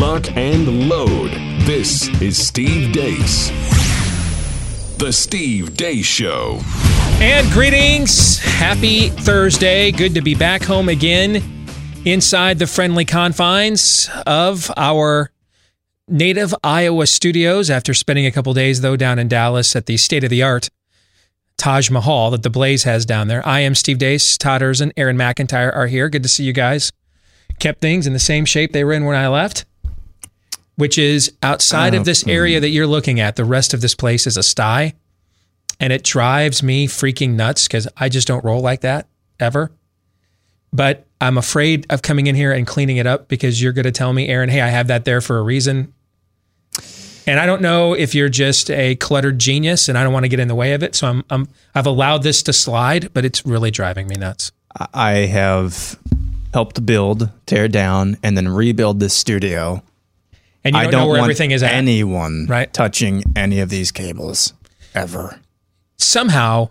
[0.00, 1.30] lock, and load.
[1.66, 3.50] This is Steve Deace.
[4.96, 6.60] The Steve Deace Show.
[7.20, 8.38] And greetings.
[8.38, 9.90] Happy Thursday.
[9.90, 11.66] Good to be back home again
[12.06, 15.32] inside the friendly confines of our
[16.08, 20.24] native Iowa studios after spending a couple days, though, down in Dallas at the state
[20.24, 20.70] of the art
[21.58, 23.46] Taj Mahal that the Blaze has down there.
[23.46, 26.08] I am Steve Deace, Todd Erzen, Aaron McIntyre are here.
[26.08, 26.90] Good to see you guys.
[27.58, 29.66] Kept things in the same shape they were in when I left,
[30.80, 32.62] which is outside of oh, this area hmm.
[32.62, 33.36] that you're looking at.
[33.36, 34.94] The rest of this place is a sty,
[35.78, 39.06] and it drives me freaking nuts because I just don't roll like that
[39.38, 39.70] ever.
[40.72, 43.92] But I'm afraid of coming in here and cleaning it up because you're going to
[43.92, 45.92] tell me, Aaron, hey, I have that there for a reason.
[47.26, 50.28] And I don't know if you're just a cluttered genius and I don't want to
[50.28, 50.94] get in the way of it.
[50.94, 54.52] So I'm, I'm I've allowed this to slide, but it's really driving me nuts.
[54.94, 55.98] I have
[56.54, 59.82] helped build, tear down, and then rebuild this studio.
[60.64, 61.72] And you I don't, don't know where want everything is at.
[61.72, 62.72] anyone Right.
[62.72, 64.52] touching any of these cables
[64.94, 65.40] ever.
[65.96, 66.68] Somehow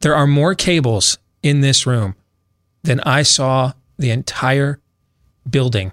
[0.00, 2.14] there are more cables in this room
[2.82, 4.80] than I saw the entire
[5.48, 5.92] building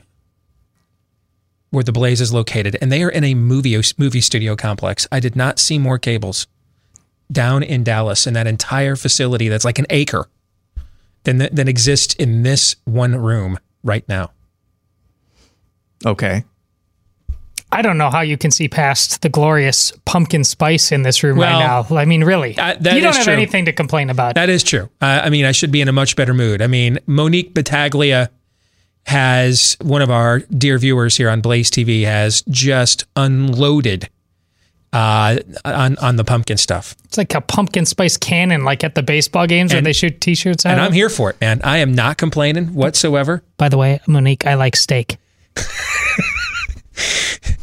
[1.69, 2.77] where the Blaze is located.
[2.81, 5.05] And they are in a movie movie studio complex.
[5.11, 6.47] I did not see more cables
[7.31, 10.27] down in Dallas in that entire facility that's like an acre
[11.23, 14.31] than than exists in this one room right now.
[16.05, 16.45] Okay.
[17.71, 21.37] I don't know how you can see past the glorious pumpkin spice in this room
[21.37, 21.97] Well, right now.
[21.97, 23.33] I mean, really, uh, you don't have true.
[23.33, 24.35] anything to complain about.
[24.35, 24.89] That is true.
[25.01, 26.61] Uh, I mean, I should be in a much better mood.
[26.61, 28.29] I mean, Monique Battaglia
[29.05, 34.09] has one of our dear viewers here on Blaze TV has just unloaded
[34.93, 39.03] uh, on on the pumpkin stuff, it's like a pumpkin spice cannon, like at the
[39.03, 40.71] baseball games where And- they shoot T-shirts out.
[40.73, 40.81] and.
[40.81, 41.59] I'm here for it, man.
[41.63, 43.43] I am not complaining whatsoever.
[43.57, 45.17] By the way, Monique, I like steak.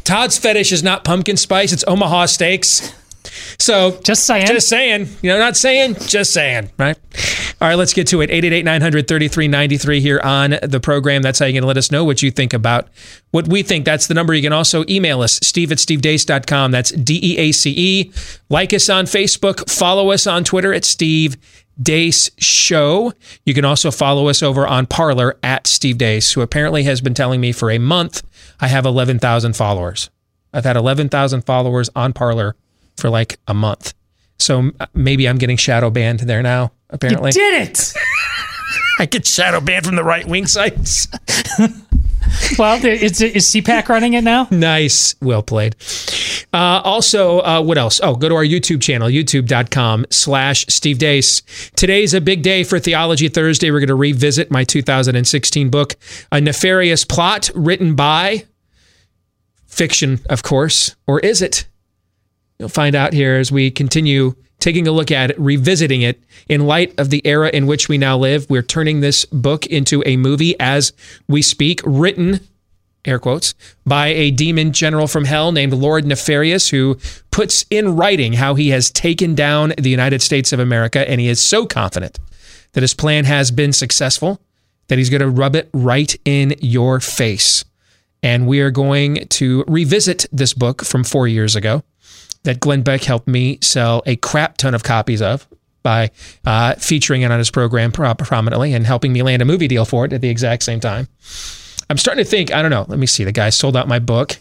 [0.04, 2.94] Todd's fetish is not pumpkin spice; it's Omaha steaks.
[3.58, 4.46] So Just saying.
[4.46, 5.08] Just saying.
[5.22, 6.96] You know, not saying, just saying, right?
[7.60, 8.30] All right, let's get to it.
[8.30, 11.22] 888-900-3393 here on the program.
[11.22, 12.88] That's how you can let us know what you think about
[13.30, 13.84] what we think.
[13.84, 14.34] That's the number.
[14.34, 16.72] You can also email us, steve at stevedeace.com.
[16.72, 18.12] That's D-E-A-C-E.
[18.50, 19.70] Like us on Facebook.
[19.70, 21.36] Follow us on Twitter at Steve
[21.80, 23.12] Deace Show.
[23.44, 27.14] You can also follow us over on Parler at Steve Deace, who apparently has been
[27.14, 28.22] telling me for a month
[28.60, 30.10] I have 11,000 followers.
[30.52, 32.54] I've had 11,000 followers on Parler
[32.96, 33.94] for like a month.
[34.38, 37.32] So uh, maybe I'm getting shadow banned there now, apparently.
[37.32, 37.92] Did it?
[38.98, 41.08] I get shadow banned from the right wing sites.
[42.58, 44.48] well, is, is CPAC running it now?
[44.50, 45.14] nice.
[45.20, 45.76] Well played.
[46.52, 48.00] Uh, also, uh, what else?
[48.02, 51.42] Oh, go to our YouTube channel, youtube.com slash Steve Deace.
[51.74, 53.70] Today's a big day for Theology Thursday.
[53.70, 55.96] We're going to revisit my 2016 book,
[56.30, 58.44] A Nefarious Plot, written by
[59.66, 60.94] fiction, of course.
[61.06, 61.66] Or is it?
[62.58, 66.66] You'll find out here as we continue taking a look at it, revisiting it in
[66.66, 68.48] light of the era in which we now live.
[68.48, 70.92] We're turning this book into a movie as
[71.28, 72.40] we speak, written,
[73.04, 73.54] air quotes,
[73.84, 76.98] by a demon general from hell named Lord Nefarious, who
[77.30, 81.08] puts in writing how he has taken down the United States of America.
[81.08, 82.18] And he is so confident
[82.72, 84.40] that his plan has been successful
[84.88, 87.64] that he's going to rub it right in your face.
[88.22, 91.82] And we are going to revisit this book from four years ago
[92.44, 95.46] that Glenn Beck helped me sell a crap ton of copies of
[95.82, 96.10] by
[96.46, 100.04] uh, featuring it on his program prominently and helping me land a movie deal for
[100.04, 101.08] it at the exact same time.
[101.90, 103.24] I'm starting to think, I don't know, let me see.
[103.24, 104.38] The guy sold out my book.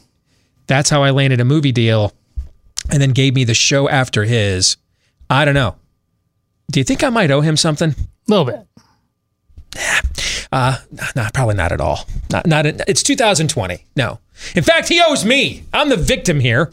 [0.67, 2.13] That's how I landed a movie deal
[2.89, 4.77] and then gave me the show after his.
[5.29, 5.75] I don't know.
[6.71, 7.89] Do you think I might owe him something?
[7.91, 7.95] A
[8.27, 8.67] little bit.
[10.51, 10.77] Uh,
[11.15, 12.07] no, probably not at all.
[12.31, 12.65] Not, not.
[12.65, 13.85] It's 2020.
[13.95, 14.19] No.
[14.55, 15.63] In fact, he owes me.
[15.73, 16.71] I'm the victim here.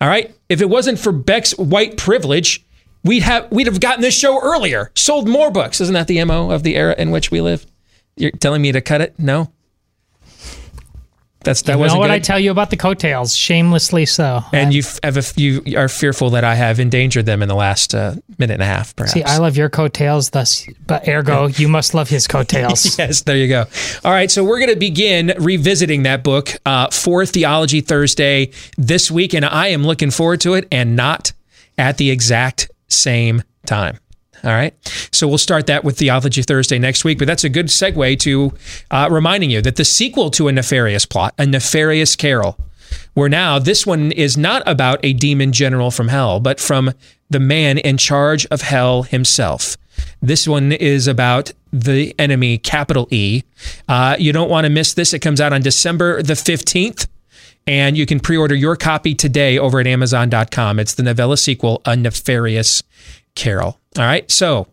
[0.00, 0.34] All right.
[0.48, 2.64] If it wasn't for Beck's white privilege,
[3.04, 4.90] we'd have we'd have gotten this show earlier.
[4.94, 5.80] Sold more books.
[5.80, 7.66] Isn't that the mo of the era in which we live?
[8.16, 9.18] You're telling me to cut it?
[9.18, 9.52] No.
[11.42, 12.12] That's that You know wasn't what good.
[12.12, 13.34] I tell you about the coattails?
[13.34, 14.42] Shamelessly so.
[14.52, 17.94] and you have a, you are fearful that I have endangered them in the last
[17.94, 19.14] uh, minute and a half, perhaps.
[19.14, 22.98] See, I love your coattails, thus, but ergo, you must love his coattails.
[23.00, 23.64] Yes, there you go.
[24.04, 29.10] All right, so we're going to begin revisiting that book uh, for Theology Thursday this
[29.10, 31.32] week, and I am looking forward to it and not
[31.78, 33.98] at the exact same time.
[34.44, 34.74] All right.
[35.12, 37.18] So we'll start that with Theology Thursday next week.
[37.18, 38.52] But that's a good segue to
[38.90, 42.58] uh, reminding you that the sequel to A Nefarious Plot, A Nefarious Carol,
[43.14, 46.92] where now this one is not about a demon general from hell, but from
[47.28, 49.76] the man in charge of hell himself.
[50.22, 53.42] This one is about the enemy, capital E.
[53.88, 55.12] Uh, you don't want to miss this.
[55.12, 57.06] It comes out on December the 15th.
[57.66, 60.80] And you can pre order your copy today over at Amazon.com.
[60.80, 62.82] It's the novella sequel, A Nefarious
[63.34, 63.79] Carol.
[63.98, 64.30] All right.
[64.30, 64.68] So,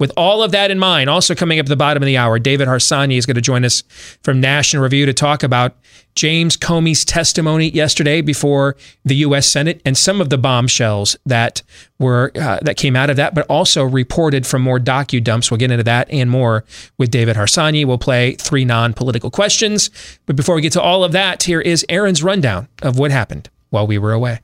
[0.00, 2.38] with all of that in mind, also coming up at the bottom of the hour,
[2.38, 3.82] David Harsanyi is going to join us
[4.22, 5.76] from National Review to talk about
[6.14, 9.46] James Comey's testimony yesterday before the U.S.
[9.46, 11.62] Senate and some of the bombshells that
[11.98, 15.50] were uh, that came out of that, but also reported from more docu dumps.
[15.50, 16.64] We'll get into that and more
[16.96, 17.84] with David Harsanyi.
[17.84, 19.90] We'll play three non-political questions,
[20.24, 23.50] but before we get to all of that, here is Aaron's rundown of what happened
[23.68, 24.40] while we were away.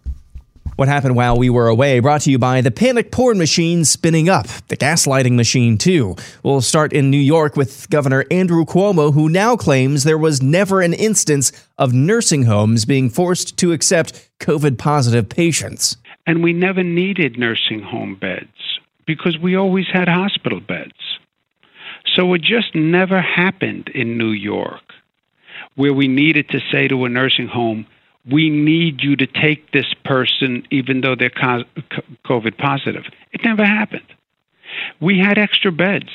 [0.77, 4.29] What happened while we were away brought to you by the panic porn machine spinning
[4.29, 6.17] up, the gaslighting machine, too.
[6.43, 10.83] We'll start in New York with Governor Andrew Cuomo, who now claims there was never
[10.83, 15.97] an instance of nursing homes being forced to accept COVID positive patients.
[16.27, 20.93] And we never needed nursing home beds because we always had hospital beds.
[22.15, 24.83] So it just never happened in New York
[25.77, 27.87] where we needed to say to a nursing home,
[28.31, 33.05] we need you to take this person even though they're COVID positive.
[33.33, 34.07] It never happened.
[35.01, 36.11] We had extra beds.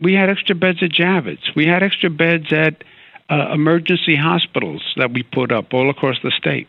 [0.00, 1.54] We had extra beds at Javits.
[1.54, 2.82] We had extra beds at
[3.30, 6.68] uh, emergency hospitals that we put up all across the state.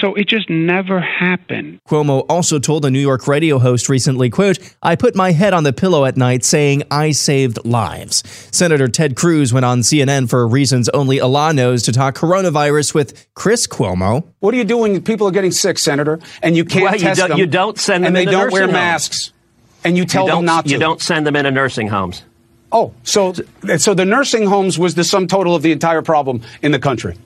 [0.00, 1.80] So it just never happened.
[1.88, 5.64] Cuomo also told a New York radio host recently, quote, I put my head on
[5.64, 8.22] the pillow at night saying I saved lives.
[8.52, 13.26] Senator Ted Cruz went on CNN for reasons only Allah knows to talk coronavirus with
[13.34, 14.24] Chris Cuomo.
[14.38, 17.02] What do you do when people are getting sick, Senator, and you can't well, test
[17.02, 17.38] you don't, them?
[17.38, 18.72] You don't send them and they don't wear homes.
[18.72, 19.32] masks,
[19.82, 20.70] and you tell you them not to.
[20.70, 22.22] You don't send them into nursing homes.
[22.70, 23.34] Oh, so
[23.78, 27.16] so the nursing homes was the sum total of the entire problem in the country.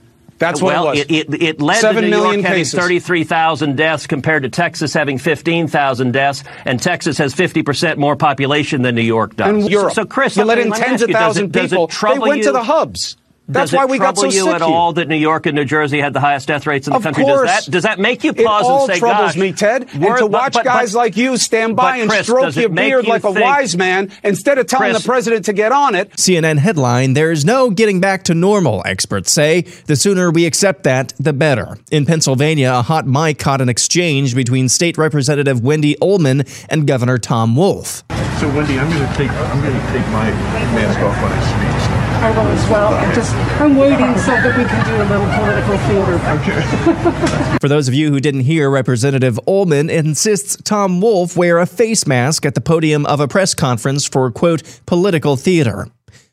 [0.43, 0.99] That's what well, it was.
[0.99, 4.93] It, it, it led Seven to New million York having 33,000 deaths compared to Texas
[4.93, 9.49] having 15,000 deaths, and Texas has 50% more population than New York does.
[9.49, 9.93] And Europe.
[9.93, 11.85] So, Chris, you let in tens of does thousands it, does people.
[11.85, 12.45] It they went you?
[12.45, 13.17] to the hubs.
[13.49, 14.71] That's does why we got so trouble you sick at here.
[14.75, 17.03] all that New York and New Jersey had the highest death rates in the Of
[17.03, 17.25] country?
[17.25, 17.49] course.
[17.51, 19.37] Does that does that make you It pause all and say, troubles "Gosh"?
[19.37, 22.27] me, Ted, and we're- to watch but- guys but- like you stand by and Chris,
[22.27, 25.53] stroke your beard you like a wise man instead of telling Chris- the president to
[25.53, 26.13] get on it.
[26.17, 29.65] CNN headline There's no getting back to normal, experts say.
[29.87, 31.77] The sooner we accept that, the better.
[31.91, 37.19] In Pennsylvania, a hot mic caught an exchange between State Representative Wendy Ullman and Governor
[37.19, 38.05] Tom Wolf.
[38.39, 40.31] So Wendy, I'm going to take I'm going to take my
[40.75, 41.92] mask off when I speak.
[42.23, 42.95] I will as well.
[42.95, 47.59] I'm just I'm waiting so that we can do a little political theater.
[47.61, 52.07] For those of you who didn't hear, Representative Ullman insists Tom Wolf wear a face
[52.07, 55.89] mask at the podium of a press conference for, quote, political theater.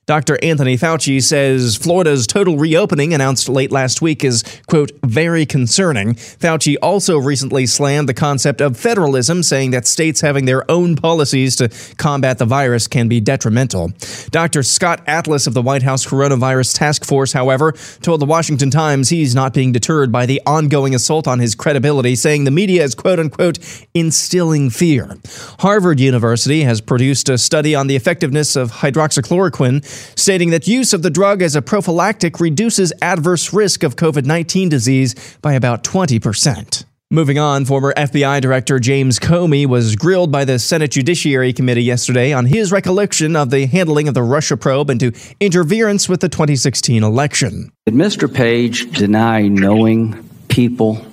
[0.09, 0.39] Dr.
[0.41, 6.15] Anthony Fauci says Florida's total reopening announced late last week is, quote, very concerning.
[6.15, 11.55] Fauci also recently slammed the concept of federalism, saying that states having their own policies
[11.57, 13.91] to combat the virus can be detrimental.
[14.31, 14.63] Dr.
[14.63, 19.35] Scott Atlas of the White House Coronavirus Task Force, however, told the Washington Times he's
[19.35, 23.19] not being deterred by the ongoing assault on his credibility, saying the media is, quote
[23.19, 23.59] unquote,
[23.93, 25.19] instilling fear.
[25.59, 31.01] Harvard University has produced a study on the effectiveness of hydroxychloroquine stating that use of
[31.01, 36.85] the drug as a prophylactic reduces adverse risk of COVID 19 disease by about 20%.
[37.11, 42.33] Moving on, former FBI Director James Comey was grilled by the Senate Judiciary Committee yesterday
[42.33, 47.03] on his recollection of the handling of the Russia probe into interference with the 2016
[47.03, 47.71] election.
[47.87, 48.31] Did Mr.
[48.31, 51.03] Page deny knowing people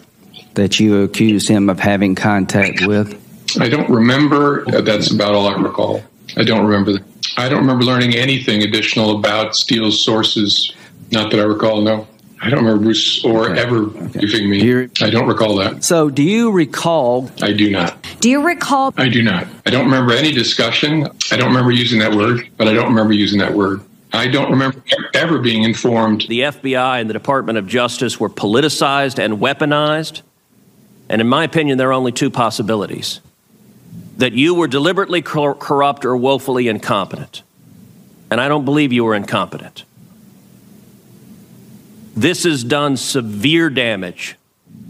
[0.52, 3.18] that you accused him of having contact with?
[3.58, 4.66] I don't remember.
[4.66, 6.02] That's about all I recall.
[6.36, 7.02] I don't remember.
[7.36, 10.74] The, I don't remember learning anything additional about Steele's sources.
[11.10, 11.82] Not that I recall.
[11.82, 12.06] No,
[12.40, 13.60] I don't remember Bruce or okay.
[13.60, 14.20] ever okay.
[14.20, 14.62] giving me.
[14.62, 15.84] You're, I don't recall that.
[15.84, 17.30] So, do you recall?
[17.40, 17.96] I do not.
[18.20, 18.92] Do you recall?
[18.96, 19.46] I do not.
[19.64, 21.06] I don't remember any discussion.
[21.30, 23.80] I don't remember using that word, but I don't remember using that word.
[24.12, 24.82] I don't remember
[25.14, 26.26] ever being informed.
[26.28, 30.22] The FBI and the Department of Justice were politicized and weaponized.
[31.08, 33.20] And in my opinion, there are only two possibilities
[34.16, 37.42] that you were deliberately cor- corrupt or woefully incompetent.
[38.30, 39.84] And I don't believe you were incompetent.
[42.16, 44.36] This has done severe damage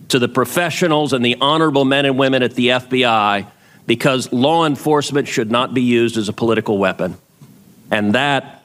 [0.08, 3.46] to the professionals and the honorable men and women at the FBI
[3.86, 7.16] because law enforcement should not be used as a political weapon.
[7.90, 8.55] And that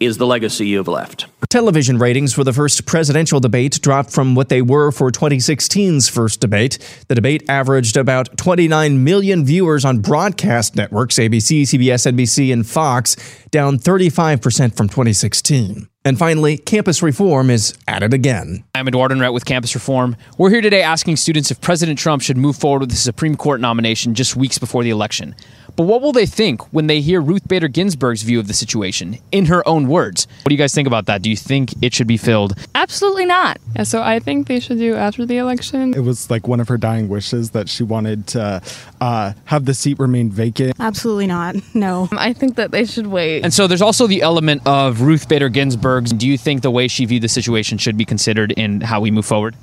[0.00, 1.26] is the legacy you've left.
[1.48, 6.40] Television ratings for the first presidential debate dropped from what they were for 2016's first
[6.40, 6.78] debate.
[7.08, 13.16] The debate averaged about 29 million viewers on broadcast networks ABC, CBS, NBC, and Fox,
[13.50, 15.88] down 35% from 2016.
[16.06, 18.62] And finally, campus reform is at it again.
[18.76, 20.14] I'm Eduardo Neret with Campus Reform.
[20.38, 23.60] We're here today asking students if President Trump should move forward with the Supreme Court
[23.60, 25.34] nomination just weeks before the election.
[25.74, 29.18] But what will they think when they hear Ruth Bader Ginsburg's view of the situation
[29.30, 30.26] in her own words?
[30.42, 31.20] What do you guys think about that?
[31.20, 32.54] Do you think it should be filled?
[32.74, 33.58] Absolutely not.
[33.74, 35.92] Yeah, so I think they should do after the election.
[35.92, 38.62] It was like one of her dying wishes that she wanted to
[39.02, 40.76] uh, have the seat remain vacant.
[40.80, 41.56] Absolutely not.
[41.74, 42.08] No.
[42.12, 43.42] I think that they should wait.
[43.42, 45.50] And so there's also the element of Ruth Bader
[46.00, 49.10] Do you think the way she viewed the situation should be considered in how we
[49.10, 49.56] move forward?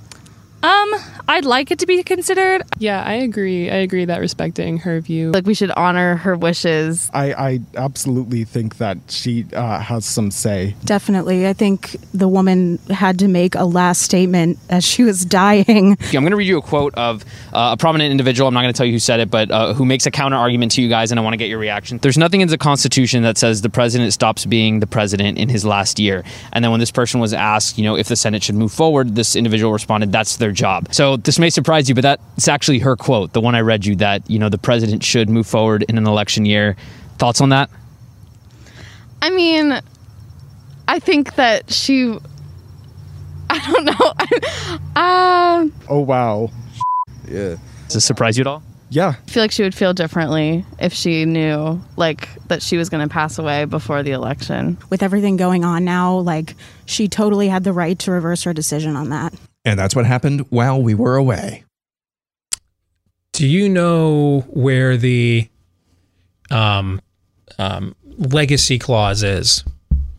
[0.63, 0.93] Um,
[1.27, 2.63] I'd like it to be considered.
[2.79, 3.69] Yeah, I agree.
[3.69, 5.31] I agree that respecting her view.
[5.31, 7.09] Like we should honor her wishes.
[7.13, 10.75] I, I absolutely think that she uh, has some say.
[10.85, 11.47] Definitely.
[11.47, 15.97] I think the woman had to make a last statement as she was dying.
[16.01, 18.47] I'm going to read you a quote of uh, a prominent individual.
[18.47, 20.37] I'm not going to tell you who said it, but uh, who makes a counter
[20.37, 21.97] argument to you guys, and I want to get your reaction.
[21.97, 25.65] There's nothing in the Constitution that says the president stops being the president in his
[25.65, 26.23] last year.
[26.53, 29.15] And then when this person was asked, you know, if the Senate should move forward,
[29.15, 32.95] this individual responded, "That's their job." So this may surprise you, but that's actually her
[32.95, 35.97] quote, the one I read you that, you know, the president should move forward in
[35.97, 36.75] an election year.
[37.17, 37.69] Thoughts on that?
[39.21, 39.79] I mean,
[40.87, 42.17] I think that she.
[43.49, 44.13] I don't know.
[44.95, 46.49] uh, oh, wow.
[47.27, 47.55] Yeah.
[47.85, 48.63] Does this surprise you at all?
[48.89, 49.13] Yeah.
[49.27, 53.07] I feel like she would feel differently if she knew, like, that she was going
[53.07, 54.77] to pass away before the election.
[54.89, 56.55] With everything going on now, like,
[56.85, 59.33] she totally had the right to reverse her decision on that.
[59.65, 61.63] And that's what happened while we were away.
[63.31, 65.47] Do you know where the
[66.51, 67.01] um,
[67.57, 69.63] um, legacy clause is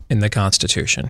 [0.09, 1.09] in the Constitution?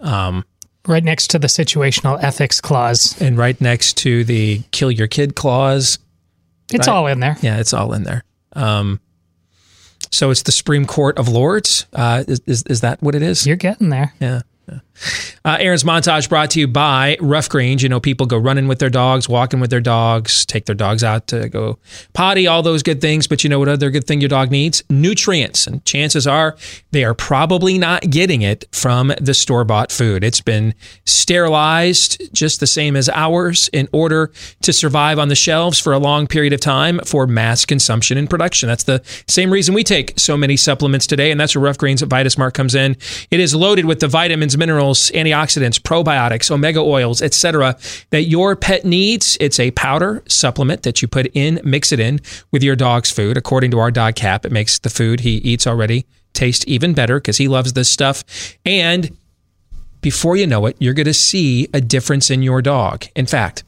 [0.00, 0.44] Um,
[0.86, 5.36] right next to the situational ethics clause, and right next to the kill your kid
[5.36, 5.98] clause.
[6.72, 6.94] It's right?
[6.94, 7.36] all in there.
[7.40, 8.24] Yeah, it's all in there.
[8.54, 9.00] Um,
[10.10, 11.86] so it's the Supreme Court of Lords.
[11.92, 13.46] Uh, is, is is that what it is?
[13.46, 14.12] You're getting there.
[14.20, 14.42] Yeah.
[14.68, 14.80] Yeah.
[15.46, 17.80] Uh, Aaron's montage brought to you by Ruff Greens.
[17.80, 21.04] You know, people go running with their dogs, walking with their dogs, take their dogs
[21.04, 21.78] out to go
[22.14, 23.28] potty, all those good things.
[23.28, 24.82] But you know what other good thing your dog needs?
[24.90, 25.68] Nutrients.
[25.68, 26.56] And chances are
[26.90, 30.24] they are probably not getting it from the store bought food.
[30.24, 30.74] It's been
[31.04, 35.98] sterilized just the same as ours in order to survive on the shelves for a
[35.98, 38.68] long period of time for mass consumption and production.
[38.68, 41.30] That's the same reason we take so many supplements today.
[41.30, 42.96] And that's where Ruff Greens Vitasmart comes in.
[43.30, 47.76] It is loaded with the vitamins, minerals, antioxidants, probiotics, omega oils, etc.
[48.10, 49.36] that your pet needs.
[49.40, 53.36] It's a powder supplement that you put in, mix it in with your dog's food.
[53.36, 57.18] According to our dog cap, it makes the food he eats already taste even better
[57.18, 58.22] because he loves this stuff.
[58.64, 59.16] And
[60.00, 63.06] before you know it, you're going to see a difference in your dog.
[63.16, 63.64] In fact,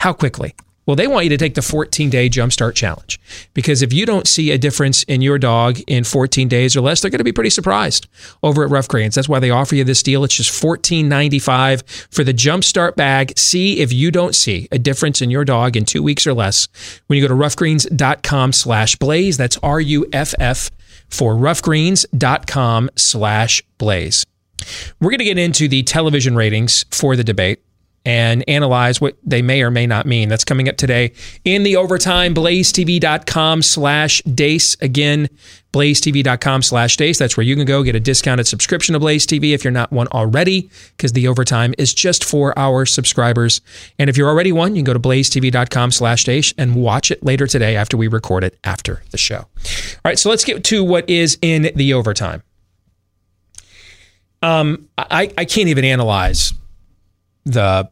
[0.00, 0.54] how quickly?
[0.86, 3.20] Well, they want you to take the 14 day jumpstart challenge
[3.54, 7.00] because if you don't see a difference in your dog in 14 days or less,
[7.00, 8.06] they're going to be pretty surprised
[8.42, 9.16] over at Ruff Greens.
[9.16, 10.22] That's why they offer you this deal.
[10.22, 13.36] It's just $14.95 for the jumpstart bag.
[13.36, 16.68] See if you don't see a difference in your dog in two weeks or less
[17.08, 19.36] when you go to ruffgreens.com slash blaze.
[19.36, 20.70] That's R U F F
[21.08, 24.24] for ruffgreens.com slash blaze.
[25.00, 27.60] We're going to get into the television ratings for the debate
[28.06, 30.28] and analyze what they may or may not mean.
[30.28, 31.12] That's coming up today
[31.44, 32.34] in the overtime.
[32.34, 34.76] BlazeTV.com slash deace.
[34.80, 35.28] Again,
[35.72, 37.18] BlazeTV.com slash deace.
[37.18, 39.90] That's where you can go get a discounted subscription to Blaze TV if you're not
[39.90, 43.60] one already, because the overtime is just for our subscribers.
[43.98, 47.24] And if you're already one, you can go to BlazeTV.com slash deace and watch it
[47.24, 49.38] later today after we record it after the show.
[49.38, 52.44] All right, so let's get to what is in the overtime.
[54.42, 56.52] Um, I, I can't even analyze
[57.44, 57.88] the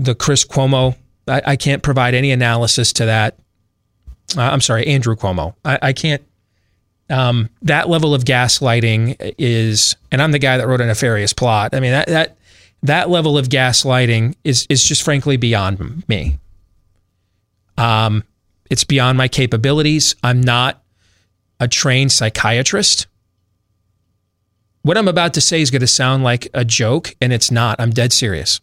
[0.00, 0.96] the Chris Cuomo.
[1.28, 3.38] I, I, can't provide any analysis to that.
[4.36, 5.54] Uh, I'm sorry, Andrew Cuomo.
[5.64, 6.22] I, I can't.
[7.10, 11.74] Um, that level of gaslighting is, and I'm the guy that wrote a nefarious plot.
[11.74, 12.36] I mean that that
[12.84, 16.38] that level of gaslighting is is just frankly beyond me.
[17.76, 18.24] Um,
[18.70, 20.14] it's beyond my capabilities.
[20.22, 20.82] I'm not
[21.58, 23.06] a trained psychiatrist.
[24.82, 27.78] What I'm about to say is going to sound like a joke, and it's not.
[27.80, 28.60] I'm dead serious.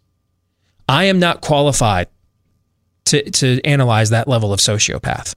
[0.88, 2.08] I am not qualified
[3.06, 5.36] to, to analyze that level of sociopath.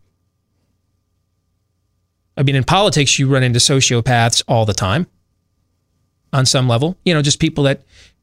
[2.37, 5.07] I mean, in politics, you run into sociopaths all the time
[6.33, 6.97] on some level.
[7.04, 7.83] You know, just people that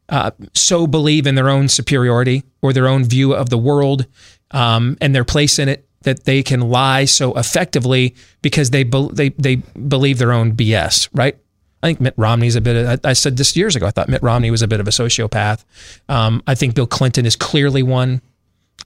[0.10, 4.06] uh, so believe in their own superiority or their own view of the world
[4.52, 9.10] um, and their place in it that they can lie so effectively because they, be-
[9.12, 11.38] they, they believe their own BS, right?
[11.84, 14.24] I think Mitt Romney's a bit of, I, said this years ago, I thought Mitt
[14.24, 15.64] Romney was a bit of a sociopath.
[16.10, 18.22] Um, I think Bill Clinton is clearly one.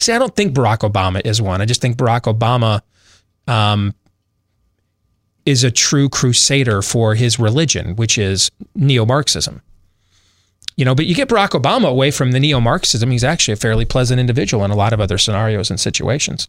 [0.01, 1.61] See, I don't think Barack Obama is one.
[1.61, 2.81] I just think Barack Obama,
[3.47, 3.93] um,
[5.45, 9.61] is a true crusader for his religion, which is neo Marxism.
[10.77, 13.11] You know, but you get Barack Obama away from the neo Marxism.
[13.11, 16.47] He's actually a fairly pleasant individual in a lot of other scenarios and situations.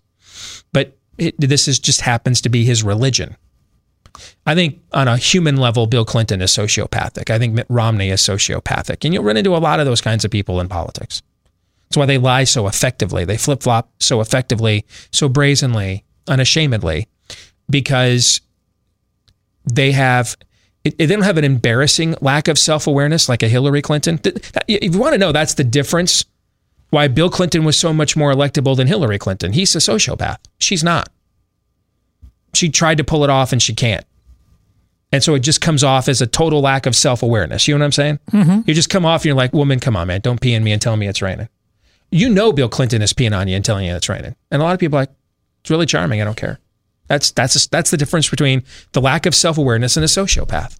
[0.73, 3.37] But it, this is just happens to be his religion.
[4.47, 7.31] I think on a human level, Bill Clinton is sociopathic.
[7.31, 9.05] I think Mitt Romney is sociopathic.
[9.05, 11.23] And you'll run into a lot of those kinds of people in politics.
[11.89, 13.25] That's why they lie so effectively.
[13.25, 17.07] They flip flop so effectively, so brazenly, unashamedly,
[17.69, 18.41] because
[19.65, 20.37] they have
[20.85, 24.19] they don't have an embarrassing lack of self awareness like a Hillary Clinton.
[24.67, 26.25] If you want to know, that's the difference.
[26.91, 29.53] Why Bill Clinton was so much more electable than Hillary Clinton.
[29.53, 30.39] He's a sociopath.
[30.59, 31.09] She's not.
[32.55, 34.05] She tried to pull it off and she can't.
[35.13, 37.69] And so it just comes off as a total lack of self awareness.
[37.69, 38.19] You know what I'm saying?
[38.31, 38.61] Mm-hmm.
[38.67, 40.21] You just come off and you're like, woman, come on, man.
[40.21, 41.49] Don't pee in me and tell me it's raining.
[42.11, 44.35] You know Bill Clinton is peeing on you and telling you it's raining.
[44.51, 45.11] And a lot of people are like,
[45.61, 46.21] it's really charming.
[46.21, 46.59] I don't care.
[47.09, 50.79] That's that's that's the difference between the lack of self awareness and a sociopath.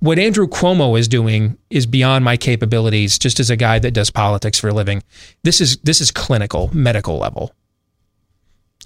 [0.00, 3.18] What Andrew Cuomo is doing is beyond my capabilities.
[3.18, 5.02] Just as a guy that does politics for a living,
[5.42, 7.52] this is this is clinical, medical level.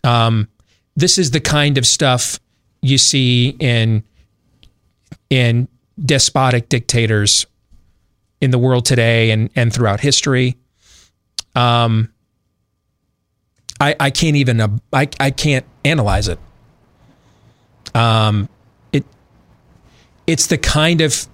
[0.04, 0.48] Um,
[0.96, 2.38] this is the kind of stuff
[2.80, 4.02] you see in
[5.30, 5.68] in
[6.02, 7.46] despotic dictators
[8.40, 10.56] in the world today and and throughout history.
[11.54, 12.12] Um,
[13.80, 16.38] I I can't even uh, I I can't analyze it.
[17.94, 18.48] Um,
[18.92, 19.04] it
[20.26, 21.26] it's the kind of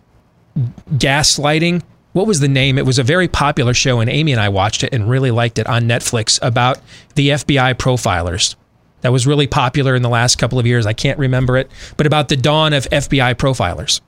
[0.92, 1.82] gaslighting.
[2.12, 2.78] What was the name?
[2.78, 5.58] It was a very popular show, and Amy and I watched it and really liked
[5.58, 6.80] it on Netflix about
[7.14, 8.56] the FBI profilers.
[9.02, 10.86] That was really popular in the last couple of years.
[10.86, 14.00] I can't remember it, but about the dawn of FBI profilers,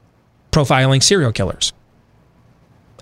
[0.50, 1.72] profiling serial killers.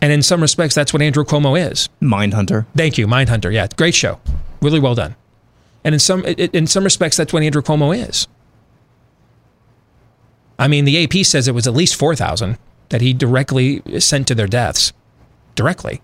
[0.01, 1.89] And in some respects, that's what Andrew Cuomo is.
[2.01, 2.67] Mindhunter.
[2.77, 3.53] Thank you, Mindhunter.
[3.53, 4.21] Yeah, great show,
[4.61, 5.17] really well done.
[5.83, 8.29] And in some in some respects, that's what Andrew Cuomo is.
[10.59, 14.35] I mean, the AP says it was at least 4,000 that he directly sent to
[14.35, 14.93] their deaths.
[15.55, 16.03] Directly.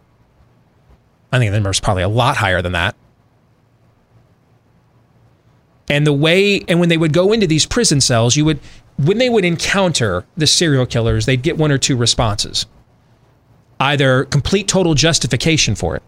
[1.32, 2.94] I think the number is probably a lot higher than that.
[5.88, 8.58] And the way, and when they would go into these prison cells, you would,
[8.96, 12.66] when they would encounter the serial killers, they'd get one or two responses
[13.80, 16.02] either complete total justification for it.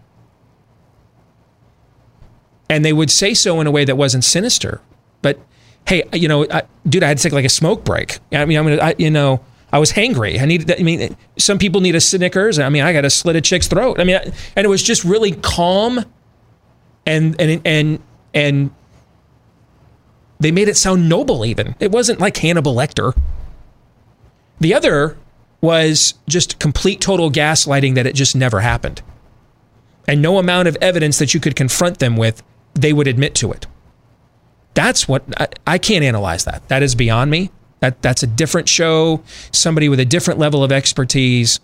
[2.71, 4.81] And they would say so in a way that wasn't sinister,
[5.23, 5.39] but
[5.87, 8.19] hey, you know, I, dude, I had to take like a smoke break.
[8.33, 9.41] I mean, I'm gonna, I, you know,
[9.73, 10.41] I was hangry.
[10.41, 10.79] I needed.
[10.79, 12.59] I mean, some people need a Snickers.
[12.59, 14.01] I mean, I got to slit a chick's throat.
[14.01, 14.19] I mean,
[14.57, 16.05] and it was just really calm,
[17.05, 18.71] and and and and
[20.39, 21.45] they made it sound noble.
[21.45, 23.17] Even it wasn't like Hannibal Lecter.
[24.61, 25.17] The other
[25.61, 29.03] was just complete total gaslighting that it just never happened,
[30.07, 32.43] and no amount of evidence that you could confront them with,
[32.75, 33.67] they would admit to it.
[34.75, 36.69] That's what I, I can't analyze that.
[36.69, 37.51] That is beyond me.
[37.81, 39.23] That that's a different show,
[39.53, 41.61] somebody with a different level of expertise,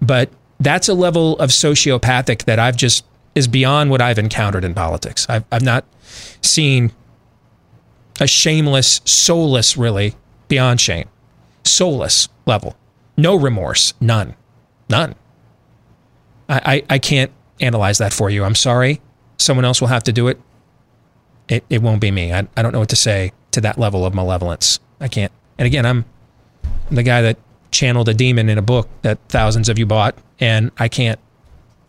[0.00, 3.04] but that's a level of sociopathic that I've just
[3.34, 5.26] is beyond what I've encountered in politics.
[5.28, 5.84] I've I've not
[6.40, 6.92] seen
[8.20, 10.14] a shameless, soulless, really
[10.48, 11.08] beyond shame,
[11.64, 12.76] soulless level,
[13.16, 14.34] no remorse, none,
[14.88, 15.14] none.
[16.48, 18.44] I, I, I can't analyze that for you.
[18.44, 19.00] I'm sorry.
[19.38, 20.40] Someone else will have to do it.
[21.48, 22.32] It, it won't be me.
[22.32, 24.80] I, I don't know what to say to that level of malevolence.
[25.00, 25.32] I can't.
[25.58, 26.04] And again, I'm
[26.90, 27.38] the guy that
[27.70, 31.18] channeled a demon in a book that thousands of you bought, and I can't.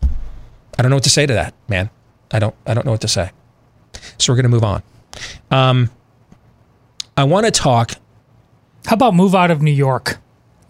[0.02, 1.90] I don't know what to say to that, man.
[2.32, 2.54] I don't.
[2.66, 3.30] I don't know what to say.
[4.18, 4.82] So we're gonna move on.
[5.50, 5.90] Um,
[7.16, 7.92] I want to talk.
[8.86, 10.18] How about move out of New York?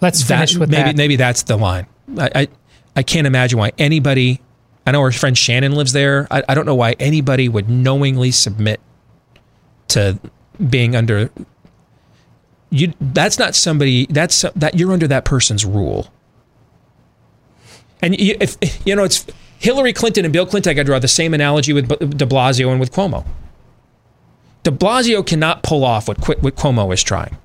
[0.00, 0.96] Let's finish that, with maybe, that.
[0.96, 1.86] Maybe that's the line.
[2.18, 2.48] I, I,
[2.96, 4.40] I can't imagine why anybody.
[4.86, 6.28] I know our friend Shannon lives there.
[6.30, 8.80] I, I don't know why anybody would knowingly submit
[9.88, 10.18] to
[10.68, 11.30] being under.
[12.70, 12.92] You.
[13.00, 14.06] That's not somebody.
[14.06, 16.12] That's that you're under that person's rule.
[18.02, 19.26] And you, if you know, it's
[19.58, 20.78] Hillary Clinton and Bill Clinton.
[20.78, 23.26] I draw the same analogy with De Blasio and with Cuomo.
[24.64, 27.36] De Blasio cannot pull off what what Cuomo is trying.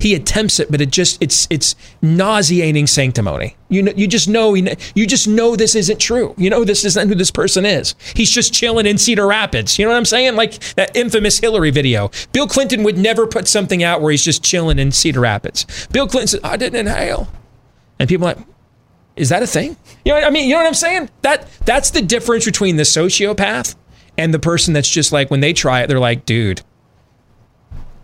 [0.00, 3.56] He attempts it, but it just it's it's nauseating sanctimony.
[3.68, 6.34] You know, you just know you just know this isn't true.
[6.36, 7.94] You know this isn't who this person is.
[8.14, 9.78] He's just chilling in Cedar Rapids.
[9.78, 10.36] You know what I'm saying?
[10.36, 12.10] Like that infamous Hillary video.
[12.32, 15.66] Bill Clinton would never put something out where he's just chilling in Cedar Rapids.
[15.92, 17.28] Bill Clinton said, "I didn't inhale,"
[17.98, 18.38] and people like,
[19.16, 20.48] "Is that a thing?" You know I mean?
[20.48, 21.10] You know what I'm saying?
[21.22, 23.74] That that's the difference between the sociopath
[24.18, 26.60] and the person that's just like when they try it, they're like, "Dude."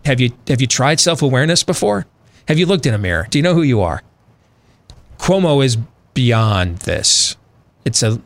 [0.06, 2.06] Have you have you tried self-awareness before?
[2.48, 3.26] Have you looked in a mirror?
[3.30, 4.02] Do you know who you are?
[5.18, 5.76] Cuomo is
[6.12, 7.36] beyond this.
[7.86, 8.20] It's a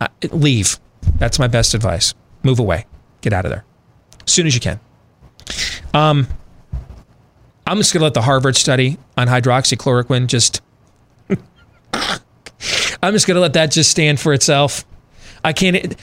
[0.00, 0.78] uh, leave.
[1.18, 2.14] That's my best advice.
[2.42, 2.86] Move away.
[3.20, 3.64] Get out of there
[4.28, 4.78] as soon as you can.
[5.94, 6.28] Um,
[7.66, 10.62] I'm just going to let the Harvard study on hydroxychloroquine just.
[13.02, 14.84] I'm just going to let that just stand for itself.
[15.48, 15.96] I can't.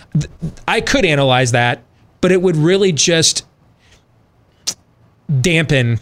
[0.67, 1.83] I could analyze that,
[2.19, 3.45] but it would really just
[5.39, 5.99] dampen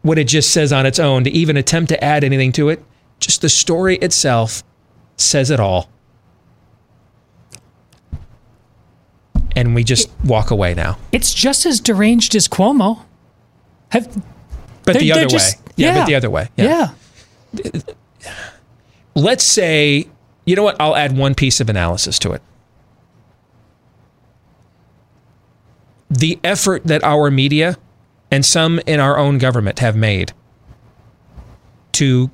[0.00, 2.82] what it just says on its own to even attempt to add anything to it.
[3.20, 4.64] Just the story itself
[5.18, 5.90] says it all.
[9.54, 10.96] And we just walk away now.
[11.12, 13.02] It's just as deranged as Cuomo.
[13.90, 14.22] Have,
[14.84, 15.64] But the other just- way.
[15.76, 16.00] Yeah, yeah.
[16.00, 16.48] but the other way.
[16.56, 16.90] yeah.
[19.14, 20.08] Let's say,
[20.48, 20.76] you know what?
[20.80, 22.42] I'll add one piece of analysis to it.
[26.10, 27.76] The effort that our media
[28.30, 30.32] and some in our own government have made
[31.92, 32.30] to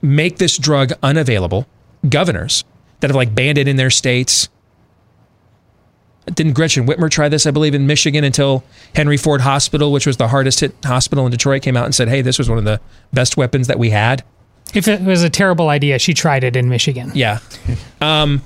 [0.00, 1.66] make this drug unavailable,
[2.08, 2.62] governors
[3.00, 4.48] that have like banned it in their states.
[6.26, 8.62] Didn't Gretchen Whitmer try this, I believe, in Michigan until
[8.94, 12.08] Henry Ford Hospital, which was the hardest hit hospital in Detroit, came out and said,
[12.08, 12.80] hey, this was one of the
[13.12, 14.24] best weapons that we had?
[14.74, 17.10] If it was a terrible idea, she tried it in Michigan.
[17.14, 17.38] Yeah.
[18.00, 18.42] Um,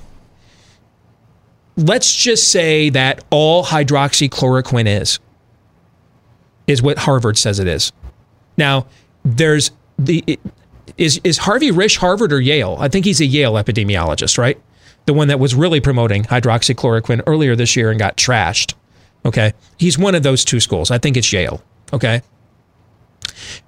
[1.77, 5.19] let's just say that all hydroxychloroquine is
[6.67, 7.91] is what Harvard says it is.
[8.57, 8.85] Now,
[9.25, 10.39] there's the it-
[10.97, 12.77] is is Harvey Risch Harvard or Yale?
[12.79, 14.59] I think he's a Yale epidemiologist, right?
[15.05, 18.73] The one that was really promoting hydroxychloroquine earlier this year and got trashed.
[19.25, 19.53] Okay.
[19.77, 20.91] He's one of those two schools.
[20.91, 21.61] I think it's Yale.
[21.93, 22.21] Okay.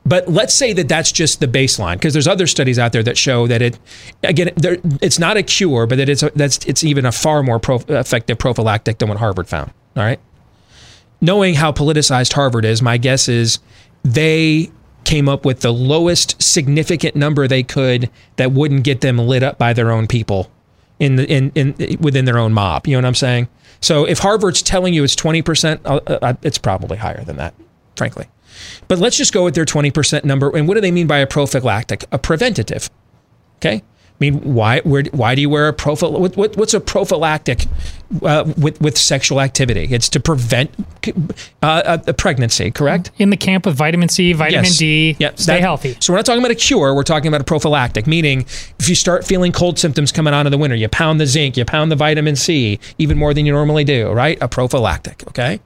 [0.05, 3.17] But let's say that that's just the baseline, because there's other studies out there that
[3.17, 3.79] show that it,
[4.23, 7.43] again, there, it's not a cure, but that it's a, that's it's even a far
[7.43, 9.71] more pro, effective prophylactic than what Harvard found.
[9.95, 10.19] All right.
[11.21, 13.59] Knowing how politicized Harvard is, my guess is
[14.03, 14.69] they
[15.03, 19.57] came up with the lowest significant number they could that wouldn't get them lit up
[19.57, 20.49] by their own people
[20.99, 22.87] in the in, in within their own mob.
[22.87, 23.47] You know what I'm saying?
[23.81, 27.53] So if Harvard's telling you it's 20%, uh, uh, it's probably higher than that,
[27.97, 28.27] frankly.
[28.87, 30.55] But let's just go with their 20% number.
[30.55, 32.05] And what do they mean by a prophylactic?
[32.11, 32.89] A preventative.
[33.57, 33.81] Okay.
[34.13, 34.79] I mean, why?
[34.81, 35.03] Where?
[35.11, 36.21] Why do you wear a prophylactic?
[36.21, 37.65] What, what, what's a prophylactic
[38.21, 39.87] uh, with with sexual activity?
[39.89, 40.69] It's to prevent
[41.61, 43.09] uh, a, a pregnancy, correct?
[43.17, 44.77] In the camp of vitamin C, vitamin Yes.
[44.77, 45.97] D, Yep, stay that- healthy.
[45.99, 46.93] So we're not talking about a cure.
[46.93, 48.41] We're talking about a prophylactic, meaning
[48.79, 51.57] if you start feeling cold symptoms coming on in the winter, you pound the zinc,
[51.57, 54.37] you pound the vitamin C, even more than you normally do, right?
[54.41, 55.59] A prophylactic, okay?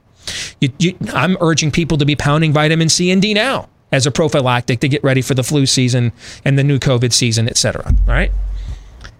[0.60, 4.10] You, you, I'm urging people to be pounding vitamin C and D now as a
[4.10, 6.12] prophylactic to get ready for the flu season
[6.44, 8.30] and the new COVID season, et cetera, all right?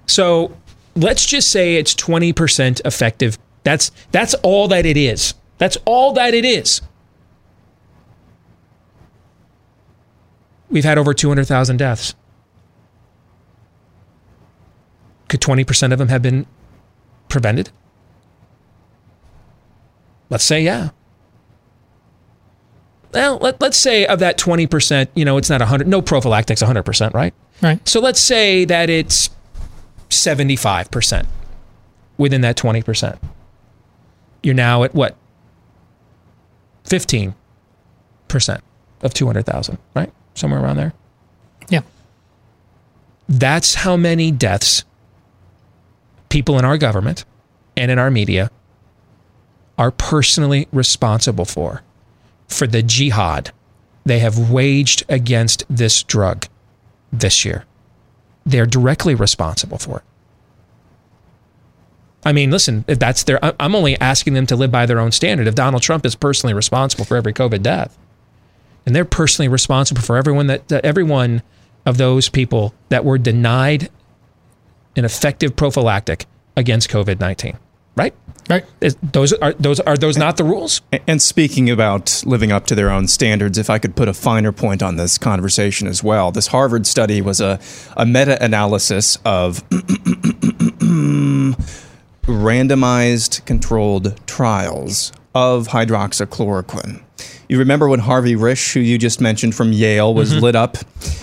[0.06, 0.56] So
[0.94, 3.38] let's just say it's 20% effective.
[3.64, 5.34] That's that's all that it is.
[5.58, 6.80] That's all that it is.
[10.70, 12.14] We've had over 200,000 deaths.
[15.28, 16.46] Could 20% of them have been
[17.28, 17.70] prevented?
[20.30, 20.90] Let's say yeah.
[23.18, 27.14] Well, let, let's say of that 20%, you know, it's not 100, no prophylactics 100%,
[27.14, 27.35] right?
[27.61, 27.87] Right.
[27.88, 29.31] So let's say that it's
[30.09, 31.26] 75%
[32.16, 33.18] within that 20%.
[34.42, 35.16] You're now at what?
[36.85, 37.35] 15%
[39.02, 40.12] of 200,000, right?
[40.35, 40.92] Somewhere around there.
[41.68, 41.81] Yeah.
[43.28, 44.85] That's how many deaths
[46.28, 47.24] people in our government
[47.76, 48.50] and in our media
[49.76, 51.83] are personally responsible for,
[52.48, 53.52] for the jihad
[54.08, 56.46] they have waged against this drug
[57.12, 57.64] this year.
[58.46, 60.04] They're directly responsible for it.
[62.24, 65.12] I mean, listen, if that's their, I'm only asking them to live by their own
[65.12, 65.46] standard.
[65.46, 67.96] If Donald Trump is personally responsible for every COVID death,
[68.87, 71.42] and they're personally responsible for everyone that, that every one
[71.84, 73.90] of those people that were denied
[74.96, 77.58] an effective prophylactic against COVID 19,
[77.98, 78.14] right?
[78.48, 78.64] Right.
[78.80, 80.80] Is, those are those are those not the rules?
[81.06, 84.52] And speaking about living up to their own standards, if I could put a finer
[84.52, 87.61] point on this conversation as well, this Harvard study was a,
[87.94, 89.68] a meta analysis of
[92.24, 97.02] randomized controlled trials of hydroxychloroquine.
[97.48, 100.42] You remember when Harvey Risch, who you just mentioned from Yale, was Mhm.
[100.42, 100.76] lit up,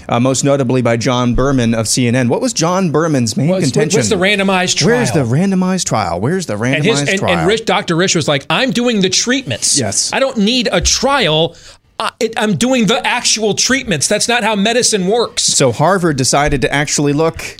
[0.09, 2.29] uh, most notably by John Berman of CNN.
[2.29, 3.99] What was John Berman's main What's- contention?
[3.99, 4.97] what's the randomized trial?
[4.97, 6.19] Where's the randomized trial?
[6.19, 7.37] Where's the randomized and his and, trial?
[7.37, 7.95] and Rich, Dr.
[7.95, 9.77] Rich was like, I'm doing the treatments.
[9.77, 10.09] Yes.
[10.13, 11.55] I don't need a trial.
[11.99, 14.07] I, it, I'm doing the actual treatments.
[14.07, 15.43] That's not how medicine works.
[15.43, 17.57] So Harvard decided to actually look,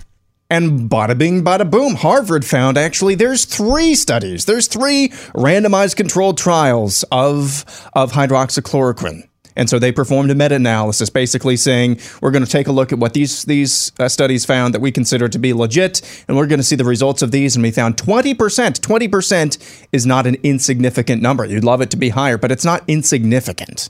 [0.49, 1.95] and bada bing, bada boom.
[1.95, 4.45] Harvard found actually there's three studies.
[4.45, 9.27] There's three randomized controlled trials of of hydroxychloroquine.
[9.55, 12.99] And so they performed a meta-analysis, basically saying we're going to take a look at
[12.99, 16.59] what these these uh, studies found that we consider to be legit, and we're going
[16.59, 17.55] to see the results of these.
[17.55, 18.35] And we found 20%.
[18.35, 21.45] 20% is not an insignificant number.
[21.45, 23.89] You'd love it to be higher, but it's not insignificant.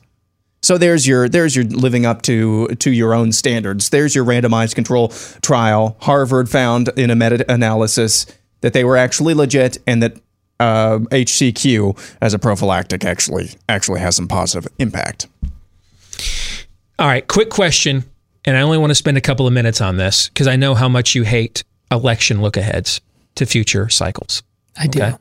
[0.66, 3.90] So there's your there's your living up to to your own standards.
[3.90, 5.10] There's your randomized control
[5.44, 5.96] trial.
[6.02, 8.26] Harvard found in a meta analysis
[8.62, 10.20] that they were actually legit and that
[10.60, 15.28] uh, HCQ as a prophylactic actually actually has some positive impact.
[16.98, 18.04] All right, quick question,
[18.44, 20.74] and I only want to spend a couple of minutes on this because I know
[20.74, 23.02] how much you hate election look aheads
[23.36, 24.42] to future cycles.
[24.76, 25.20] I do.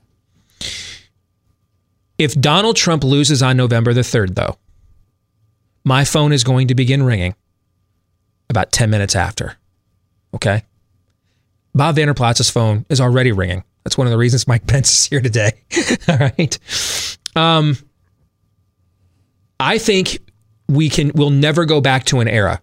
[2.17, 4.57] If Donald Trump loses on November the 3rd, though,
[5.85, 7.35] my phone is going to begin ringing
[8.49, 9.57] about 10 minutes after.
[10.35, 10.63] Okay?
[11.75, 13.65] Bob Vander Plaats's phone is already ringing.
[13.85, 15.53] That's one of the reasons Mike Pence is here today.
[16.09, 16.59] All right.
[17.37, 17.77] Um,
[19.61, 20.19] I think
[20.69, 22.63] we can we'll never go back to an era.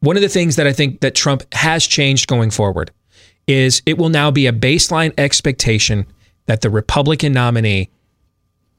[0.00, 2.90] One of the things that I think that Trump has changed going forward
[3.46, 6.06] is it will now be a baseline expectation
[6.46, 7.90] that the Republican nominee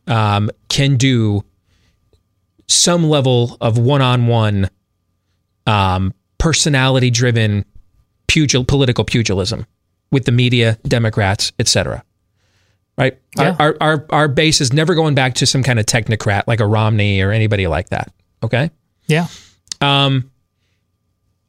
[0.07, 1.45] um, can do
[2.73, 4.69] some level of one-on-one
[5.65, 7.65] um, personality-driven
[8.27, 9.65] pugil, political pugilism
[10.11, 12.03] with the media, Democrats, etc.
[12.97, 13.17] Right?
[13.37, 13.55] Yeah.
[13.59, 16.59] Our, our, our, our base is never going back to some kind of technocrat like
[16.59, 18.13] a Romney or anybody like that.
[18.43, 18.69] Okay?
[19.07, 19.27] Yeah.
[19.81, 20.31] Um,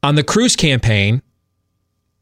[0.02, 1.22] on the Cruz campaign,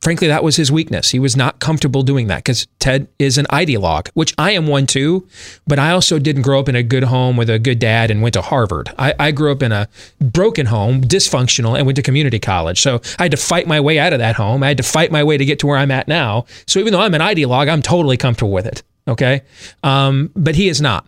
[0.02, 1.10] frankly, that was his weakness.
[1.10, 4.86] He was not comfortable doing that because Ted is an ideologue, which I am one
[4.86, 5.26] too.
[5.66, 8.20] But I also didn't grow up in a good home with a good dad and
[8.20, 8.92] went to Harvard.
[8.98, 9.88] I, I grew up in a
[10.20, 12.80] broken home, dysfunctional, and went to community college.
[12.80, 14.62] So I had to fight my way out of that home.
[14.62, 16.46] I had to fight my way to get to where I'm at now.
[16.66, 18.82] So even though I'm an ideologue, I'm totally comfortable with it.
[19.06, 19.42] Okay.
[19.82, 21.06] Um, but he is not.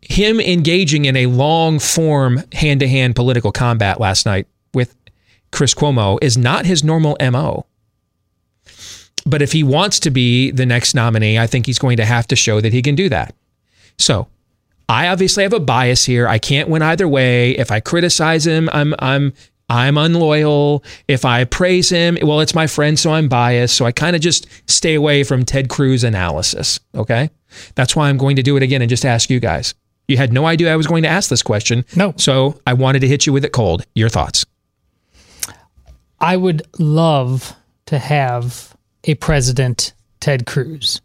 [0.00, 4.94] Him engaging in a long form hand to hand political combat last night with
[5.50, 7.66] Chris Cuomo is not his normal MO.
[9.26, 12.28] But if he wants to be the next nominee, I think he's going to have
[12.28, 13.34] to show that he can do that.
[13.98, 14.28] So
[14.88, 16.28] I obviously have a bias here.
[16.28, 17.50] I can't win either way.
[17.52, 19.32] If I criticize him, I'm I'm
[19.68, 20.84] I'm unloyal.
[21.08, 23.74] If I praise him, well, it's my friend, so I'm biased.
[23.74, 26.78] So I kind of just stay away from Ted Cruz analysis.
[26.94, 27.30] Okay.
[27.74, 29.74] That's why I'm going to do it again and just ask you guys.
[30.06, 31.84] You had no idea I was going to ask this question.
[31.96, 32.14] No.
[32.16, 33.84] So I wanted to hit you with it cold.
[33.96, 34.44] Your thoughts?
[36.20, 37.54] I would love
[37.86, 38.75] to have
[39.06, 41.00] a president, Ted Cruz.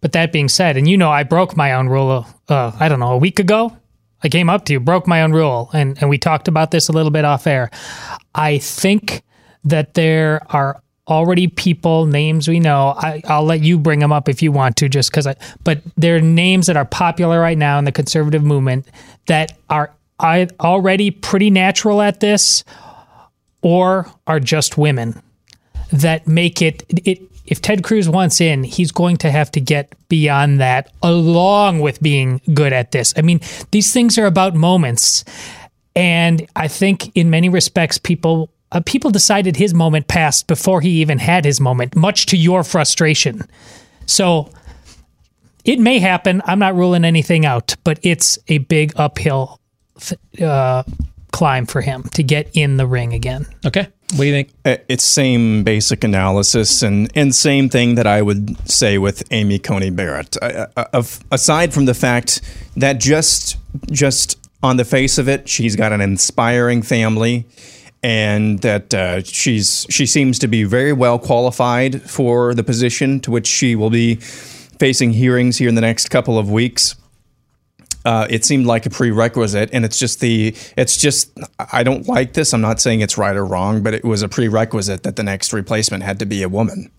[0.00, 3.00] But that being said, and you know, I broke my own rule, uh, I don't
[3.00, 3.76] know, a week ago.
[4.22, 6.88] I came up to you, broke my own rule, and, and we talked about this
[6.88, 7.70] a little bit off air.
[8.34, 9.22] I think
[9.64, 12.94] that there are already people, names we know.
[12.96, 15.82] I, I'll let you bring them up if you want to, just because I, but
[15.96, 18.86] there are names that are popular right now in the conservative movement
[19.26, 22.62] that are I, already pretty natural at this
[23.62, 25.20] or are just women
[25.92, 29.92] that make it it if Ted Cruz wants in, he's going to have to get
[30.08, 33.12] beyond that along with being good at this.
[33.16, 33.40] I mean,
[33.72, 35.24] these things are about moments.
[35.94, 41.00] And I think in many respects people uh, people decided his moment passed before he
[41.00, 43.42] even had his moment, much to your frustration.
[44.06, 44.48] So
[45.64, 46.40] it may happen.
[46.44, 49.58] I'm not ruling anything out, but it's a big uphill
[50.40, 50.84] uh,
[51.32, 53.46] climb for him to get in the ring again.
[53.64, 53.88] Okay.
[54.12, 54.50] What do you think?
[54.64, 59.58] Uh, It's same basic analysis and, and same thing that I would say with Amy
[59.58, 60.36] Coney Barrett.
[60.42, 62.40] Uh, uh, of- aside from the fact
[62.76, 63.56] that just
[63.92, 67.46] just on the face of it, she's got an inspiring family,
[68.02, 73.30] and that uh, she's she seems to be very well qualified for the position to
[73.30, 76.96] which she will be facing hearings here in the next couple of weeks
[78.04, 81.30] uh, it seemed like a prerequisite and it's just the it's just
[81.72, 82.54] i don't like this.
[82.54, 85.52] I'm not saying it's right or wrong but it was a prerequisite that the next
[85.52, 86.90] replacement had to be a woman.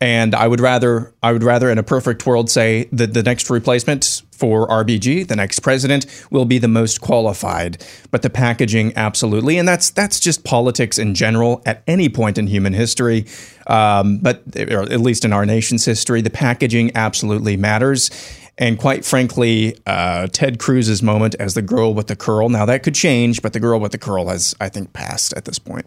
[0.00, 3.50] And i would rather i would rather in a perfect world say that the next
[3.50, 7.84] replacement for rbg the next president will be the most qualified.
[8.10, 9.58] But the packaging absolutely.
[9.58, 13.26] And that's that's just politics in general at any point in human history.
[13.66, 18.10] Um, but or at least in our nation's history the packaging absolutely matters
[18.58, 22.48] and quite frankly, uh, Ted Cruz's moment as the girl with the curl.
[22.48, 25.44] Now that could change, but the girl with the curl has, I think, passed at
[25.44, 25.86] this point.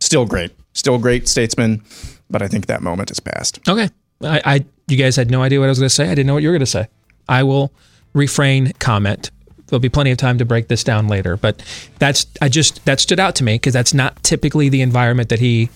[0.00, 1.82] Still great, still great statesman,
[2.28, 3.66] but I think that moment has passed.
[3.68, 3.88] Okay.
[4.22, 6.04] I, I you guys had no idea what I was going to say.
[6.06, 6.88] I didn't know what you were going to say.
[7.28, 7.72] I will
[8.12, 9.30] refrain comment.
[9.66, 11.62] There'll be plenty of time to break this down later, but
[11.98, 15.40] that's I just that stood out to me because that's not typically the environment that
[15.40, 15.70] he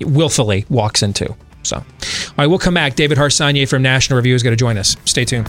[0.00, 1.36] willfully walks into.
[1.62, 1.84] So, all
[2.38, 2.94] right, we'll come back.
[2.94, 4.96] David Harsanyi from National Review is going to join us.
[5.04, 5.48] Stay tuned.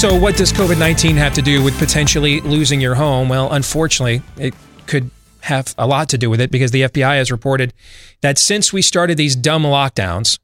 [0.00, 3.28] So, what does COVID 19 have to do with potentially losing your home?
[3.28, 4.54] Well, unfortunately, it
[4.86, 5.10] could
[5.42, 7.72] have a lot to do with it because the FBI has reported
[8.20, 10.38] that since we started these dumb lockdowns,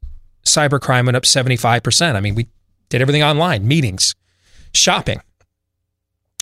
[0.45, 2.15] cybercrime went up 75%.
[2.15, 2.49] I mean, we
[2.89, 4.15] did everything online meetings,
[4.73, 5.21] shopping,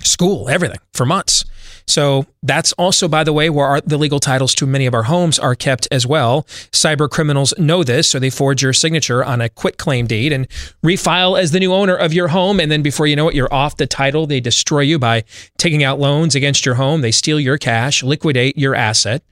[0.02, 1.44] school, everything for months.
[1.86, 5.04] So that's also, by the way, where our, the legal titles to many of our
[5.04, 6.44] homes are kept as well.
[6.72, 10.48] Cyber criminals know this, so they forge your signature on a quit claim deed and
[10.82, 12.58] refile as the new owner of your home.
[12.58, 14.26] And then before you know it, you're off the title.
[14.26, 15.24] They destroy you by
[15.58, 17.02] taking out loans against your home.
[17.02, 19.22] They steal your cash, liquidate your asset.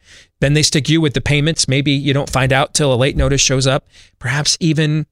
[0.40, 1.68] Then they stick you with the payments.
[1.68, 3.86] Maybe you don't find out till a late notice shows up,
[4.18, 5.06] perhaps even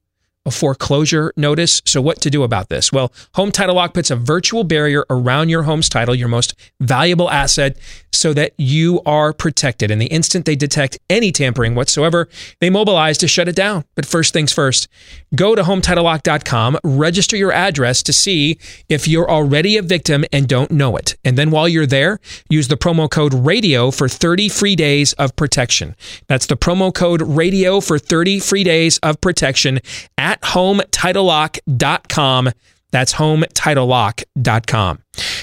[0.46, 1.82] a foreclosure notice.
[1.84, 2.92] So, what to do about this?
[2.92, 7.30] Well, Home Title Lock puts a virtual barrier around your home's title, your most valuable
[7.30, 7.76] asset,
[8.12, 9.90] so that you are protected.
[9.90, 12.28] And the instant they detect any tampering whatsoever,
[12.60, 13.84] they mobilize to shut it down.
[13.94, 14.88] But first things first,
[15.34, 20.70] go to HometitleLock.com, register your address to see if you're already a victim and don't
[20.70, 21.16] know it.
[21.24, 25.34] And then while you're there, use the promo code RADIO for 30 free days of
[25.36, 25.96] protection.
[26.28, 29.80] That's the promo code RADIO for 30 free days of protection
[30.18, 32.50] at At hometitlelock.com.
[32.92, 34.98] That's HomeTitleLock.com.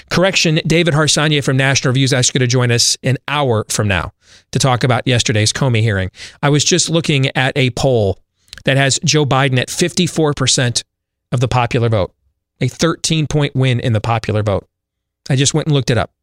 [0.10, 4.14] Correction, David Harsanyi from National Reviews asked you to join us an hour from now
[4.52, 6.10] to talk about yesterday's Comey hearing.
[6.42, 8.18] I was just looking at a poll
[8.64, 10.84] that has Joe Biden at 54%
[11.34, 12.14] of the popular vote,
[12.62, 14.70] a 13 point win in the popular vote.
[15.30, 16.14] I just went and looked it up.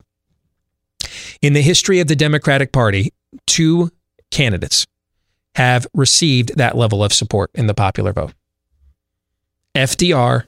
[1.43, 3.13] In the history of the Democratic Party,
[3.47, 3.91] two
[4.31, 4.87] candidates
[5.55, 8.33] have received that level of support in the popular vote
[9.75, 10.45] FDR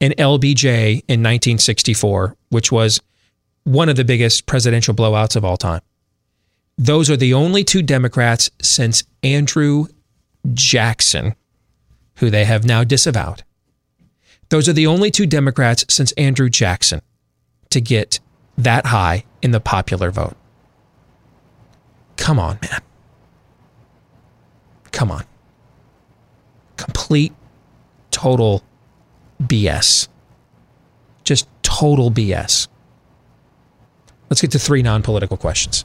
[0.00, 3.00] and LBJ in 1964, which was
[3.64, 5.80] one of the biggest presidential blowouts of all time.
[6.78, 9.86] Those are the only two Democrats since Andrew
[10.52, 11.34] Jackson,
[12.16, 13.42] who they have now disavowed.
[14.50, 17.02] Those are the only two Democrats since Andrew Jackson
[17.70, 18.20] to get
[18.56, 20.36] that high in the popular vote.
[22.16, 22.80] Come on, man.
[24.92, 25.24] Come on.
[26.76, 27.32] Complete,
[28.16, 28.62] total
[29.42, 30.08] BS.
[31.22, 32.66] Just total BS.
[34.30, 35.84] Let's get to three non political questions.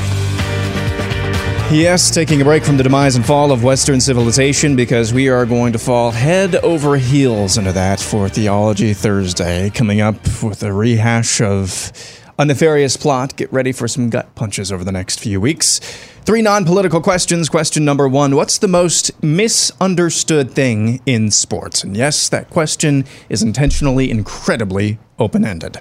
[1.71, 5.45] Yes, taking a break from the demise and fall of Western civilization because we are
[5.45, 9.69] going to fall head over heels into that for Theology Thursday.
[9.69, 11.93] Coming up with a rehash of
[12.37, 13.37] a nefarious plot.
[13.37, 15.79] Get ready for some gut punches over the next few weeks.
[16.25, 17.47] Three non political questions.
[17.47, 21.85] Question number one What's the most misunderstood thing in sports?
[21.85, 25.77] And yes, that question is intentionally incredibly open ended.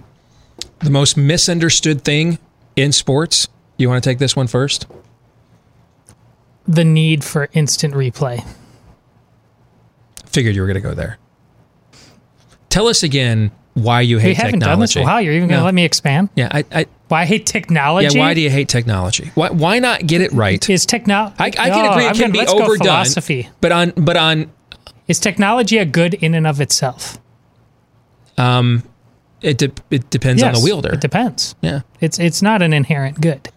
[0.79, 2.39] The most misunderstood thing
[2.77, 3.49] in sports?
[3.77, 4.87] You want to take this one first?
[6.69, 8.45] The need for instant replay.
[10.27, 11.19] Figured you were going to go there.
[12.69, 14.95] Tell us again why you hate we haven't technology.
[14.95, 15.09] done this.
[15.13, 15.65] Wow, you're even going to No.
[15.65, 16.29] let me expand?
[16.37, 16.87] Yeah, I, I.
[17.09, 18.17] Why I hate technology?
[18.17, 19.33] Yeah, why do you hate technology?
[19.35, 20.69] Why, why not get it right?
[20.71, 21.35] Is technology?
[21.41, 23.49] I, I can agree it can be let's go overdone, philosophy.
[23.61, 24.53] but on but on
[25.09, 27.19] Is technology a good in and of itself?
[28.39, 28.85] um,
[29.43, 30.93] it de- it depends on the wielder.
[30.95, 31.57] It depends.
[31.63, 31.81] Yeah.
[32.01, 33.49] It's it's not an inherent good.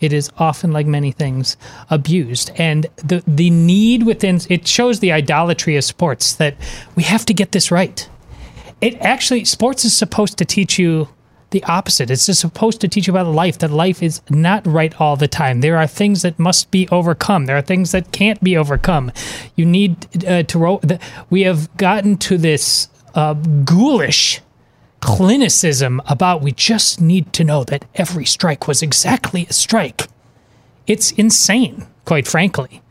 [0.00, 1.56] It is often like many things
[1.90, 6.54] abused and the the need within it shows the idolatry of sports that
[6.94, 8.08] we have to get this right.
[8.80, 11.08] It actually sports is supposed to teach you
[11.50, 12.10] the opposite.
[12.10, 15.60] It's supposed to teach you about life that life is not right all the time.
[15.60, 17.46] There are things that must be overcome.
[17.46, 19.12] There are things that can't be overcome.
[19.56, 24.40] You need uh, to ro- the, we have gotten to this uh, ghoulish
[25.00, 30.08] clinicism about we just need to know that every strike was exactly a strike.
[30.86, 32.82] It's insane, quite frankly.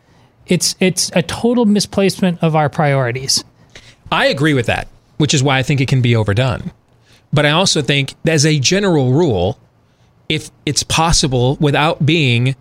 [0.46, 3.44] It's it's a total misplacement of our priorities.
[4.12, 6.72] I agree with that, which is why I think it can be overdone.
[7.34, 9.60] But I also think, as a general rule,
[10.30, 12.56] if it's possible without being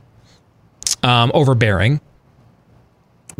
[1.04, 2.00] um, overbearing,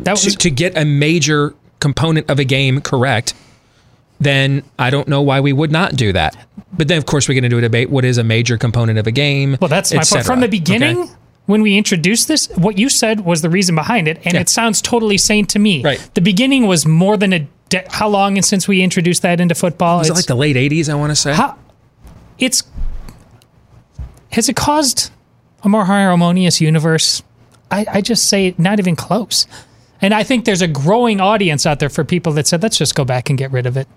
[0.04, 3.34] to, to get a major component of a game correct,
[4.20, 6.36] then I don't know why we would not do that.
[6.72, 9.06] But then, of course, we get into a debate: what is a major component of
[9.06, 9.56] a game?
[9.60, 10.26] Well, that's my point.
[10.26, 11.12] From the beginning, Okay?
[11.46, 14.40] when we introduced this, what you said was the reason behind it, and Yeah.
[14.40, 15.82] it sounds totally sane to me.
[15.82, 16.00] Right.
[16.14, 17.46] The beginning was more than a.
[17.68, 19.98] De- how long since we introduced that into football?
[19.98, 20.88] Was it It's- like the late '80s?
[20.88, 21.34] I want to say.
[21.34, 21.56] How,
[22.38, 22.62] it's
[24.32, 25.10] has it caused
[25.62, 27.22] a more harmonious universe?
[27.70, 29.46] I, I just say not even close.
[30.00, 32.94] And I think there's a growing audience out there for people that said, let's just
[32.94, 33.88] go back and get rid of it.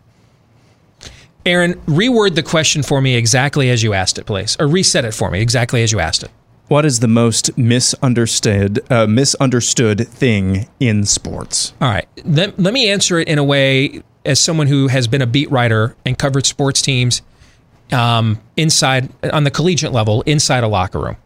[1.46, 5.14] Aaron, reword the question for me exactly as you asked it, please, or reset it
[5.14, 6.32] for me exactly as you asked it.
[6.68, 11.74] What is the most misunderstood uh, misunderstood thing in sports?
[11.82, 12.08] All right.
[12.24, 15.50] Let, let me answer it in a way as someone who has been a beat
[15.50, 17.24] writer and covered sports teams
[17.92, 21.18] um, inside on the collegiate level inside a locker room.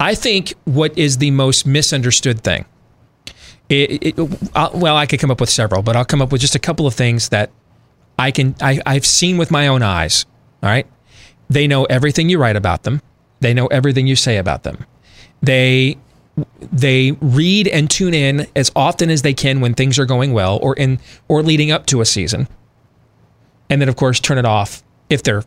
[0.00, 2.64] I think what is the most misunderstood thing.
[3.68, 4.18] It, it,
[4.74, 6.86] well, I could come up with several, but I'll come up with just a couple
[6.86, 7.50] of things that
[8.22, 10.26] I can I, I've seen with my own eyes.
[10.62, 10.86] All right,
[11.50, 13.02] they know everything you write about them.
[13.40, 14.86] They know everything you say about them.
[15.42, 15.98] They
[16.72, 20.58] they read and tune in as often as they can when things are going well
[20.62, 22.46] or in or leading up to a season.
[23.68, 25.42] And then of course turn it off if they're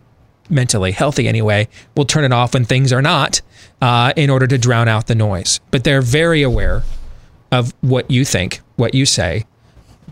[0.50, 1.70] mentally healthy anyway.
[1.96, 3.42] We'll turn it off when things are not
[3.82, 5.62] uh, in order to drown out the noise.
[5.72, 6.84] But they're very aware
[7.54, 9.46] of what you think, what you say.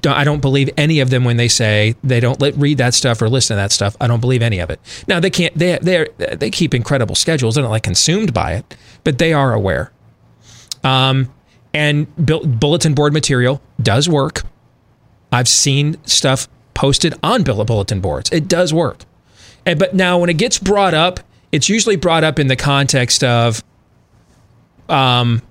[0.04, 2.94] Don't- I don't believe any of them when they say they don't let, read that
[2.94, 3.96] stuff or listen to that stuff.
[4.00, 4.80] I don't believe any of it.
[5.08, 5.58] Now they can't.
[5.58, 7.56] They they they keep incredible schedules.
[7.56, 9.92] They're not like consumed by it, but they are aware.
[10.84, 11.34] Um,
[11.74, 14.44] and bulletin board material does work.
[15.32, 18.30] I've seen stuff posted on bulletin boards.
[18.32, 19.06] It does work.
[19.66, 23.24] And, but now when it gets brought up, it's usually brought up in the context
[23.24, 23.64] of,
[24.90, 25.42] um,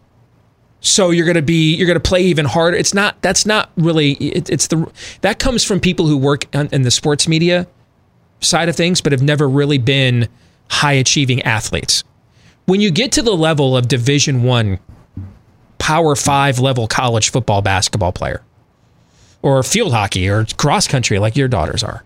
[0.83, 2.77] so you're going to be you're going to play even harder.
[2.77, 3.21] It's not.
[3.23, 4.13] That's not really.
[4.15, 4.91] It, it's the
[5.23, 7.67] that comes from people who work in the sports media
[8.41, 10.29] side of things, but have never really been
[10.69, 12.03] high achieving athletes.
[12.67, 14.81] When you get to the level of Division One,
[15.79, 18.43] Power Five level college football basketball player,
[19.41, 22.03] or field hockey or cross country like your daughters are,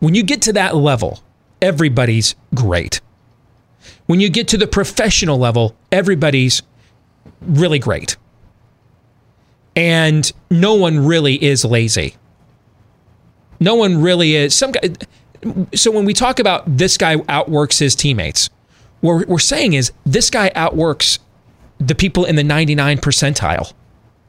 [0.00, 1.22] when you get to that level,
[1.62, 3.00] everybody's great.
[4.04, 6.60] When you get to the professional level, everybody's
[7.46, 8.16] really great.
[9.74, 12.16] And no one really is lazy.
[13.58, 14.54] No one really is.
[14.56, 14.80] Some guy,
[15.74, 18.50] so when we talk about this guy outworks his teammates,
[19.00, 21.18] what we're saying is this guy outworks
[21.78, 23.72] the people in the 99 percentile.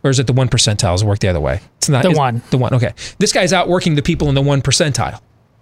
[0.03, 0.93] Or is it the one percentile?
[0.93, 1.61] Does it work the other way?
[1.77, 2.41] It's not The it's- one.
[2.49, 2.73] The one.
[2.73, 2.93] Okay.
[3.19, 5.19] This guy's outworking the people in the one percentile.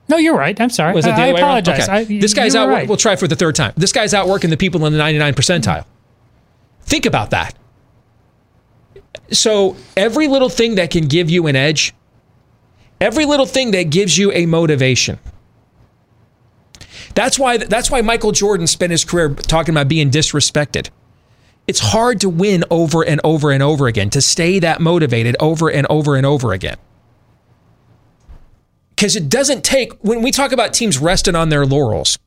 [0.10, 0.60] No, you're right.
[0.60, 0.94] I'm sorry.
[0.94, 1.84] Was it the I, I apologize.
[1.88, 1.92] Okay.
[1.92, 2.68] I, this guy's out.
[2.68, 2.88] right.
[2.88, 3.72] We'll try for the third time.
[3.78, 5.86] This guy's outworking the people in the 99 percentile.
[6.84, 7.56] Think about that.
[9.32, 11.94] So every little thing that can give you an edge,
[13.00, 15.20] every little thing that gives you a motivation.
[17.16, 17.58] That's why.
[17.58, 20.90] That's why Michael Jordan spent his career talking about being disrespected.
[21.68, 25.70] It's hard to win over and over and over again, to stay that motivated over
[25.70, 26.78] and over and over again
[29.02, 32.20] because it doesn't take when we talk about teams resting on their laurels.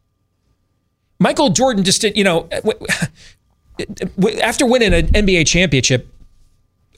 [1.21, 2.49] Michael Jordan just did, you know,
[4.43, 6.09] after winning an NBA championship,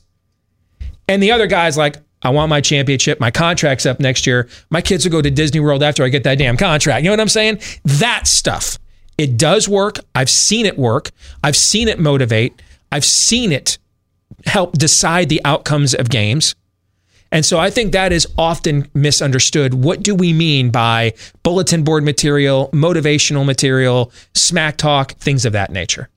[1.08, 3.20] And the other guy's like, I want my championship.
[3.20, 4.48] My contract's up next year.
[4.70, 7.02] My kids will go to Disney World after I get that damn contract.
[7.02, 7.60] You know what I'm saying?
[7.84, 8.78] That stuff.
[9.18, 9.98] It does work.
[10.14, 11.10] I've seen it work.
[11.42, 12.60] I've seen it motivate.
[12.90, 13.78] I've seen it
[14.46, 16.54] help decide the outcomes of games.
[17.34, 19.74] And so I think that is often misunderstood.
[19.74, 25.72] What do we mean by bulletin board material, motivational material, smack talk, things of that
[25.72, 26.08] nature?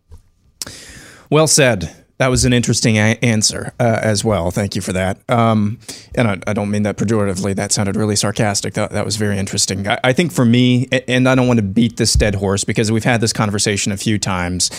[1.32, 1.93] Well said.
[2.20, 4.49] That was an interesting a- answer uh, as well.
[4.49, 5.18] Thank you for that.
[5.30, 5.80] Um,
[6.15, 7.55] and I, I don't mean that pejoratively.
[7.55, 8.74] That sounded really sarcastic.
[8.76, 9.88] That, that was very interesting.
[9.88, 12.91] I, I think for me, and I don't want to beat this dead horse because
[12.91, 14.72] we've had this conversation a few times,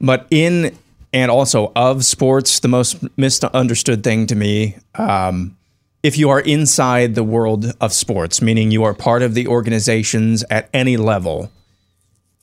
[0.00, 0.76] but in
[1.12, 5.56] and also of sports, the most misunderstood thing to me, um,
[6.02, 10.44] if you are inside the world of sports, meaning you are part of the organizations
[10.50, 11.50] at any level,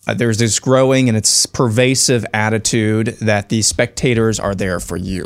[0.08, 5.26] uh, there's this growing and it's pervasive attitude that the spectators are there for you.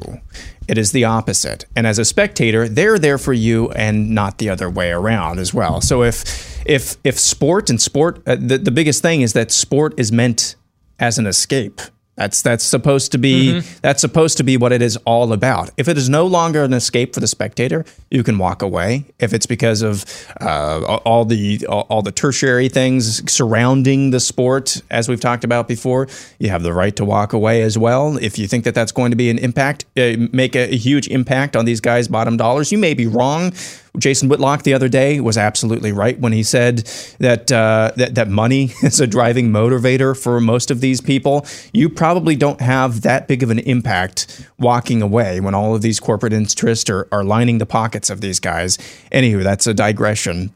[0.67, 1.65] It is the opposite.
[1.75, 5.53] And as a spectator, they're there for you and not the other way around as
[5.53, 5.81] well.
[5.81, 9.93] So if if if sport and sport uh, the, the biggest thing is that sport
[9.97, 10.55] is meant
[10.99, 11.81] as an escape.
[12.21, 15.71] That's that's supposed to be that's supposed to be what it is all about.
[15.75, 19.05] If it is no longer an escape for the spectator, you can walk away.
[19.17, 20.05] If it's because of
[20.39, 25.67] uh, all the all, all the tertiary things surrounding the sport, as we've talked about
[25.67, 26.07] before,
[26.37, 28.17] you have the right to walk away as well.
[28.17, 31.07] If you think that that's going to be an impact, uh, make a, a huge
[31.07, 33.51] impact on these guys' bottom dollars, you may be wrong.
[33.97, 36.79] Jason Whitlock the other day was absolutely right when he said
[37.19, 41.45] that uh, that that money is a driving motivator for most of these people.
[41.73, 45.99] You probably don't have that big of an impact walking away when all of these
[45.99, 48.77] corporate interests are, are lining the pockets of these guys.
[49.11, 50.53] Anywho, that's a digression.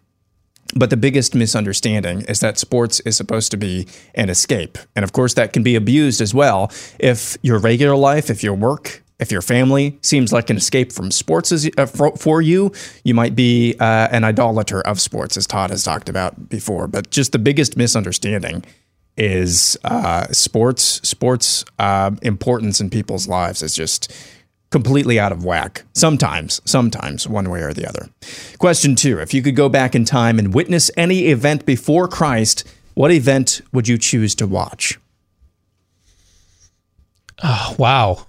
[0.75, 4.77] But the biggest misunderstanding is that sports is supposed to be an escape.
[4.95, 6.71] And of course, that can be abused as well.
[6.99, 11.11] If your regular life, if your work, if your family seems like an escape from
[11.11, 12.71] sports is, uh, for, for you,
[13.03, 16.87] you might be uh, an idolater of sports, as Todd has talked about before.
[16.87, 18.65] But just the biggest misunderstanding
[19.17, 21.07] is uh, sports.
[21.07, 24.13] Sports uh, importance in people's lives is just
[24.69, 25.83] completely out of whack.
[25.93, 28.09] Sometimes, sometimes, one way or the other.
[28.57, 32.65] Question two: If you could go back in time and witness any event before Christ,
[32.95, 34.99] what event would you choose to watch?
[37.43, 38.25] Oh, wow.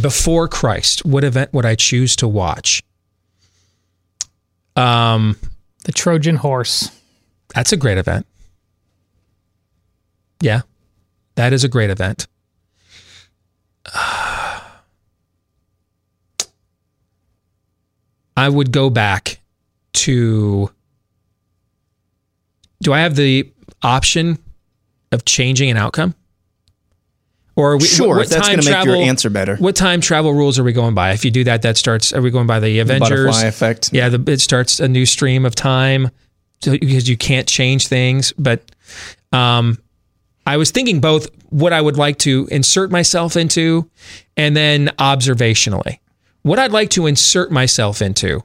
[0.00, 2.82] Before Christ, what event would I choose to watch?
[4.76, 5.36] Um,
[5.84, 6.90] the Trojan horse.
[7.54, 8.26] That's a great event.
[10.40, 10.62] Yeah,
[11.36, 12.26] that is a great event.
[18.36, 19.38] I would go back
[19.92, 20.70] to.
[22.82, 23.50] Do I have the
[23.82, 24.38] option
[25.12, 26.14] of changing an outcome?
[27.56, 29.56] Or are we, Sure, if that's time gonna make your answer better.
[29.56, 31.12] What time travel rules are we going by?
[31.12, 32.12] If you do that, that starts.
[32.12, 33.90] Are we going by the Avengers butterfly effect.
[33.92, 36.10] Yeah, the, it starts a new stream of time
[36.62, 38.32] so, because you can't change things.
[38.32, 38.62] But
[39.32, 39.78] um,
[40.46, 43.88] I was thinking both what I would like to insert myself into,
[44.36, 45.98] and then observationally,
[46.42, 48.42] what I'd like to insert myself into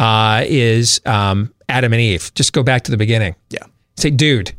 [0.00, 2.32] uh, is um, Adam and Eve.
[2.34, 3.36] Just go back to the beginning.
[3.50, 3.62] Yeah.
[3.96, 4.52] Say, dude,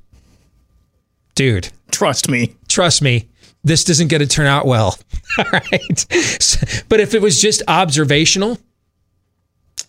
[1.35, 3.27] dude, trust me, trust me.
[3.63, 4.97] This doesn't get to turn out well.
[5.37, 6.05] All right.
[6.89, 8.57] But if it was just observational,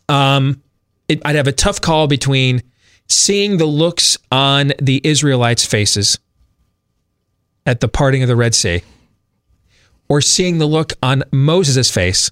[0.08, 0.62] um,
[1.08, 2.62] it, I'd have a tough call between
[3.08, 6.18] seeing the looks on the Israelites' faces
[7.64, 8.82] at the parting of the Red Sea,
[10.08, 12.30] or seeing the look on Moses' face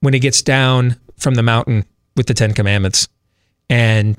[0.00, 1.84] when he gets down from the mountain
[2.16, 3.08] with the Ten Commandments
[3.68, 4.16] and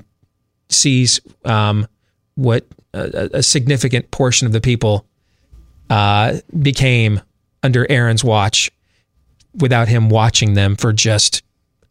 [0.68, 1.86] sees um,
[2.34, 5.06] what a, a significant portion of the people
[5.90, 7.20] uh, became
[7.62, 8.70] under Aaron's watch
[9.54, 11.42] without him watching them for just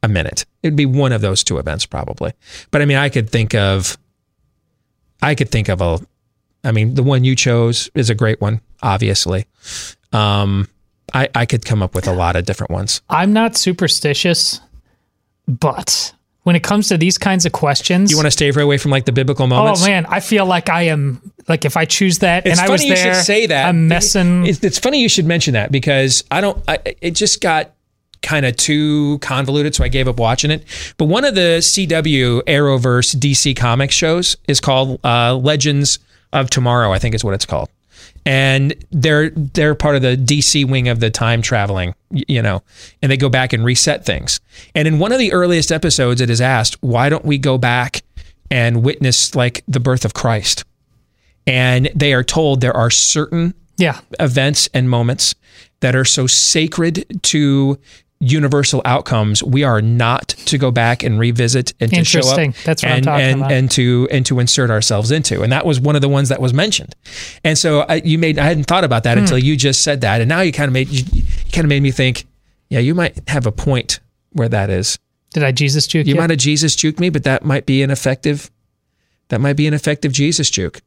[0.04, 0.46] a minute.
[0.64, 2.34] It'd be one of those two events probably.
[2.72, 3.98] But I mean, I could think of,
[5.22, 6.00] I could think of a,
[6.64, 9.46] I mean, the one you chose is a great one, obviously.
[10.12, 10.68] Um,
[11.14, 13.02] I, I could come up with a lot of different ones.
[13.10, 14.62] I'm not superstitious,
[15.48, 16.14] but
[16.44, 19.06] when it comes to these kinds of questions, You want to stay away from like
[19.06, 19.84] the biblical moments?
[19.84, 22.68] Oh man, I feel like I am like if I choose that It's and I
[22.68, 23.68] funny was you should say that.
[23.68, 24.46] I'm messing.
[24.46, 26.64] It's, it's funny you should mention that because I don't.
[26.68, 27.72] I, it just got
[28.24, 30.64] kind of too convoluted, so I gave up watching it.
[30.98, 36.00] But one of the CW Arrowverse DC Comics shows is called uh, Legends
[36.34, 36.92] of Tomorrow.
[36.92, 37.70] I think is what it's called,
[38.26, 41.96] and they're they're part of the DC wing of the time traveling.
[42.10, 42.64] You know,
[43.02, 44.40] and they go back and reset things.
[44.76, 48.04] And in one of the earliest episodes, it is asked, "Why don't we go back
[48.50, 50.66] and witness like the birth of Christ?"
[51.48, 54.00] and they are told there are certain yeah.
[54.20, 55.36] events and moments
[55.80, 57.80] that are so sacred to
[58.24, 62.84] universal outcomes we are not to go back and revisit and to show up That's
[62.84, 63.52] what I'm and, talking and, about.
[63.52, 66.40] and to and to insert ourselves into and that was one of the ones that
[66.40, 66.96] was mentioned
[67.44, 69.24] and so I, you made I hadn't thought about that Hmm.
[69.24, 71.70] until you just said that and now you kind of made you, you kind of
[71.70, 72.26] made me think
[72.70, 74.00] yeah you might have a point
[74.34, 75.00] where that is
[75.34, 76.20] Did I Jesus juke you you?
[76.22, 78.52] might have Jesus juked me, but that might be an effective
[79.30, 80.80] that might be an effective Jesus juke.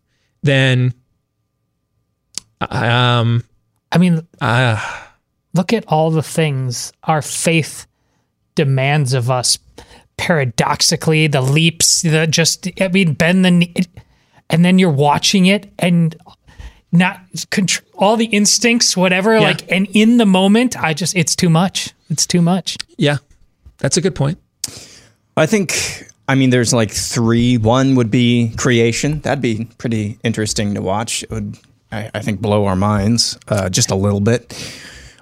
[0.45, 0.95] Then
[2.61, 3.43] um
[3.91, 5.01] I mean uh
[5.55, 7.87] look at all the things our faith
[8.55, 9.59] demands of us
[10.17, 13.75] paradoxically the leaps the just i mean bend the knee
[14.51, 16.17] and then you're watching it and
[16.93, 19.41] not contr- all the instincts whatever Yeah.
[19.41, 23.17] like and in the moment i just it's too much it's too much yeah.
[23.79, 24.39] That's a good point.
[25.37, 27.59] I think, I mean, there's like three.
[27.59, 29.21] One would be creation.
[29.21, 31.25] That'd be pretty interesting to watch.
[31.25, 31.59] It would,
[31.91, 34.55] I, I think, blow our minds uh, just a little bit.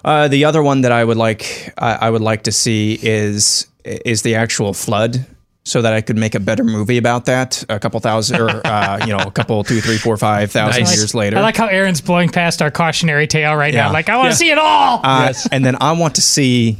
[0.03, 3.67] Uh, the other one that I would like, I, I would like to see is
[3.85, 5.25] is the actual flood
[5.65, 8.99] so that I could make a better movie about that a couple thousand or uh,
[9.05, 10.95] you know a couple two three four five thousand Nice.
[10.97, 11.37] years later.
[11.37, 13.87] I like how Aaron's blowing past our cautionary tale right Yeah.
[13.87, 13.93] now.
[13.93, 14.35] Like, I want to Yeah.
[14.35, 14.99] see it all.
[15.03, 16.77] Uh, And then I want to see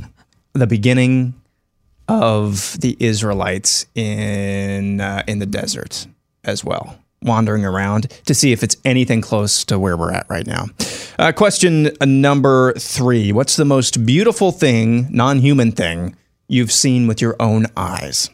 [0.53, 1.34] the beginning
[2.09, 6.05] of the Israelites in uh, in the desert
[6.43, 10.45] as well, wandering around to see if it's anything close to where we're at right
[10.45, 10.67] now.
[11.17, 16.15] Uh, question number three: What's the most beautiful thing, non-human thing,
[16.47, 18.30] you've seen with your own eyes?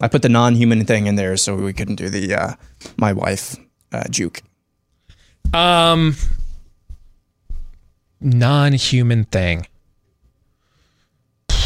[0.00, 2.54] I put the non-human thing in there so we couldn't do the uh,
[2.96, 3.56] my wife
[3.92, 4.42] uh, juke.
[5.52, 6.16] Um,
[8.20, 9.66] non-human thing.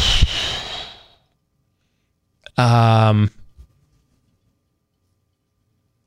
[2.57, 3.31] Um,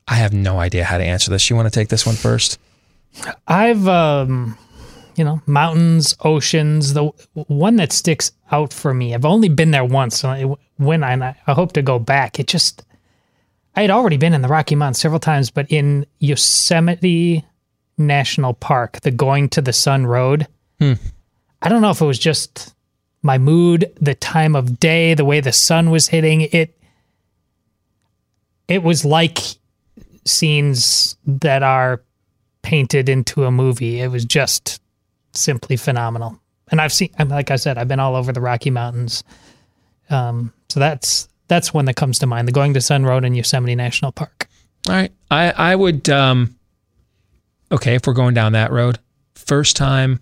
[0.08, 1.50] I have no idea how to answer this.
[1.50, 2.58] You want to take this one first?
[3.46, 4.56] I've, um,
[5.16, 6.94] you know, mountains, oceans.
[6.94, 7.04] The
[7.34, 9.14] one that sticks out for me.
[9.14, 10.20] I've only been there once.
[10.20, 12.40] So it, when I, I I hope to go back.
[12.40, 12.84] It just,
[13.76, 17.44] I had already been in the Rocky Mountains several times, but in Yosemite
[17.98, 20.46] National Park, the going to the sun road.
[20.80, 20.94] Hmm.
[21.60, 22.74] I don't know if it was just
[23.22, 26.74] my mood, the time of day, the way the sun was hitting it.
[28.68, 29.38] It was like
[30.28, 32.02] scenes that are
[32.62, 34.00] painted into a movie.
[34.00, 34.80] It was just
[35.32, 36.40] simply phenomenal.
[36.70, 39.24] And I've seen, like I said, I've been all over the Rocky Mountains.
[40.10, 43.34] Um, so that's that's one that comes to mind: the Going to Sun Road in
[43.34, 44.48] Yosemite National Park.
[44.88, 45.12] All right.
[45.30, 46.56] I I would um
[47.72, 48.98] okay, if we're going down that road.
[49.34, 50.20] First time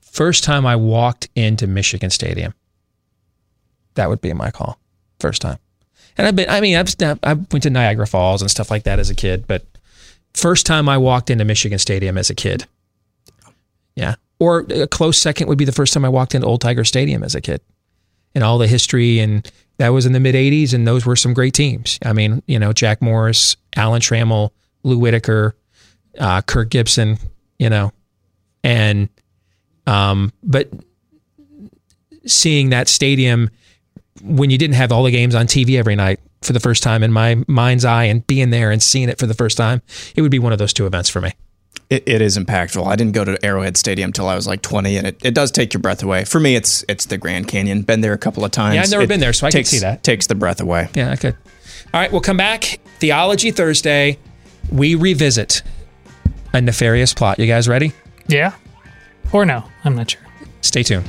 [0.00, 2.54] first time I walked into Michigan Stadium.
[3.94, 4.78] That would be my call.
[5.20, 5.58] First time.
[6.16, 8.98] And I've been I mean, I've I went to Niagara Falls and stuff like that
[8.98, 9.64] as a kid, but
[10.34, 12.66] first time I walked into Michigan Stadium as a kid.
[13.94, 14.16] Yeah.
[14.38, 17.22] Or a close second would be the first time I walked into Old Tiger Stadium
[17.22, 17.60] as a kid.
[18.34, 21.34] And all the history and that was in the mid 80s and those were some
[21.34, 21.98] great teams.
[22.04, 24.50] I mean, you know, Jack Morris, Alan Trammell,
[24.82, 25.54] Lou Whitaker,
[26.18, 27.18] uh, Kirk Gibson,
[27.58, 27.92] you know.
[28.62, 29.08] And
[29.86, 30.70] um but
[32.26, 33.50] seeing that stadium
[34.26, 37.02] when you didn't have all the games on TV every night for the first time
[37.02, 39.82] in my mind's eye and being there and seeing it for the first time,
[40.14, 41.32] it would be one of those two events for me.
[41.88, 42.84] It, it is impactful.
[42.86, 45.52] I didn't go to Arrowhead Stadium till I was like 20, and it, it does
[45.52, 46.24] take your breath away.
[46.24, 47.82] For me, it's it's the Grand Canyon.
[47.82, 48.74] Been there a couple of times.
[48.74, 50.02] Yeah, I've never It been there, so I can see that.
[50.02, 50.88] Takes the breath away.
[50.94, 51.36] Yeah, I could.
[51.94, 52.80] All right, we'll come back.
[52.98, 54.18] Theology Thursday.
[54.72, 55.62] We revisit
[56.52, 57.38] a nefarious plot.
[57.38, 57.92] You guys ready?
[58.26, 58.54] Yeah.
[59.32, 60.22] Or no, I'm not sure.
[60.62, 61.06] Stay tuned.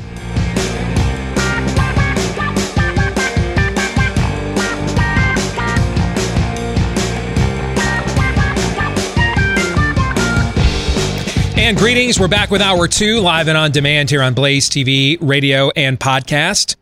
[11.58, 12.20] And greetings.
[12.20, 16.00] We're back with hour two, live and on demand here on Blaze TV, radio, and
[16.00, 16.76] podcast.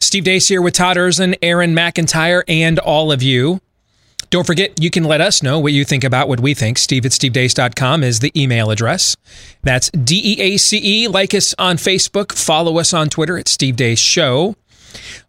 [0.00, 3.60] Steve Deace here with Todd Erzen, Aaron McIntire, and all of you.
[4.28, 6.76] Don't forget, you can let us know what you think about what we think.
[6.76, 9.16] Steve at stevedeace.com is the email address.
[9.62, 11.08] That's D E A C E.
[11.08, 12.32] Like us on Facebook.
[12.32, 14.56] Follow us on Twitter at Steve Deace Show.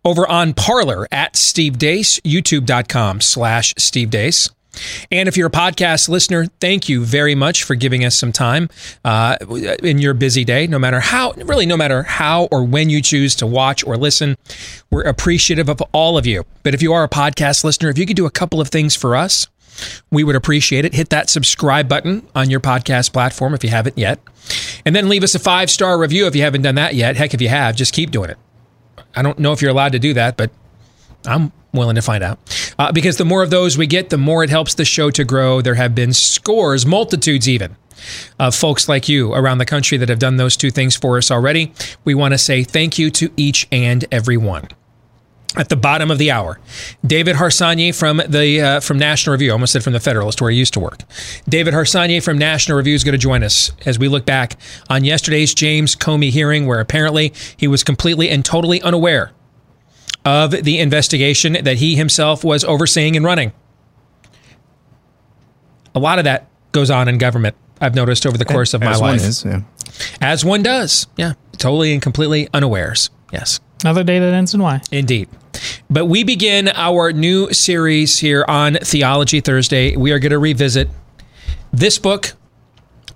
[0.04, 4.50] Over on Parler at Steve Deace, youtube.com slash Steve Deace.
[5.12, 8.70] And if you're a podcast listener, thank you very much for giving us some time
[9.04, 9.38] uh,
[9.84, 13.36] in your busy day, no matter how, really, no matter how or when you choose
[13.36, 14.38] to watch or listen.
[14.90, 16.46] We're appreciative of all of you.
[16.64, 18.96] But if you are a podcast listener, if you could do a couple of things
[18.96, 19.48] for us,
[20.12, 20.94] we would appreciate it.
[20.94, 24.20] Hit that subscribe button on your podcast platform if you haven't yet.
[24.86, 27.16] And then leave us a five star review if you haven't done that yet.
[27.16, 28.38] Heck, if you have, just keep doing it.
[29.16, 30.52] I don't know if you're allowed to do that, but
[31.26, 32.40] I'm willing to find out.
[32.78, 35.24] Uh, because the more of those we get, the more it helps the show to
[35.24, 35.62] grow.
[35.62, 37.76] There have been scores, multitudes even,
[38.40, 41.32] of folks like you around the country that have done those two things for us
[41.32, 41.74] already.
[42.04, 44.68] We want to say thank you to each and every one.
[45.58, 46.62] At the bottom of the hour,
[47.06, 50.50] David Harsanyi from the uh, from National Review, I almost said from the Federalist, where
[50.50, 51.00] he used to work.
[51.50, 54.56] David Harsanyi from National Review is going to join us as we look back
[54.90, 59.34] on yesterday's James Comey hearing, where apparently he was completely and totally unaware
[60.26, 63.52] of the investigation that he himself was overseeing and running.
[65.94, 67.56] A lot of that goes on in government.
[67.80, 69.62] I've noticed over the eh, course of my As one life, is, yeah.
[70.22, 71.08] as one does.
[71.18, 73.10] Yeah, totally and completely unawares.
[73.34, 73.60] Yes.
[73.84, 74.80] Another day that ends in Y.
[74.92, 75.28] Indeed.
[75.90, 79.96] But we begin our new series here on Theology Thursday.
[79.96, 80.88] We are going to revisit
[81.74, 82.34] this book,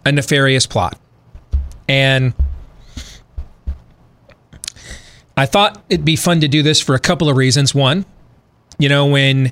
[0.05, 0.99] A Nefarious Plot.
[1.87, 2.33] And
[5.37, 7.75] I thought it'd be fun to do this for a couple of reasons.
[7.75, 8.05] One,
[8.79, 9.51] you know, when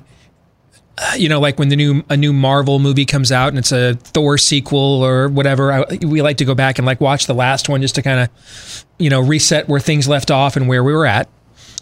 [0.96, 3.72] uh, you know, like when the new a new Marvel movie comes out and it's
[3.72, 7.34] a Thor sequel or whatever, I, we like to go back and like watch the
[7.34, 10.84] last one just to kind of, you know, reset where things left off and where
[10.84, 11.28] we were at.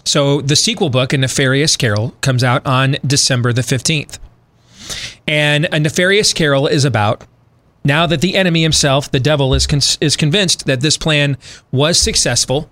[0.05, 4.18] So the sequel book, A Nefarious Carol, comes out on December the 15th.
[5.28, 7.24] And A Nefarious Carol is about
[7.84, 11.36] now that the enemy himself, the devil, is, con- is convinced that this plan
[11.70, 12.70] was successful,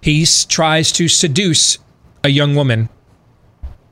[0.00, 1.78] he tries to seduce
[2.24, 2.88] a young woman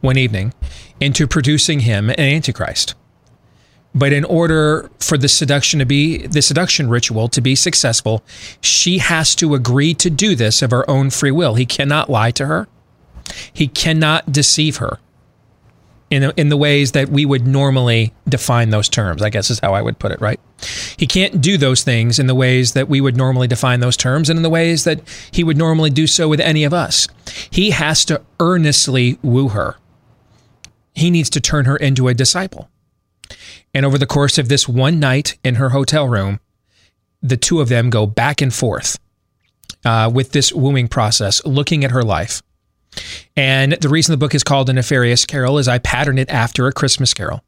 [0.00, 0.52] one evening
[1.00, 2.94] into producing him an antichrist.
[3.94, 8.22] But in order for the seduction to be the seduction ritual to be successful,
[8.61, 11.54] she has to agree to do this of her own free will.
[11.54, 12.68] He cannot lie to her.
[13.52, 14.98] He cannot deceive her
[16.11, 19.22] in the, in the ways that we would normally define those terms.
[19.22, 20.40] I guess is how I would put it, right?
[20.96, 24.30] He can't do those things in the ways that we would normally define those terms
[24.30, 25.00] and in the ways that
[25.30, 27.09] he would normally do so with any of us.
[27.50, 29.76] He has to earnestly woo her.
[30.94, 32.70] He needs to turn her into a disciple.
[33.74, 36.40] And over the course of this one night in her hotel room,
[37.20, 38.98] the two of them go back and forth
[39.84, 42.42] uh, with this wooing process, looking at her life.
[43.36, 46.66] And the reason the book is called A Nefarious Carol is I patterned it after
[46.66, 47.42] A Christmas Carol.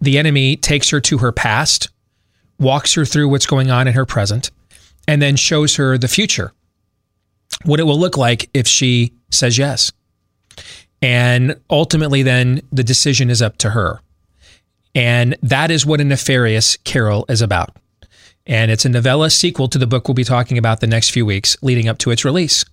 [0.00, 1.90] The enemy takes her to her past,
[2.58, 4.50] walks her through what's going on in her present,
[5.06, 6.52] and then shows her the future,
[7.64, 9.92] what it will look like if she says yes.
[11.02, 14.00] And ultimately, then the decision is up to her.
[14.94, 17.76] And that is what a nefarious carol is about.
[18.46, 21.24] And it's a novella sequel to the book we'll be talking about the next few
[21.24, 22.64] weeks leading up to its release,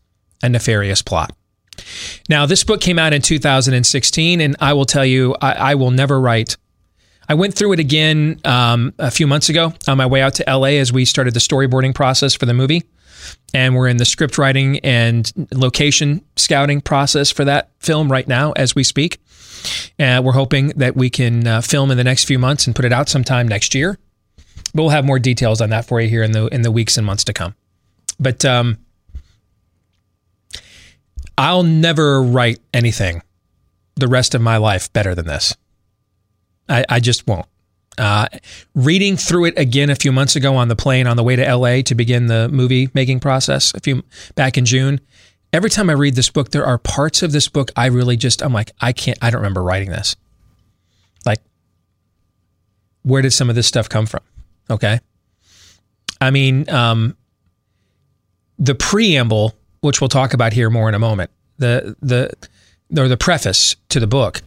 [0.41, 1.31] A Nefarious Plot.
[2.29, 5.91] Now, this book came out in 2016, and I will tell you, I, I will
[5.91, 6.57] never write.
[7.29, 10.45] I went through it again um, a few months ago on my way out to
[10.47, 12.83] LA as we started the storyboarding process for the movie.
[13.53, 18.53] And we're in the script writing and location scouting process for that film right now
[18.53, 19.19] as we speak.
[19.99, 22.85] Uh, we're hoping that we can uh, film in the next few months and put
[22.85, 23.97] it out sometime next year.
[24.73, 26.97] But we'll have more details on that for you here in the in the weeks
[26.97, 27.55] and months to come.
[28.19, 28.77] But um,
[31.37, 33.21] I'll never write anything
[33.95, 35.55] the rest of my life better than this.
[36.69, 37.45] I, I just won't.
[37.97, 38.27] Uh,
[38.75, 41.55] reading through it again a few months ago on the plane on the way to
[41.55, 44.03] LA to begin the movie making process a few
[44.35, 45.01] back in June.
[45.51, 48.43] Every time I read this book, there are parts of this book I really just
[48.43, 50.15] I'm like I can't I don't remember writing this.
[51.25, 51.39] Like,
[53.01, 54.21] where did some of this stuff come from?
[54.69, 54.99] Okay,
[56.21, 57.15] I mean, um,
[58.59, 62.31] the preamble, which we'll talk about here more in a moment, the the
[62.97, 64.41] or the preface to the book,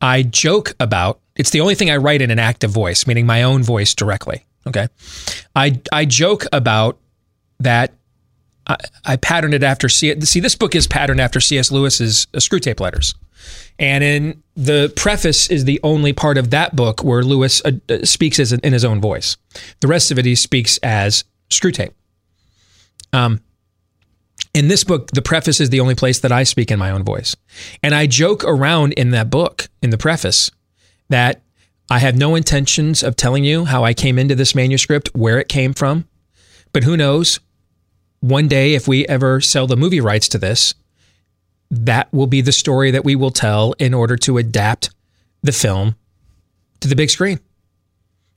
[0.00, 1.20] I joke about.
[1.36, 4.46] It's the only thing I write in an active voice, meaning my own voice directly.
[4.66, 4.88] Okay,
[5.54, 6.98] I I joke about
[7.60, 7.92] that.
[8.66, 10.18] I, I patterned it after C.
[10.20, 11.72] See, this book is patterned after C.S.
[11.72, 13.14] Lewis's uh, Screwtape Letters,
[13.78, 18.04] and in the preface is the only part of that book where Lewis uh, uh,
[18.04, 19.36] speaks as in his own voice.
[19.80, 21.92] The rest of it he speaks as Screwtape.
[23.12, 23.40] Um,
[24.54, 27.04] in this book, the preface is the only place that I speak in my own
[27.04, 27.36] voice.
[27.82, 30.50] And I joke around in that book, in the preface,
[31.08, 31.42] that
[31.90, 35.48] I have no intentions of telling you how I came into this manuscript, where it
[35.48, 36.06] came from.
[36.72, 37.40] But who knows?
[38.20, 40.74] One day, if we ever sell the movie rights to this,
[41.70, 44.90] that will be the story that we will tell in order to adapt
[45.42, 45.96] the film
[46.80, 47.40] to the big screen.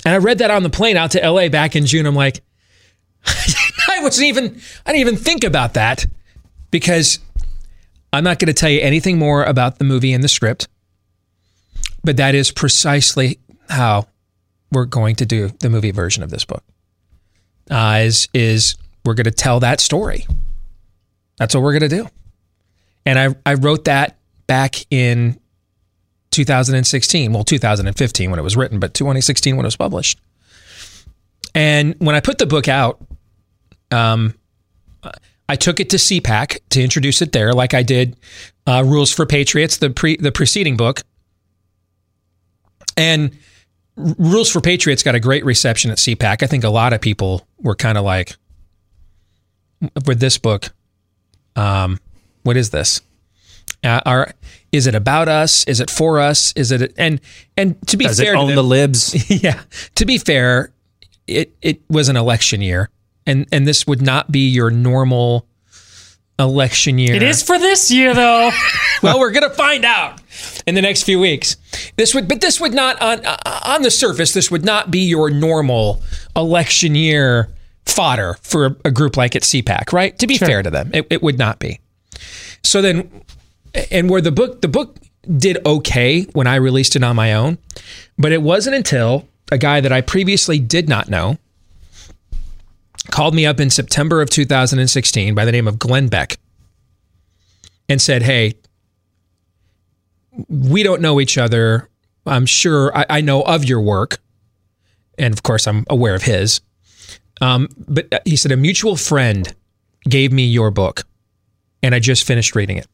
[0.06, 2.06] And I read that on the plane out to LA back in June.
[2.06, 2.42] I'm like,
[4.04, 6.06] wasn't even, I didn't even think about that
[6.72, 7.20] because
[8.12, 10.68] I'm not going to tell you anything more about the movie and the script,
[12.04, 13.40] but that is precisely
[13.70, 14.08] how
[14.72, 16.64] we're going to do the movie version of this book.
[17.72, 18.76] Uh, is is
[19.06, 20.26] we're going to tell that story.
[21.38, 22.08] That's what we're going to do.
[23.06, 25.40] And I I wrote that back in
[26.32, 30.20] 2016, well 2015 when it was written, but 2016 when it was published.
[31.56, 33.02] And when I put the book out,
[33.94, 34.34] um,
[35.50, 38.16] I took it to CPAC to introduce it there, like I did
[38.66, 41.02] uh, Rules for Patriots, the pre the preceding book.
[42.96, 43.38] And
[43.96, 46.44] Rules for Patriots got a great reception at CPAC.
[46.44, 48.36] I think a lot of people were kind of like,
[50.06, 50.70] with this book,
[51.56, 52.00] um,
[52.44, 53.02] what is this?
[53.84, 54.32] Uh, are
[54.72, 55.66] is it about us?
[55.66, 56.54] Is it for us?
[56.56, 57.20] Is it and
[57.58, 59.30] and to be Does it fair, to own them- the libs?
[59.44, 59.62] yeah.
[59.96, 60.72] To be fair,
[61.28, 62.90] it it was an election year,
[63.26, 65.48] and and this would not be your normal
[66.40, 67.16] election year.
[67.16, 68.52] It is for this year, though.
[69.04, 70.22] well, we're gonna find out
[70.66, 71.58] in the next few weeks.
[71.96, 74.34] This would, but this would not on on the surface.
[74.34, 76.02] This would not be your normal
[76.36, 77.50] election year
[77.86, 80.18] fodder for a group like at CPAC, right?
[80.20, 81.80] To be fair to them, it, it would not be.
[82.64, 83.10] So then,
[83.92, 84.98] and where the book the book
[85.38, 87.58] did okay when I released it on my own,
[88.18, 91.38] but it wasn't until a guy that I previously did not know
[93.12, 96.38] called me up in September of 2016 by the name of Glenn Beck.
[97.90, 98.56] and said, Hey,
[100.48, 101.90] we don't know each other.
[102.26, 104.20] I'm sure I, I know of your work.
[105.18, 106.62] And of course, I'm aware of his.
[107.42, 109.54] Um, but he said, A mutual friend
[110.10, 111.04] gave me your book,
[111.82, 112.88] and I just finished reading it.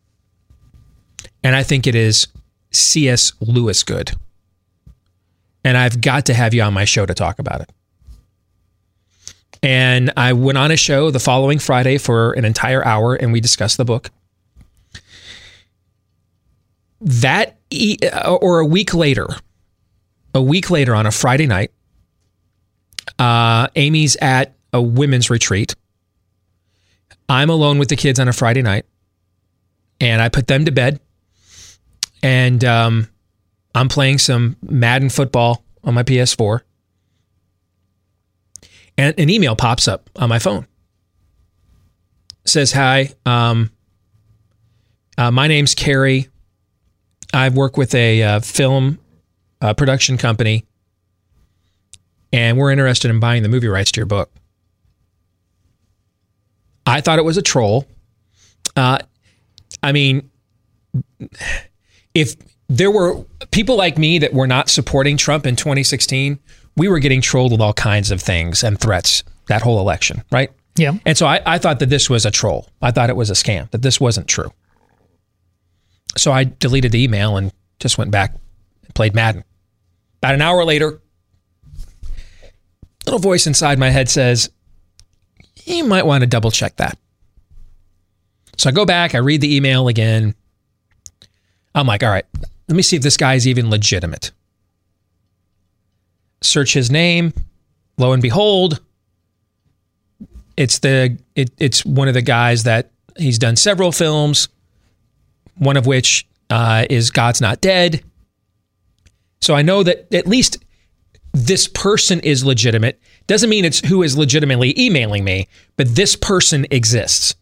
[1.44, 2.28] And I think it is
[2.72, 3.32] C.S.
[3.40, 4.12] Lewis good.
[5.64, 7.70] And I've got to have you on my show to talk about it.
[9.62, 13.42] And I went on a show the following Friday for an entire hour and we
[13.42, 14.10] discussed the book.
[17.02, 19.28] That, e- or a week later,
[20.34, 21.72] a week later on a Friday night,
[23.18, 25.76] uh, Amy's at a women's retreat.
[27.28, 28.86] I'm alone with the kids on a Friday night
[30.00, 31.00] and I put them to bed.
[32.24, 33.08] And um,
[33.76, 36.62] I'm playing some Madden football on my PS4
[39.00, 40.68] and an email pops up on my phone.
[42.46, 43.72] says, "Hi, um,
[45.18, 46.28] uh, my name's Carrie.
[47.34, 49.00] I work with a uh, film
[49.62, 50.66] uh, production company,
[52.34, 54.32] and we're interested in buying the movie rights to your book."
[56.86, 57.86] I thought it was a troll.
[58.76, 58.98] Uh,
[59.84, 60.30] I mean,
[62.16, 62.36] if
[62.68, 66.40] there were people like me that were not supporting Trump in 2016,
[66.80, 70.50] we were getting trolled with all kinds of things and threats that whole election, right?
[70.78, 70.94] Yeah.
[71.06, 72.70] And so I, I thought that this was a troll.
[72.82, 74.52] I thought it was a scam, that this wasn't true.
[76.18, 78.34] So I deleted the email and just went back
[78.86, 79.44] and played Madden.
[80.22, 81.02] About an hour later,
[83.06, 84.50] little voice inside my head says,
[85.66, 86.98] you might want to double check that.
[88.58, 90.34] So I go back, I read the email again.
[91.76, 92.26] I'm like, all right,
[92.68, 94.32] let me see if this guy is even legitimate
[96.42, 97.34] search his name.
[97.98, 98.80] Lo and behold,
[100.58, 104.50] it's the it, it's one of the guys that he's done several films,
[105.58, 108.04] one of which uh, is God's Not Dead.
[109.42, 110.64] So I know that at least
[111.34, 113.00] this person is legitimate.
[113.28, 117.36] Doesn't mean it's who is legitimately emailing me, but this person exists.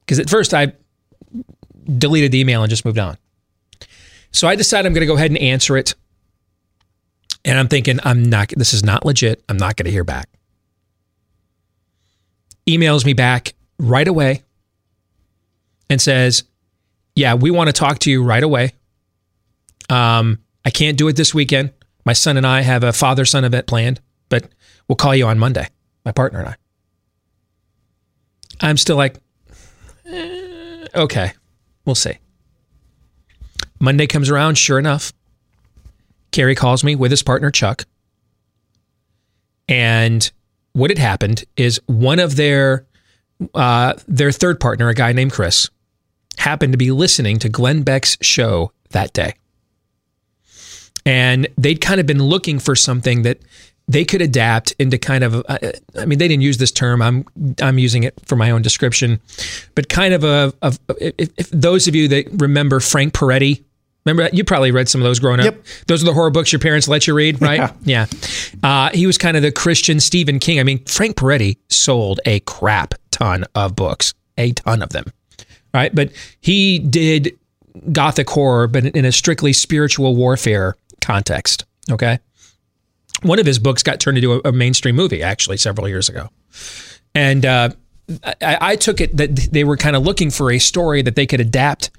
[0.00, 0.72] Because at first I
[1.98, 3.16] deleted the email and just moved on.
[4.32, 5.94] So I decided I'm going to go ahead and answer it.
[7.44, 9.42] And I'm thinking, I'm not, this is not legit.
[9.48, 10.28] I'm not going to hear back.
[12.68, 14.42] Emails me back right away
[15.88, 16.44] and says,
[17.16, 18.72] Yeah, we want to talk to you right away.
[19.88, 21.72] Um, I can't do it this weekend.
[22.04, 24.48] My son and I have a father son event planned, but
[24.88, 25.68] we'll call you on Monday,
[26.04, 26.56] my partner and I.
[28.60, 29.16] I'm still like,
[30.06, 31.32] eh, okay,
[31.84, 32.18] we'll see.
[33.80, 35.12] Monday comes around, sure enough,
[36.32, 37.84] Carrie calls me with his partner, Chuck.
[39.68, 40.30] And
[40.72, 42.86] what had happened is one of their
[43.54, 45.70] uh, their third partner, a guy named Chris,
[46.38, 49.34] happened to be listening to Glenn Beck's show that day.
[51.06, 53.40] And they'd kind of been looking for something that
[53.88, 55.58] they could adapt into kind of uh,
[55.98, 57.24] I mean they didn't use this term I'm
[57.60, 59.20] I'm using it for my own description
[59.74, 63.64] but kind of a, of if, if those of you that remember Frank Peretti
[64.04, 64.34] Remember that?
[64.34, 65.44] You probably read some of those growing up.
[65.44, 65.64] Yep.
[65.86, 67.70] Those are the horror books your parents let you read, right?
[67.82, 68.06] Yeah.
[68.62, 70.58] Uh, he was kind of the Christian Stephen King.
[70.58, 75.12] I mean, Frank Peretti sold a crap ton of books, a ton of them,
[75.74, 75.94] right?
[75.94, 77.38] But he did
[77.92, 81.64] gothic horror, but in a strictly spiritual warfare context.
[81.90, 82.18] Okay.
[83.22, 86.30] One of his books got turned into a, a mainstream movie actually several years ago.
[87.14, 87.70] And uh,
[88.24, 91.26] I, I took it that they were kind of looking for a story that they
[91.26, 91.90] could adapt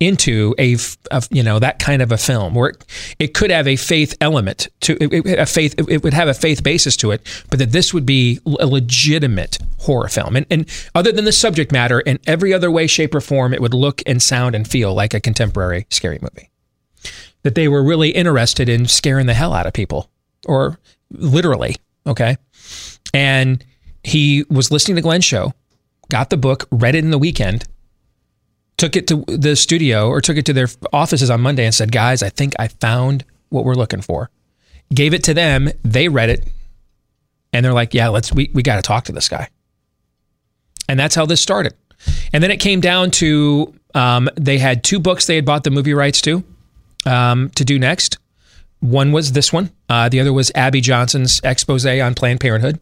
[0.00, 0.76] into a,
[1.10, 2.84] a, you know that kind of a film where it,
[3.18, 6.62] it could have a faith element to it, a faith it would have a faith
[6.62, 7.20] basis to it
[7.50, 10.36] but that this would be a legitimate horror film.
[10.36, 13.60] And, and other than the subject matter in every other way shape or form it
[13.60, 16.50] would look and sound and feel like a contemporary scary movie.
[17.42, 20.10] That they were really interested in scaring the hell out of people
[20.46, 20.78] or
[21.10, 21.76] literally
[22.06, 22.36] okay?
[23.12, 23.64] And
[24.02, 25.52] he was listening to Glenn's show
[26.08, 27.64] got the book read it in the weekend
[28.80, 31.92] took it to the studio or took it to their offices on Monday and said,
[31.92, 34.30] "Guys, I think I found what we're looking for."
[34.92, 35.70] Gave it to them.
[35.84, 36.48] They read it,
[37.52, 39.48] and they're like, "Yeah, let's we we got to talk to this guy."
[40.88, 41.74] And that's how this started.
[42.32, 45.70] And then it came down to um, they had two books they had bought the
[45.70, 46.42] movie rights to
[47.06, 48.18] um, to do next.
[48.80, 49.70] One was this one.
[49.90, 52.80] Uh, the other was Abby Johnson's expose on Planned Parenthood.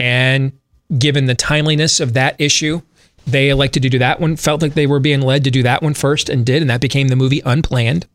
[0.00, 0.52] And
[0.98, 2.82] given the timeliness of that issue,
[3.26, 5.82] they elected to do that one, felt like they were being led to do that
[5.82, 8.06] one first and did, and that became the movie Unplanned.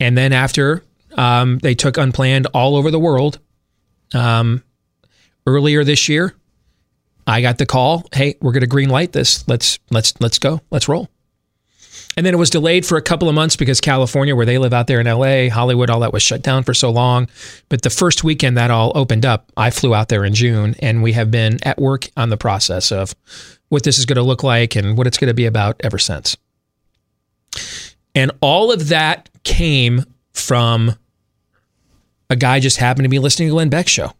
[0.00, 0.82] And then after
[1.14, 3.38] um, they took Unplanned all over the world,
[4.12, 4.62] um,
[5.46, 6.34] earlier this year,
[7.26, 9.46] I got the call, "Hey, we're going to green light this.
[9.48, 10.60] Let's let's let's go.
[10.70, 11.08] Let's roll."
[12.16, 14.72] And then it was delayed for a couple of months because California, where they live
[14.72, 17.28] out there in LA, Hollywood, all that was shut down for so long.
[17.68, 21.02] But the first weekend that all opened up, I flew out there in June and
[21.02, 23.14] we have been at work on the process of
[23.68, 25.98] what this is going to look like and what it's going to be about ever
[25.98, 26.36] since.
[28.14, 30.94] And all of that came from
[32.30, 34.12] a guy just happened to be listening to Glenn Beck's show.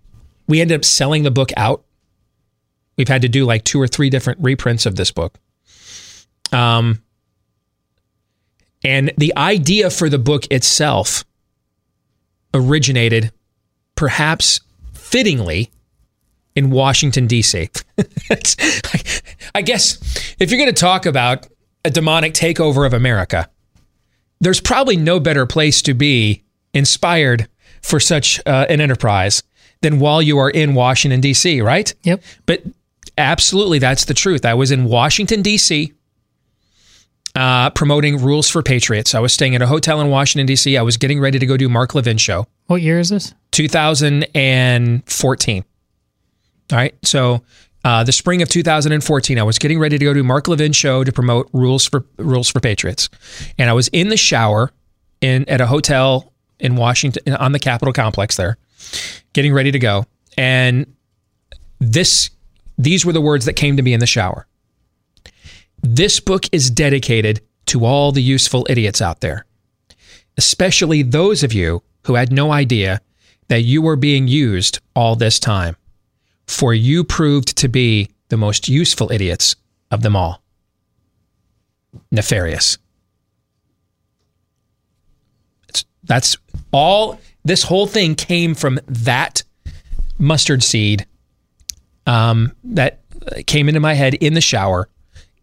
[0.49, 1.85] We ended up selling the book out.
[2.97, 5.39] We've had to do like two or three different reprints of this book.
[6.53, 7.03] Um,
[8.85, 11.25] and the idea for the book itself
[12.53, 13.33] originated,
[13.97, 14.61] perhaps
[14.93, 15.71] fittingly,
[16.55, 17.69] in Washington, D.C.
[19.55, 19.99] I guess
[20.39, 21.49] if you're going to talk about
[21.85, 23.49] a demonic takeover of America,
[24.41, 27.49] there's probably no better place to be inspired
[27.83, 29.43] for such uh, an enterprise
[29.81, 31.93] than while you are in Washington, D.C., right?
[32.05, 32.23] Yep.
[32.47, 32.63] But
[33.19, 34.45] absolutely, that's the truth.
[34.45, 35.93] I was in Washington, D.C.
[37.35, 39.13] Uh, promoting Rules for Patriots.
[39.15, 40.77] I was staying at a hotel in Washington, D.C.
[40.77, 42.47] I was getting ready to go do Mark Levin show.
[42.67, 43.35] What year is this?
[43.51, 45.65] 2014.
[46.71, 46.95] All right.
[47.03, 47.43] So
[47.85, 51.05] uh, the spring of 2014, I was getting ready to go to Mark Levin show
[51.05, 53.11] to promote Rules for Rules for Patriots,
[53.59, 54.73] and I was in the shower
[55.21, 58.57] in at a hotel in Washington on the Capitol complex there,
[59.35, 60.07] getting ready to go,
[60.39, 60.87] and
[61.79, 62.31] this
[62.79, 64.47] these were the words that came to me in the shower.
[65.87, 69.45] This book is dedicated to all the useful idiots out there,
[70.39, 73.03] especially those of you who had no idea
[73.49, 75.77] that you were being used all this time,
[76.47, 79.57] for you proved to be the most useful idiots
[79.91, 80.43] of them all.
[82.11, 82.79] Nefarious.
[85.69, 86.39] It's, that's
[86.73, 89.43] all, this whole thing came from that
[90.17, 91.05] mustard seed
[92.07, 93.01] um, that
[93.47, 94.89] came into my head in the shower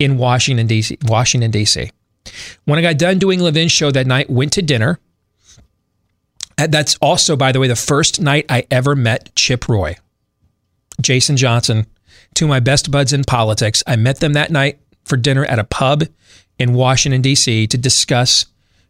[0.02, 0.98] in Washington D.C.
[1.04, 1.92] Washington D.C.
[2.66, 5.00] When I got done doing Levin's show that night, went to dinner.
[6.58, 9.96] Uh, that's also, by the way, the first night I ever met Chip Roy,
[11.00, 11.86] Jason Johnson,
[12.34, 13.84] two of my best buds in politics.
[13.86, 16.04] I met them that night for dinner at a pub
[16.58, 17.68] in Washington D.C.
[17.68, 18.48] to discuss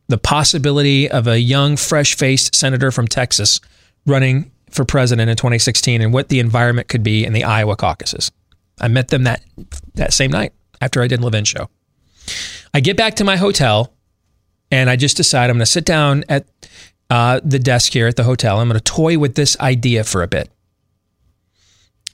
[0.08, 3.60] the possibility of a young, fresh-faced senator from Texas
[4.06, 8.32] running for president in 2016 and what the environment could be in the Iowa caucuses.
[8.80, 9.44] I met them that
[9.96, 11.70] that same night after I did Levin show.
[12.74, 13.94] I get back to my hotel
[14.72, 16.46] and I just decide I'm going to sit down at
[17.10, 18.60] uh, the desk here at the hotel.
[18.60, 20.50] I'm going to toy with this idea for a bit.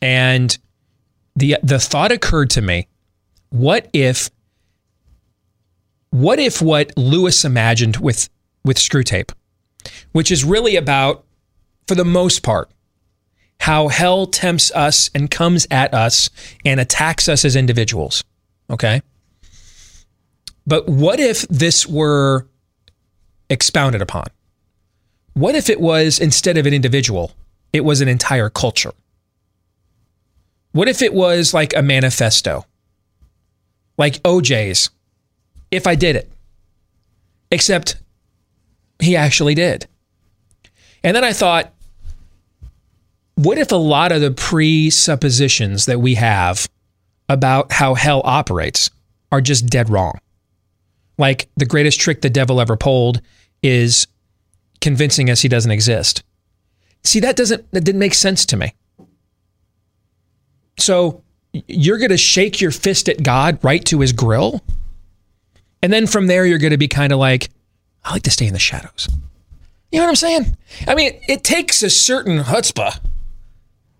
[0.01, 0.57] And
[1.36, 2.88] the the thought occurred to me,
[3.49, 4.30] what if
[6.09, 8.30] what if what Lewis imagined with
[8.63, 9.32] with Screwtape,
[10.11, 11.26] which is really about
[11.88, 12.70] for the most part,
[13.61, 16.30] how hell tempts us and comes at us
[16.65, 18.24] and attacks us as individuals.
[18.70, 19.01] Okay.
[20.65, 22.47] But what if this were
[23.49, 24.26] expounded upon?
[25.34, 27.32] What if it was instead of an individual,
[27.72, 28.91] it was an entire culture?
[30.72, 32.65] What if it was like a manifesto?
[33.97, 34.89] Like OJ's,
[35.72, 36.32] if I did it,
[37.49, 37.95] except
[38.99, 39.88] he actually did.
[41.03, 41.74] And then I thought,
[43.36, 46.68] what if a lot of the presuppositions that we have
[47.30, 48.89] about how hell operates
[49.32, 50.19] are just dead wrong?
[51.17, 53.21] Like the greatest trick the devil ever pulled
[53.63, 54.07] is
[54.82, 56.23] convincing us he doesn't exist.
[57.03, 58.73] See, that doesn't that didn't make sense to me.
[60.78, 64.61] So you're going to shake your fist at God right to his grill?
[65.82, 67.49] And then from there you're going to be kind of like
[68.03, 69.09] I like to stay in the shadows.
[69.91, 70.57] You know what I'm saying?
[70.88, 72.99] I mean, it takes a certain chutzpah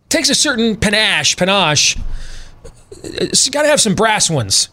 [0.10, 1.98] takes a certain panache, panache.
[3.04, 4.70] It's got to have some brass ones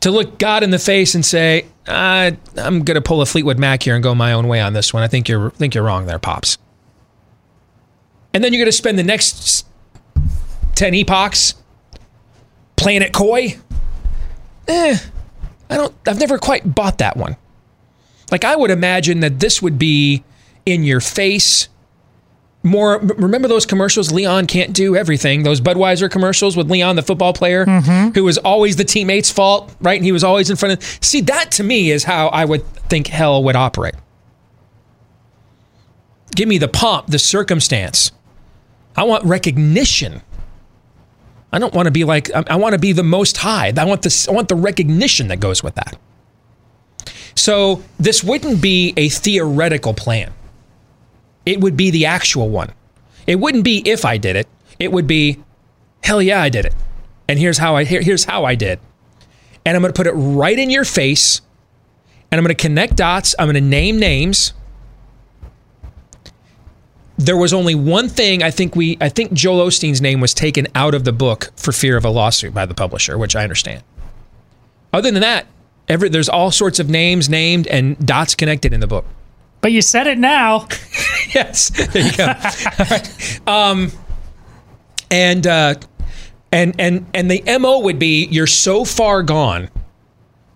[0.00, 3.58] to look God in the face and say, uh, "I'm going to pull a Fleetwood
[3.58, 5.84] Mac here and go my own way on this one." I think you're think you're
[5.84, 6.58] wrong there, pops.
[8.34, 9.66] And then you're going to spend the next
[10.74, 11.54] ten epochs
[12.76, 13.56] playing it coy.
[14.68, 14.98] Eh,
[15.70, 15.94] I don't.
[16.06, 17.36] I've never quite bought that one.
[18.30, 20.24] Like I would imagine that this would be
[20.64, 21.68] in your face
[22.62, 27.32] more remember those commercials leon can't do everything those budweiser commercials with leon the football
[27.32, 28.14] player Mhm.
[28.14, 29.96] who was always the teammate's fault right?
[29.96, 32.64] And he was always in front of see that to me is how i would
[32.88, 33.94] think hell would operate.
[36.34, 38.10] Give me the pomp the circumstance.
[38.96, 40.22] I want recognition.
[41.52, 43.72] I don't want to be like i, I want to be the most high.
[43.76, 45.96] I want this i want the recognition that goes with that.
[47.34, 50.32] So this wouldn't be a theoretical plan
[51.44, 52.72] it would be the actual one.
[53.26, 54.48] It wouldn't be if I did it.
[54.78, 55.42] It would be,
[56.02, 56.74] hell yeah, I did it.
[57.28, 58.80] And here's how I here, here's how I did.
[59.64, 61.40] and I'm going to put it right in your face
[62.30, 63.34] and I'm going to connect dots.
[63.38, 64.54] I'm going to name names.
[67.18, 70.66] There was only one thing I think we I think Joel Osteen's name was taken
[70.74, 73.84] out of the book for fear of a lawsuit by the publisher, which I understand.
[74.92, 75.46] Other than that,
[75.88, 79.04] every there's all sorts of names named and dots connected in the book.
[79.62, 80.66] But you said it now.
[81.34, 82.34] yes, there you go.
[83.50, 83.90] Um,
[85.10, 85.74] and uh,
[86.50, 89.70] and and and the mo would be you're so far gone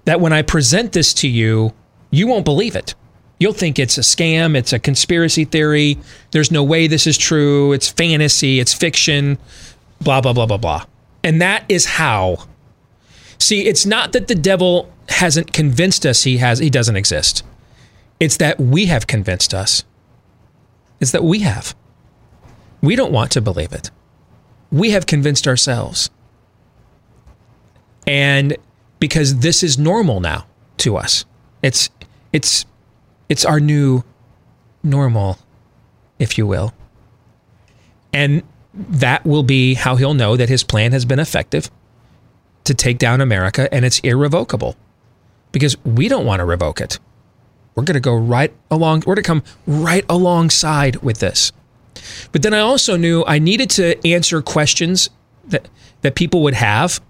[0.04, 1.72] that when I present this to you,
[2.10, 2.94] you won't believe it.
[3.38, 5.98] You'll think it's a scam, it's a conspiracy theory.
[6.30, 7.72] There's no way this is true.
[7.72, 9.38] It's fantasy, it's fiction,
[10.00, 10.84] blah blah blah blah blah.
[11.22, 12.46] And that is how.
[13.38, 17.42] See, it's not that the devil hasn't convinced us he has he doesn't exist.
[18.18, 19.84] It's that we have convinced us.
[21.00, 21.74] It's that we have.
[22.80, 23.90] We don't want to believe it.
[24.70, 26.10] We have convinced ourselves.
[28.06, 28.56] And
[28.98, 30.46] because this is normal now
[30.78, 31.24] to us.
[31.62, 31.90] It's
[32.32, 32.64] it's
[33.28, 34.04] it's our new
[34.82, 35.38] normal,
[36.18, 36.72] if you will.
[38.12, 38.42] And
[38.74, 41.70] that will be how he'll know that his plan has been effective
[42.64, 44.76] to take down America and it's irrevocable.
[45.52, 46.98] Because we don't want to revoke it.
[47.76, 51.52] We're going to go right along, we're going to come right alongside with this.
[52.32, 55.10] But then I also knew I needed to answer questions
[55.46, 55.68] that,
[56.00, 57.00] that people would have,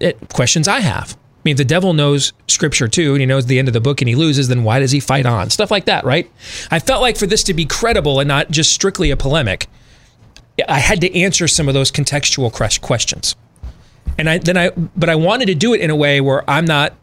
[0.00, 1.12] eh, questions I have.
[1.12, 3.80] I mean, if the devil knows scripture too, and he knows the end of the
[3.80, 5.50] book and he loses, then why does he fight on?
[5.50, 6.30] Stuff like that, right?
[6.70, 9.66] I felt like for this to be credible and not just strictly a polemic,
[10.68, 13.36] I had to answer some of those contextual questions.
[14.18, 16.66] And I then I but I wanted to do it in a way where I'm
[16.66, 16.94] not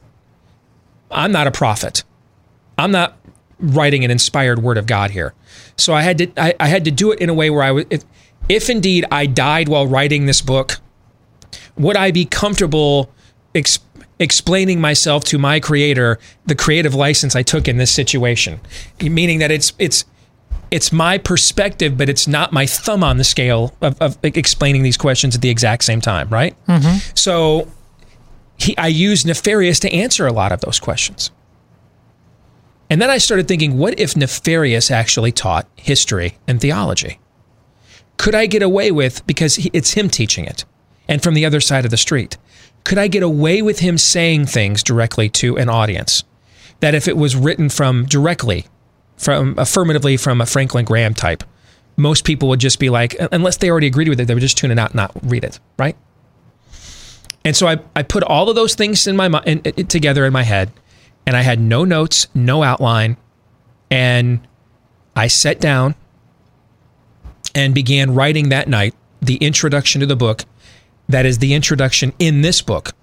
[1.09, 2.03] I'm not a prophet.
[2.78, 3.17] I'm not
[3.59, 5.34] writing an inspired word of God here.
[5.78, 7.71] So I had to I, I had to do it in a way where I
[7.71, 8.03] would if,
[8.49, 10.78] if indeed I died while writing this book,
[11.78, 13.11] would I be comfortable
[13.53, 13.80] ex-
[14.19, 18.59] explaining myself to my creator the creative license I took in this situation?
[19.01, 20.05] Meaning that it's it's
[20.69, 24.97] it's my perspective, but it's not my thumb on the scale of, of explaining these
[24.97, 26.55] questions at the exact same time, right?
[26.67, 26.97] Mm-hmm.
[27.15, 27.69] So
[28.57, 31.32] he, I use Nefarious to answer a lot of those questions.
[32.89, 37.19] And then I started thinking, what if Nefarious actually taught history and theology?
[38.17, 40.65] Could I get away with, because it's him teaching it,
[41.07, 42.38] and from the other side of the street,
[42.83, 46.23] could I get away with him saying things directly to an audience?
[46.79, 48.65] That if it was written from directly,
[49.17, 51.43] from affirmatively from a Franklin Graham type,
[51.97, 54.57] most people would just be like, unless they already agreed with it, they would just
[54.57, 55.97] tune it out and not read it, right?
[57.43, 60.43] And so I, I put all of those things in my mind together in my
[60.43, 60.71] head
[61.28, 63.17] and I had no notes, no outline.
[63.91, 64.39] And
[65.13, 65.95] I sat down
[67.53, 70.45] and began writing that night the introduction to the book
[71.09, 72.93] that is the introduction in this book.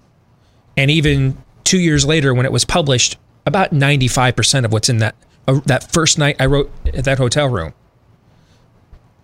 [0.75, 5.15] And even two years later, when it was published, about 95% of what's in that,
[5.47, 7.73] uh, that first night I wrote at that hotel room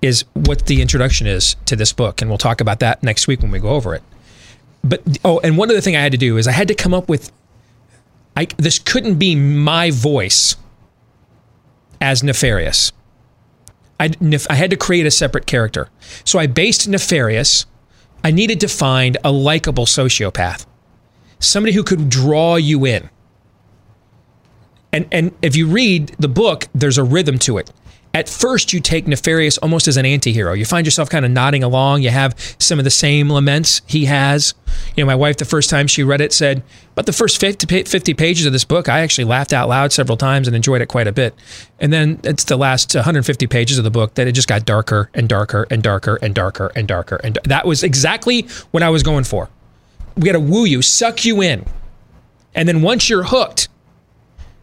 [0.03, 2.21] is what the introduction is to this book.
[2.21, 4.03] And we'll talk about that next week when we go over it.
[4.83, 6.93] But, oh, and one other thing I had to do is I had to come
[6.93, 7.31] up with
[8.35, 10.55] I, this couldn't be my voice
[11.99, 12.91] as Nefarious.
[13.99, 14.11] I,
[14.49, 15.89] I had to create a separate character.
[16.23, 17.65] So I based Nefarious.
[18.23, 20.65] I needed to find a likable sociopath,
[21.39, 23.09] somebody who could draw you in.
[24.93, 27.71] And, and if you read the book, there's a rhythm to it
[28.13, 30.53] at first you take Nefarious almost as an anti-hero.
[30.53, 32.01] You find yourself kind of nodding along.
[32.01, 34.53] You have some of the same laments he has.
[34.95, 36.63] You know, my wife, the first time she read it, said,
[36.95, 40.17] but the first 50, 50 pages of this book, I actually laughed out loud several
[40.17, 41.33] times and enjoyed it quite a bit.
[41.79, 45.09] And then it's the last 150 pages of the book that it just got darker
[45.13, 47.15] and darker and darker and darker and darker.
[47.23, 49.49] And that was exactly what I was going for.
[50.17, 51.65] We got to woo you, suck you in.
[52.53, 53.69] And then once you're hooked,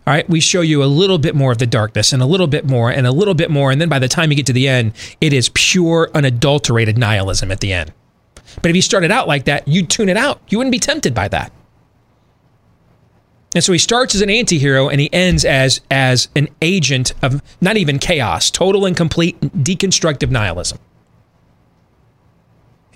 [0.08, 2.46] all right, we show you a little bit more of the darkness and a little
[2.46, 3.70] bit more and a little bit more.
[3.70, 7.52] And then by the time you get to the end, it is pure, unadulterated nihilism
[7.52, 7.92] at the end.
[8.62, 10.40] But if you started out like that, you'd tune it out.
[10.48, 11.52] You wouldn't be tempted by that.
[13.54, 17.42] And so he starts as an anti-hero and he ends as as an agent of
[17.60, 20.78] not even chaos, total and complete deconstructive nihilism.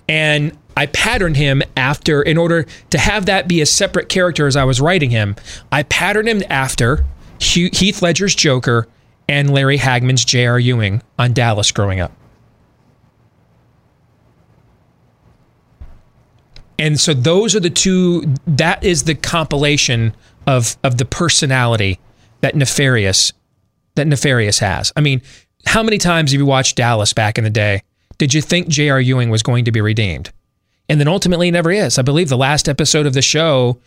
[0.09, 4.55] And I patterned him after, in order to have that be a separate character as
[4.55, 5.35] I was writing him,
[5.71, 7.05] I patterned him after
[7.39, 8.87] Heath Ledger's Joker
[9.27, 10.59] and Larry Hagman's J.R.
[10.59, 12.11] Ewing on Dallas growing up.
[16.79, 20.15] And so those are the two, that is the compilation
[20.47, 21.99] of, of the personality
[22.41, 23.31] that Nefarious,
[23.95, 24.91] that Nefarious has.
[24.95, 25.21] I mean,
[25.65, 27.83] how many times have you watched Dallas back in the day?
[28.17, 28.99] Did you think J.R.
[28.99, 30.31] Ewing was going to be redeemed?
[30.89, 31.97] And then ultimately never is.
[31.97, 33.79] I believe the last episode of the show,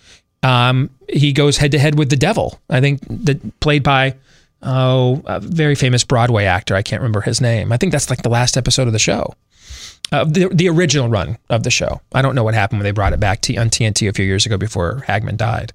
[0.43, 2.61] um, he goes head to head with the devil.
[2.71, 4.15] I think that played by
[4.63, 6.75] oh a very famous Broadway actor.
[6.75, 7.73] I can't remember his name.
[7.73, 9.35] I think that's like the last episode of the show.
[10.13, 12.01] Uh, the the original run of the show.
[12.13, 14.25] I don't know what happened when they brought it back to, on TNT a few
[14.25, 15.73] years ago before Hagman died.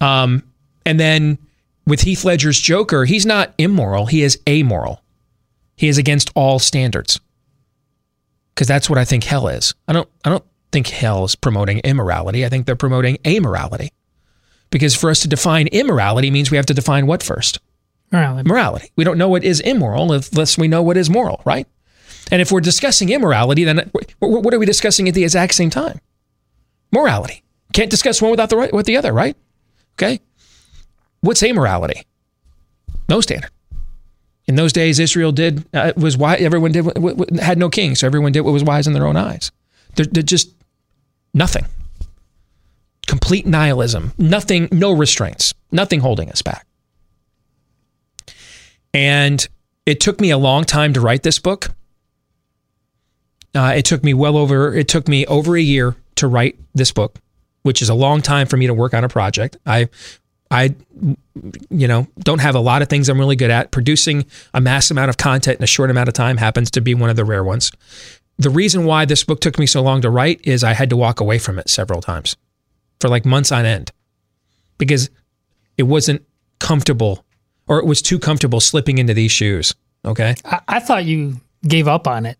[0.00, 0.44] Um,
[0.86, 1.38] and then
[1.86, 5.02] with Heath Ledger's Joker, he's not immoral; he is amoral.
[5.76, 7.18] He is against all standards.
[8.60, 9.72] Because that's what I think hell is.
[9.88, 10.06] I don't.
[10.22, 12.44] I don't think hell is promoting immorality.
[12.44, 13.88] I think they're promoting amorality.
[14.68, 17.58] Because for us to define immorality means we have to define what first?
[18.12, 18.46] Morality.
[18.46, 18.92] Morality.
[18.96, 21.66] We don't know what is immoral unless we know what is moral, right?
[22.30, 25.98] And if we're discussing immorality, then what are we discussing at the exact same time?
[26.92, 27.42] Morality.
[27.72, 29.38] Can't discuss one without the right with the other, right?
[29.94, 30.20] Okay.
[31.22, 32.04] What's amorality?
[33.08, 33.52] No standard.
[34.50, 36.84] In those days, Israel did uh, was why everyone did
[37.40, 39.52] had no king, so everyone did what was wise in their own eyes.
[39.94, 40.50] They're, they're just
[41.32, 41.66] nothing.
[43.06, 44.12] Complete nihilism.
[44.18, 44.68] Nothing.
[44.72, 45.54] No restraints.
[45.70, 46.66] Nothing holding us back.
[48.92, 49.48] And
[49.86, 51.70] it took me a long time to write this book.
[53.54, 54.74] Uh, it took me well over.
[54.74, 57.20] It took me over a year to write this book,
[57.62, 59.58] which is a long time for me to work on a project.
[59.64, 59.88] I,
[60.50, 60.74] I,
[61.70, 63.70] you know, don't have a lot of things I'm really good at.
[63.70, 66.94] Producing a mass amount of content in a short amount of time happens to be
[66.94, 67.70] one of the rare ones.
[68.38, 70.96] The reason why this book took me so long to write is I had to
[70.96, 72.36] walk away from it several times,
[72.98, 73.92] for like months on end,
[74.78, 75.08] because
[75.78, 76.22] it wasn't
[76.58, 77.24] comfortable,
[77.68, 79.74] or it was too comfortable slipping into these shoes.
[80.04, 80.34] Okay.
[80.44, 82.38] I, I thought you gave up on it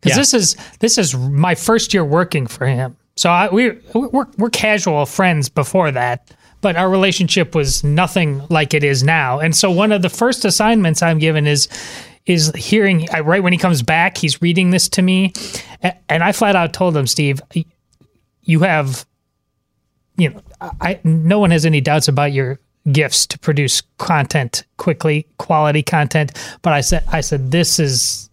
[0.00, 0.20] because Yeah.
[0.20, 2.96] this is this is my first year working for him.
[3.16, 6.30] So I, we we're we're casual friends before that,
[6.60, 9.38] but our relationship was nothing like it is now.
[9.38, 11.68] And so one of the first assignments I'm given is
[12.26, 15.32] is hearing right when he comes back, he's reading this to me,
[16.08, 17.40] and I flat out told him, Steve,
[18.42, 19.06] you have,
[20.16, 22.58] you know, I no one has any doubts about your
[22.90, 26.32] gifts to produce content quickly, quality content.
[26.62, 28.28] But I said, I said this is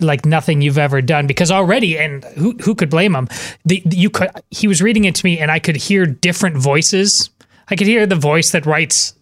[0.00, 3.28] like nothing you've ever done because already and who who could blame him
[3.64, 7.30] the, you could he was reading it to me and I could hear different voices
[7.68, 9.14] I could hear the voice that writes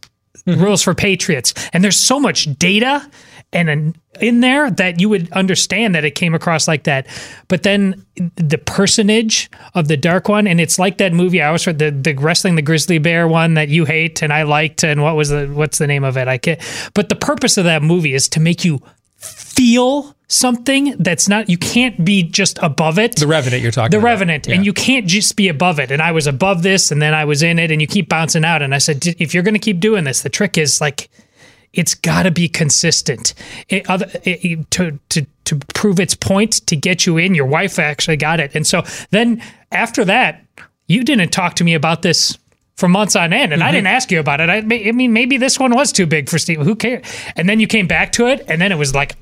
[0.47, 1.55] rules for patriots.
[1.73, 3.09] And there's so much data
[3.53, 7.07] and an, in there that you would understand that it came across like that.
[7.49, 8.05] But then
[8.37, 12.15] the personage of the dark one and it's like that movie I was the the
[12.19, 15.47] wrestling the grizzly bear one that you hate and I liked and what was the
[15.47, 16.29] what's the name of it?
[16.29, 16.61] I can't
[16.95, 18.83] but the purpose of that movie is to make you
[19.23, 23.17] feel something that's not you can't be just above it.
[23.17, 24.07] The Revenant you're talking the about.
[24.07, 24.49] revenant.
[24.49, 25.91] And you can't just be above it.
[25.91, 28.45] And i was above this and then i was in it and you keep bouncing
[28.45, 28.63] out.
[28.63, 31.11] And i said "D- if you're going to keep doing this the trick is like
[31.73, 33.33] it's got to be consistent.
[33.71, 37.79] It, other, it, to, to, to prove its point to get you in your wife
[37.79, 38.55] actually got it.
[38.55, 40.45] And so then after that
[40.87, 42.37] you didn't talk to me about this
[42.83, 43.77] for months on end and i mm-hmm.
[43.77, 44.51] didn't ask you about it.
[44.51, 46.59] I, I mean maybe this one was too big for steve.
[46.61, 47.07] Who cares
[47.37, 49.15] and then you came back to it and then it was like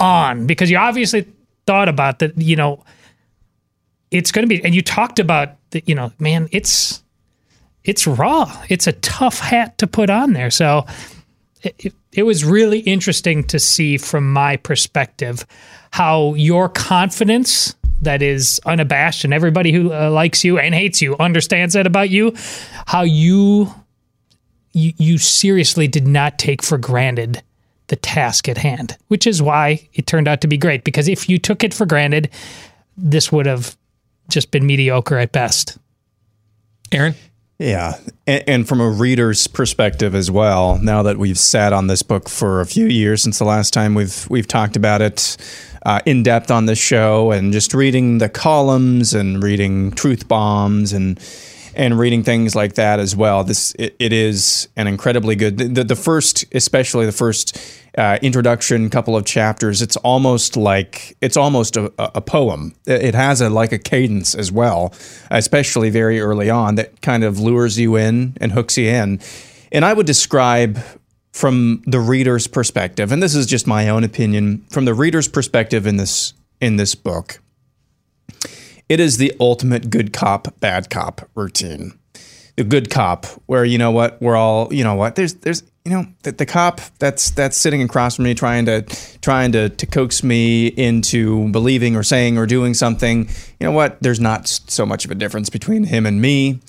[0.00, 1.24] on because you obviously
[1.64, 2.82] thought about that you know
[4.10, 7.02] it's going to be and you talked about the, you know man it's
[7.88, 8.54] it's raw.
[8.68, 10.50] It's a tough hat to put on there.
[10.50, 10.84] So
[11.62, 15.46] it, it, it was really interesting to see from my perspective
[15.90, 21.16] how your confidence that is unabashed and everybody who uh, likes you and hates you
[21.18, 22.32] understands that about you
[22.86, 23.72] how you
[24.72, 27.42] you, you seriously did not take for granted
[27.88, 30.84] the task at hand, which is why it turned out to be great.
[30.84, 32.30] Because if you took it for granted,
[32.96, 33.76] this would have
[34.28, 35.78] just been mediocre at best.
[36.92, 37.14] Aaron?
[37.58, 37.98] Yeah.
[38.26, 42.28] And, and from a reader's perspective as well, now that we've sat on this book
[42.28, 45.36] for a few years since the last time we've we've talked about it
[45.84, 50.92] uh, in depth on this show and just reading the columns and reading truth bombs
[50.92, 51.18] and
[51.74, 53.44] and reading things like that as well.
[53.44, 55.58] This it, it is an incredibly good.
[55.58, 57.56] The, the first, especially the first
[57.96, 59.80] uh, introduction, couple of chapters.
[59.80, 62.74] It's almost like it's almost a, a poem.
[62.86, 64.92] It has a like a cadence as well,
[65.30, 69.20] especially very early on that kind of lures you in and hooks you in.
[69.70, 70.78] And I would describe
[71.38, 75.86] from the reader's perspective, and this is just my own opinion, from the reader's perspective
[75.86, 77.40] in this in this book
[78.88, 81.98] it is the ultimate good cop bad cop routine.
[82.56, 85.92] The good cop where you know what we're all you know what there's there's you
[85.92, 88.82] know the, the cop that's that's sitting across from me trying to
[89.20, 93.28] trying to to coax me into believing or saying or doing something
[93.60, 96.60] you know what there's not so much of a difference between him and me.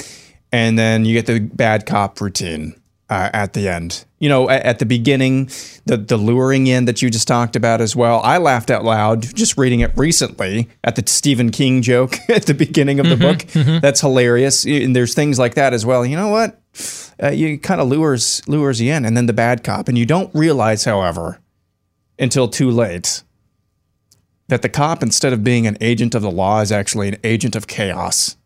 [0.51, 2.78] And then you get the bad cop routine
[3.09, 4.05] uh, at the end.
[4.19, 5.49] You know, at, at, the beginning,
[5.85, 8.21] the the luring in that you just talked about as well.
[8.23, 12.53] I laughed out loud just reading it recently at the Stephen King joke at the
[12.53, 13.37] beginning of the mm-hmm, book.
[13.39, 13.79] Mm-hmm.
[13.79, 14.65] That's hilarious.
[14.65, 16.05] And there's things like that as well.
[16.05, 16.61] You know what?
[17.21, 20.05] Uh, you kind of lures lures you in, and then the bad cop, and you
[20.05, 21.39] don't realize, however,
[22.17, 23.23] until too late,
[24.49, 27.55] that the cop, instead of being an agent of the law, is actually an agent
[27.55, 28.37] of chaos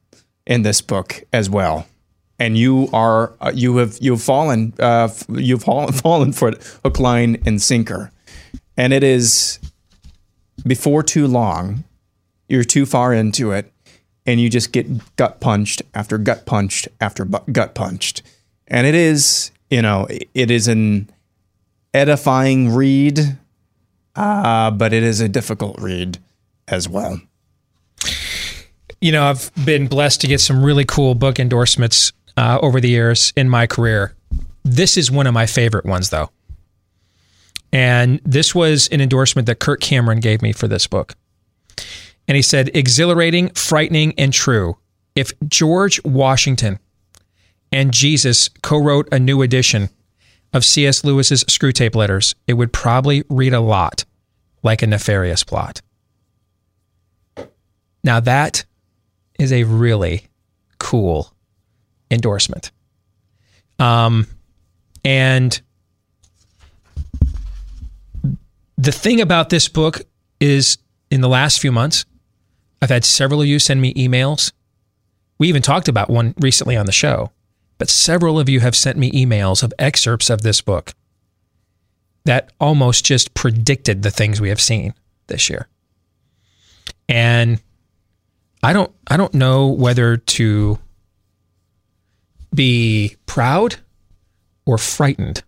[0.46, 1.88] in this book as well
[2.40, 5.64] and you are uh, you have you've fallen uh, you've
[6.02, 6.54] fallen, for
[6.84, 8.12] hook line and sinker.
[8.76, 9.60] And it is
[10.66, 11.84] before too long
[12.48, 13.72] you're too far into it
[14.26, 18.22] and you just get gut punched after gut punched after gut punched.
[18.68, 21.10] And it is you know it is an
[21.94, 23.38] edifying read
[24.16, 26.20] uh, but it is a difficult read
[26.68, 27.20] as well.
[29.02, 32.90] You know i've been blessed to get some really cool book endorsements uh, over the
[32.90, 34.16] years in my career.
[34.64, 36.30] This is one of my favorite ones, though.
[37.72, 41.16] And this was an endorsement that Kirk Cameron gave me for this book.
[42.28, 44.78] And he said, exhilarating, frightening, and true.
[45.16, 46.80] If George Washington
[47.72, 49.90] and Jesus co wrote a new edition
[50.54, 51.04] of C.S.
[51.04, 54.06] Lewis's Screwtape Letters, it would probably read a lot
[54.62, 55.82] like a nefarious plot.
[58.04, 58.66] Now, that
[59.40, 60.28] is a really
[60.78, 61.34] cool
[62.14, 62.72] endorsement.
[63.80, 64.28] Um,
[65.04, 65.60] and
[68.78, 70.02] the thing about this book
[70.40, 70.78] is
[71.10, 72.06] in the last few months,
[72.82, 74.52] I've had several of you send me emails.
[75.38, 77.32] We even talked about one recently on the show,
[77.78, 80.94] but several of you have sent me emails of excerpts of this book
[82.26, 84.94] that almost just predicted the things we have seen
[85.28, 85.68] this year.
[87.10, 87.62] And
[88.62, 90.80] I don't I don't know whether to
[92.54, 93.78] be proud
[94.66, 95.44] or frightened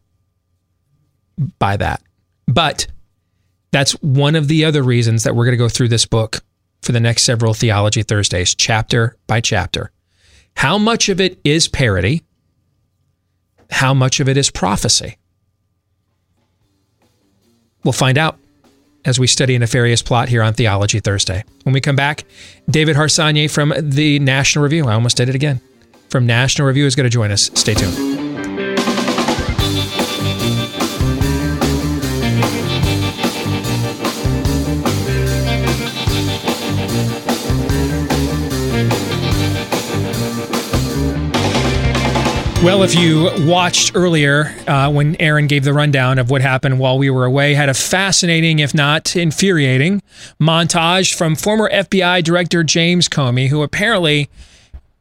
[1.59, 2.01] by that.
[2.47, 2.87] But
[3.71, 6.41] that's one of the other reasons that we're going to go through this book
[6.81, 9.91] for the next several Theology Thursdays, chapter by chapter.
[10.55, 12.23] How much of it is parody?
[13.69, 15.17] How much of it is prophecy?
[17.83, 18.37] We'll find out
[19.03, 21.43] as we study a nefarious plot here on Theology Thursday.
[21.63, 22.23] When we come back,
[22.69, 24.87] David Harsanyi from the National Review.
[24.87, 25.61] I almost did it again
[26.09, 27.51] from National Review is going to join us.
[27.53, 28.15] Stay tuned.
[42.65, 46.97] Well, if you watched earlier uh, when Aaron gave the rundown of what happened while
[46.97, 50.01] we were away, had a fascinating, if not infuriating,
[50.41, 54.31] montage from former FBI Director James Comey, who apparently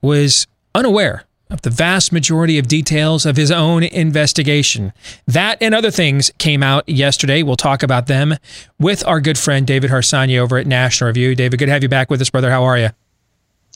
[0.02, 4.92] was unaware of the vast majority of details of his own investigation.
[5.26, 7.42] That and other things came out yesterday.
[7.42, 8.36] We'll talk about them
[8.78, 11.34] with our good friend David Harsanyi over at National Review.
[11.34, 12.50] David, good to have you back with us, brother.
[12.50, 12.90] How are you?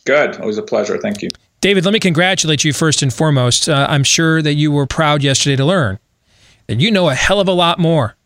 [0.04, 0.40] Good.
[0.40, 0.98] Always a pleasure.
[0.98, 1.28] Thank you.
[1.60, 3.68] David, let me congratulate you first and foremost.
[3.68, 5.98] Uh, I'm sure that you were proud yesterday to learn
[6.68, 8.16] that you know a hell of a lot more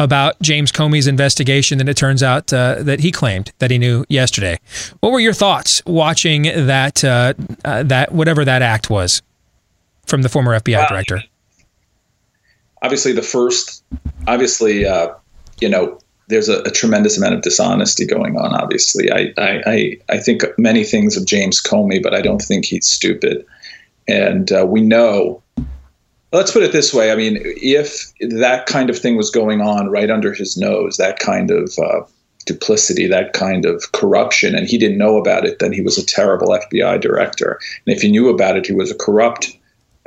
[0.00, 4.04] about James Comey's investigation than it turns out uh, that he claimed that he knew
[4.08, 4.58] yesterday.
[5.00, 9.22] What were your thoughts watching that uh, uh, that whatever that act was
[10.06, 11.22] from the former FBI director?
[12.82, 13.84] Obviously, the first,
[14.26, 15.12] obviously, uh,
[15.60, 15.98] you know,
[16.28, 18.54] there's a, a, tremendous amount of dishonesty going on.
[18.54, 22.64] Obviously, I, I, I, I think many things of James Comey, but I don't think
[22.64, 23.44] he's stupid.
[24.08, 25.42] And uh, we know
[26.32, 27.10] Let's put it this way.
[27.10, 31.18] I mean, if that kind of thing was going on right under his nose, that
[31.18, 32.02] kind of uh,
[32.46, 36.06] duplicity, that kind of corruption, and he didn't know about it, then he was a
[36.06, 37.58] terrible FBI director.
[37.86, 39.56] And if he knew about it, he was a corrupt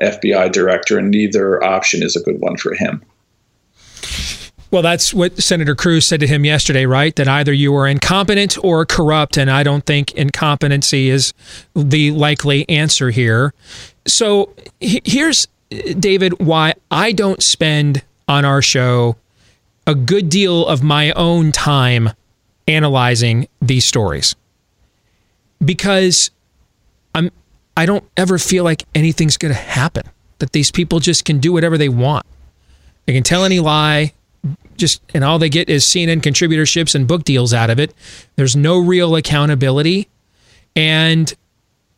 [0.01, 3.03] FBI director, and neither option is a good one for him.
[4.73, 7.15] Well, that's what Senator Cruz said to him yesterday, right?
[7.15, 11.31] That either you are incompetent or corrupt, and I don't think incompetency is
[11.75, 13.53] the likely answer here.
[14.07, 15.47] So here's
[15.99, 19.17] David, why I don't spend on our show
[19.85, 22.09] a good deal of my own time
[22.67, 24.35] analyzing these stories
[25.63, 26.31] because
[27.13, 27.31] I'm
[27.75, 30.03] I don't ever feel like anything's going to happen
[30.39, 32.25] that these people just can do whatever they want.
[33.05, 34.13] They can tell any lie
[34.77, 37.93] just and all they get is CNN contributorships and book deals out of it.
[38.35, 40.07] There's no real accountability
[40.75, 41.33] and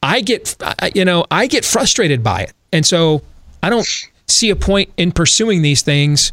[0.02, 0.56] I get
[0.94, 2.54] you know, I get frustrated by it.
[2.72, 3.22] And so
[3.66, 3.88] I don't
[4.28, 6.32] see a point in pursuing these things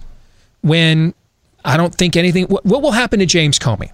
[0.60, 1.14] when
[1.64, 2.44] I don't think anything.
[2.44, 3.90] What, what will happen to James Comey?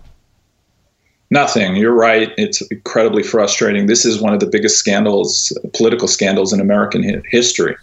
[1.31, 1.77] Nothing.
[1.77, 2.33] You're right.
[2.37, 3.87] It's incredibly frustrating.
[3.87, 7.77] This is one of the biggest scandals, political scandals in American history.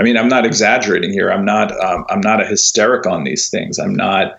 [0.00, 1.30] I mean, I'm not exaggerating here.
[1.30, 1.70] I'm not.
[1.84, 3.78] Um, I'm not a hysteric on these things.
[3.78, 4.34] I'm not.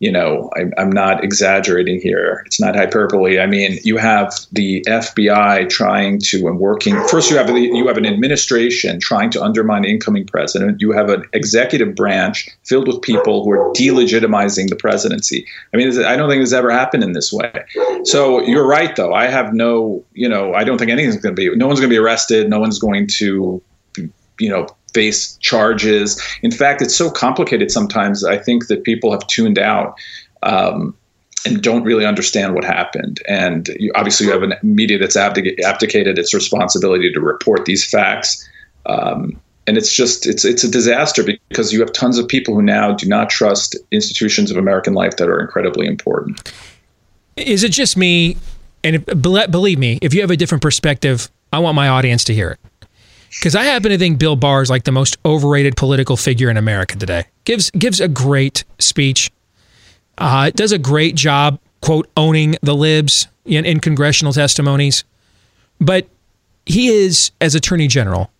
[0.00, 2.42] You know, I, I'm not exaggerating here.
[2.46, 3.38] It's not hyperbole.
[3.38, 6.96] I mean, you have the FBI trying to and working.
[7.08, 10.80] First, you have you have an administration trying to undermine the incoming president.
[10.80, 15.46] You have an executive branch filled with people who are delegitimizing the presidency.
[15.74, 17.52] I mean, I don't think this ever happened in this way.
[18.04, 19.12] So you're right, though.
[19.12, 20.02] I have no.
[20.14, 21.54] You know, I don't think anything's going to be.
[21.54, 22.48] No one's going to be arrested.
[22.48, 23.62] No one's going to.
[24.38, 26.22] You know, face charges.
[26.42, 28.24] In fact, it's so complicated sometimes.
[28.24, 29.98] I think that people have tuned out.
[30.42, 30.96] Um,
[31.46, 33.20] and don't really understand what happened.
[33.26, 37.88] And you, obviously, you have a media that's abdic- abdicated its responsibility to report these
[37.88, 38.46] facts.
[38.86, 42.62] Um, and it's just it's it's a disaster because you have tons of people who
[42.62, 46.52] now do not trust institutions of American life that are incredibly important.
[47.36, 48.36] Is it just me?
[48.82, 52.34] And if, believe me, if you have a different perspective, I want my audience to
[52.34, 52.69] hear it.
[53.30, 56.56] Because I happen to think Bill Barr is like the most overrated political figure in
[56.56, 57.26] America today.
[57.44, 59.30] Gives gives a great speech.
[60.18, 65.04] Uh, does a great job, quote, owning the libs in, in congressional testimonies.
[65.80, 66.08] But
[66.66, 68.30] he is, as Attorney General,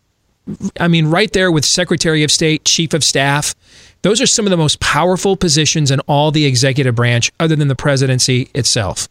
[0.79, 3.55] I mean, right there with Secretary of State, Chief of Staff,
[4.03, 7.69] those are some of the most powerful positions in all the executive branch, other than
[7.69, 9.09] the presidency itself.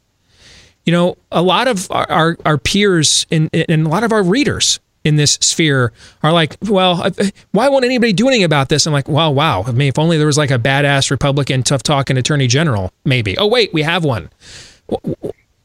[0.86, 4.24] You know, a lot of our, our, our peers and, and a lot of our
[4.24, 5.92] readers in this sphere
[6.24, 7.12] are like, well, uh,
[7.52, 8.86] why won't anybody do anything about this?
[8.86, 9.64] I'm like, well, wow.
[9.64, 13.38] I mean, if only there was like a badass Republican, tough talking attorney general, maybe.
[13.38, 14.30] Oh, wait, we have one.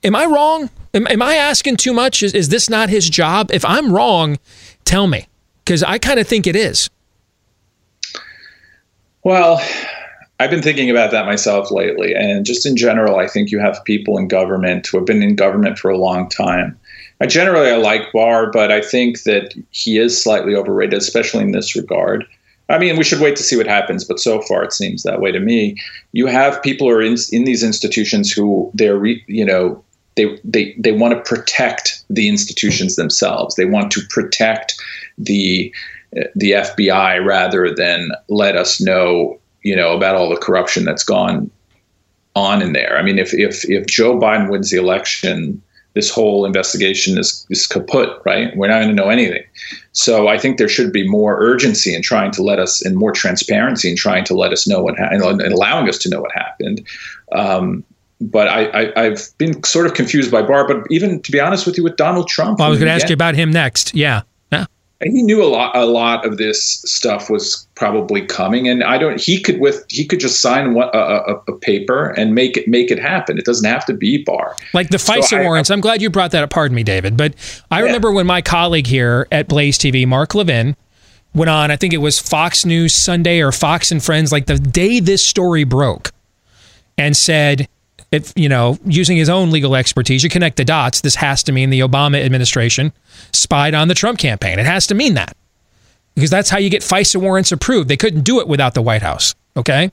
[0.02, 0.70] Am I wrong?
[0.93, 2.23] Am, am I asking too much?
[2.23, 3.51] Is, is this not his job?
[3.52, 4.39] If I'm wrong,
[4.85, 5.27] tell me,
[5.65, 6.89] because I kind of think it is.
[9.24, 9.61] Well,
[10.39, 12.15] I've been thinking about that myself lately.
[12.15, 15.36] And just in general, I think you have people in government who have been in
[15.36, 16.78] government for a long time
[17.20, 21.52] I generally I like Barr, but I think that he is slightly overrated, especially in
[21.52, 22.24] this regard.
[22.68, 25.20] I mean, we should wait to see what happens, but so far it seems that
[25.20, 25.76] way to me.
[26.12, 29.84] You have people who are in, in these institutions who they're, re, you know,
[30.16, 33.56] they, they, they want to protect the institutions themselves.
[33.56, 34.80] They want to protect
[35.18, 35.74] the,
[36.34, 41.50] the FBI rather than let us know, you know, about all the corruption that's gone
[42.34, 42.96] on in there.
[42.96, 45.60] I mean, if, if, if Joe Biden wins the election,
[45.94, 48.54] this whole investigation is, is kaput, right?
[48.56, 49.44] We're not going to know anything.
[49.92, 53.12] So I think there should be more urgency in trying to let us, and more
[53.12, 56.32] transparency in trying to let us know what happened, and allowing us to know what
[56.32, 56.84] happened.
[57.32, 57.84] Um,
[58.20, 60.66] but I, I, have been sort of confused by Barr.
[60.66, 62.92] But even to be honest with you, with Donald Trump, well, I was going to
[62.92, 63.94] ask you about him next.
[63.94, 64.22] Yeah,
[65.02, 68.68] he knew a lot a lot of this stuff was probably coming.
[68.68, 72.10] And i don't he could with he could just sign one, a, a, a, paper
[72.10, 73.38] and make it make it happen.
[73.38, 74.56] It doesn't have to be Barr.
[74.72, 76.50] Like the FISA so warrants I, am glad you brought that up.
[76.50, 77.16] Pardon me david.
[77.16, 77.34] But
[77.70, 77.86] i yeah.
[77.86, 80.76] remember when my colleague here at blaze tv mark levin
[81.34, 84.58] went on i think it was fox news sunday or fox and friends like the
[84.58, 86.12] day this story broke
[86.96, 87.68] and said
[88.14, 91.00] if you know, using his own legal expertise, you connect the dots.
[91.00, 92.92] This has to mean the Obama administration
[93.32, 94.58] spied on the Trump campaign.
[94.58, 95.36] It has to mean that
[96.14, 97.88] because that's how you get FISA warrants approved.
[97.88, 99.34] They couldn't do it without the White House.
[99.56, 99.90] Okay.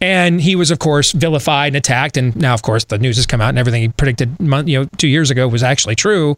[0.00, 2.16] And he was, of course, vilified and attacked.
[2.16, 4.84] And now, of course, the news has come out and everything he predicted, you know,
[4.96, 6.36] two years ago was actually true.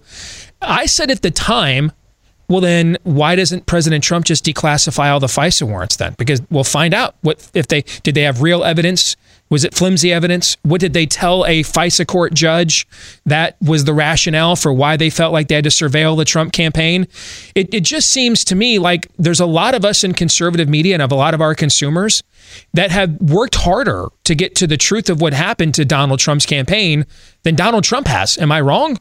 [0.62, 1.92] I said at the time,
[2.48, 6.14] well, then why doesn't President Trump just declassify all the FISA warrants then?
[6.18, 9.14] Because we'll find out what if they did they have real evidence
[9.50, 10.56] was it flimsy evidence?
[10.62, 12.86] What did they tell a FISA court judge
[13.26, 16.52] that was the rationale for why they felt like they had to surveil the Trump
[16.52, 17.08] campaign?
[17.54, 20.94] It, it just seems to me like there's a lot of us in conservative media
[20.94, 22.22] and of a lot of our consumers
[22.74, 26.46] that have worked harder to get to the truth of what happened to Donald Trump's
[26.46, 27.04] campaign
[27.42, 28.38] than Donald Trump has.
[28.38, 28.98] Am I wrong?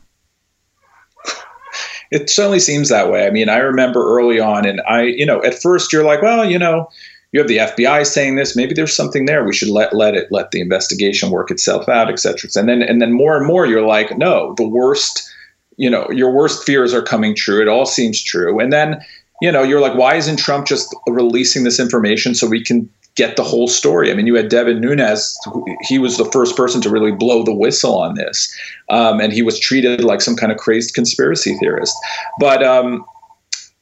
[2.11, 3.27] It certainly seems that way.
[3.27, 6.43] I mean, I remember early on, and I, you know, at first you're like, well,
[6.43, 6.89] you know,
[7.31, 8.55] you have the FBI saying this.
[8.55, 9.43] Maybe there's something there.
[9.43, 12.49] We should let let it let the investigation work itself out, et cetera.
[12.55, 15.27] And then and then more and more, you're like, no, the worst.
[15.77, 17.61] You know, your worst fears are coming true.
[17.61, 18.59] It all seems true.
[18.59, 19.01] And then,
[19.41, 23.35] you know, you're like, why isn't Trump just releasing this information so we can get
[23.35, 24.11] the whole story.
[24.11, 25.37] I mean, you had Devin Nunes;
[25.81, 28.53] he was the first person to really blow the whistle on this,
[28.89, 31.95] um, and he was treated like some kind of crazed conspiracy theorist.
[32.39, 33.05] But um,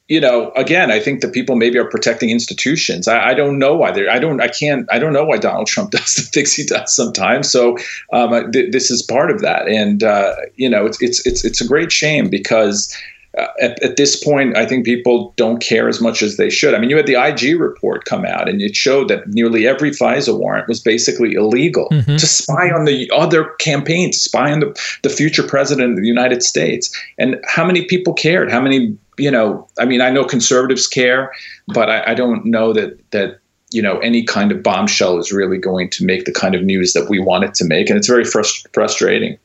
[0.08, 3.08] you know, again, I think that people maybe are protecting institutions.
[3.08, 4.10] I, I don't know why they're.
[4.10, 4.42] I don't.
[4.42, 4.88] I can't.
[4.92, 7.52] I don't know why Donald Trump does the things he does sometimes.
[7.52, 7.78] So
[8.14, 11.62] um, th- this is part of that, and uh, you know, it's it's it's it's
[11.62, 12.94] a great shame because.
[13.38, 16.74] Uh, at, at, this point, I think people don't care as much as they should.
[16.74, 19.92] I mean, you had the IG report come out, and it showed that nearly every
[19.92, 22.16] FISA warrant was basically illegal mm-hmm.
[22.16, 26.08] to spy on the other campaign, to spy on the, the future president of the
[26.08, 26.90] United States.
[27.20, 28.50] And how many people cared?
[28.50, 31.32] How many you know, I mean, I know conservatives care,
[31.68, 33.40] but I, I don't know that that
[33.72, 36.94] you know any kind of bombshell is really going to make the kind of news
[36.94, 39.38] that we want it to make, and it's very frust- frustrating.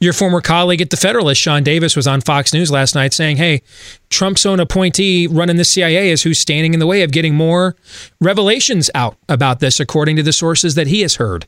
[0.00, 3.36] Your former colleague at the Federalist, Sean Davis, was on Fox News last night saying,
[3.36, 3.60] hey,
[4.08, 7.76] Trump's own appointee running the CIA is who's standing in the way of getting more
[8.18, 11.46] revelations out about this, according to the sources that he has heard.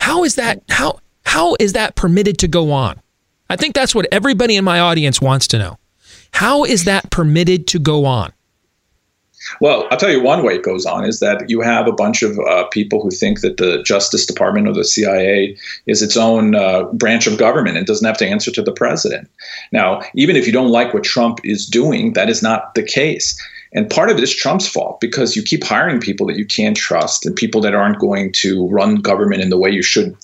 [0.00, 0.62] How is that?
[0.68, 3.00] How how is that permitted to go on?
[3.50, 5.78] I think that's what everybody in my audience wants to know.
[6.36, 8.30] How is that permitted to go on?
[9.62, 12.22] Well, I'll tell you one way it goes on is that you have a bunch
[12.22, 15.56] of uh, people who think that the Justice Department or the CIA
[15.86, 19.30] is its own uh, branch of government and doesn't have to answer to the president.
[19.72, 23.42] Now, even if you don't like what Trump is doing, that is not the case.
[23.72, 26.76] And part of it is Trump's fault because you keep hiring people that you can't
[26.76, 30.14] trust and people that aren't going to run government in the way you should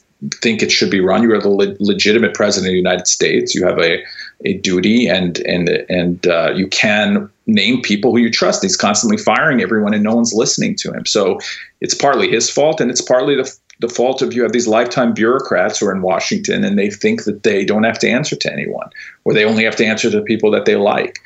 [0.41, 1.23] think it should be run.
[1.23, 3.55] You are the le- legitimate president of the United States.
[3.55, 4.03] You have a,
[4.45, 8.63] a duty, and and and uh, you can name people who you trust.
[8.63, 11.07] He's constantly firing everyone, and no one's listening to him.
[11.07, 11.39] So
[11.81, 15.13] it's partly his fault, and it's partly the the fault of you have these lifetime
[15.13, 18.53] bureaucrats who are in Washington, and they think that they don't have to answer to
[18.53, 18.89] anyone,
[19.25, 21.19] or they only have to answer to people that they like.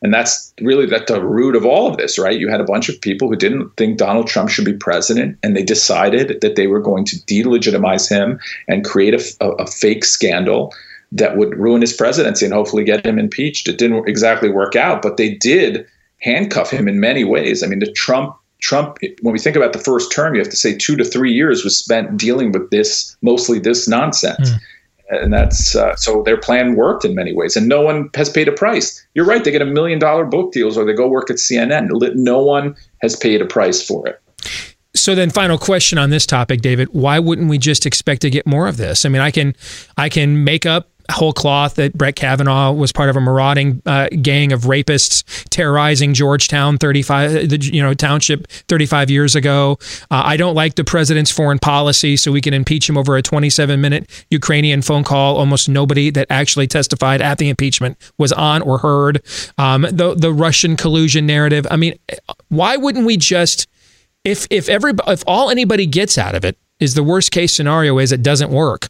[0.00, 2.38] And that's really at the root of all of this, right?
[2.38, 5.56] You had a bunch of people who didn't think Donald Trump should be president, and
[5.56, 8.38] they decided that they were going to delegitimize him
[8.68, 10.72] and create a, a, a fake scandal
[11.12, 13.68] that would ruin his presidency and hopefully get him impeached.
[13.68, 15.86] It didn't exactly work out, but they did
[16.18, 17.62] handcuff him in many ways.
[17.62, 20.56] I mean, the Trump Trump, when we think about the first term, you have to
[20.56, 24.50] say two to three years was spent dealing with this, mostly this nonsense.
[24.50, 24.60] Mm
[25.10, 27.56] and that's uh, so their plan worked in many ways.
[27.56, 29.04] And no one has paid a price.
[29.14, 31.90] You're right they get a million dollar book deals or they go work at cnn
[32.14, 34.20] no one has paid a price for it.
[34.94, 36.88] So then final question on this topic david.
[36.92, 39.04] Why wouldn't we just expect to get more of this?
[39.04, 39.54] I mean i can
[39.96, 44.08] i can make up whole cloth that Brett Kavanaugh was part of a marauding uh,
[44.22, 49.78] gang of rapists terrorizing Georgetown 35 the you know township 35 years ago.
[50.10, 53.22] Uh, I don't like the president's foreign policy so we can impeach him over a
[53.22, 55.36] 27 minute Ukrainian phone call.
[55.36, 59.22] Almost nobody that actually testified at the impeachment was on or heard.
[59.58, 61.66] Um, the the Russian collusion narrative.
[61.70, 61.98] I mean,
[62.48, 63.68] why wouldn't we just
[64.24, 67.98] if if every if all anybody gets out of it is the worst case scenario
[67.98, 68.88] is it doesn't work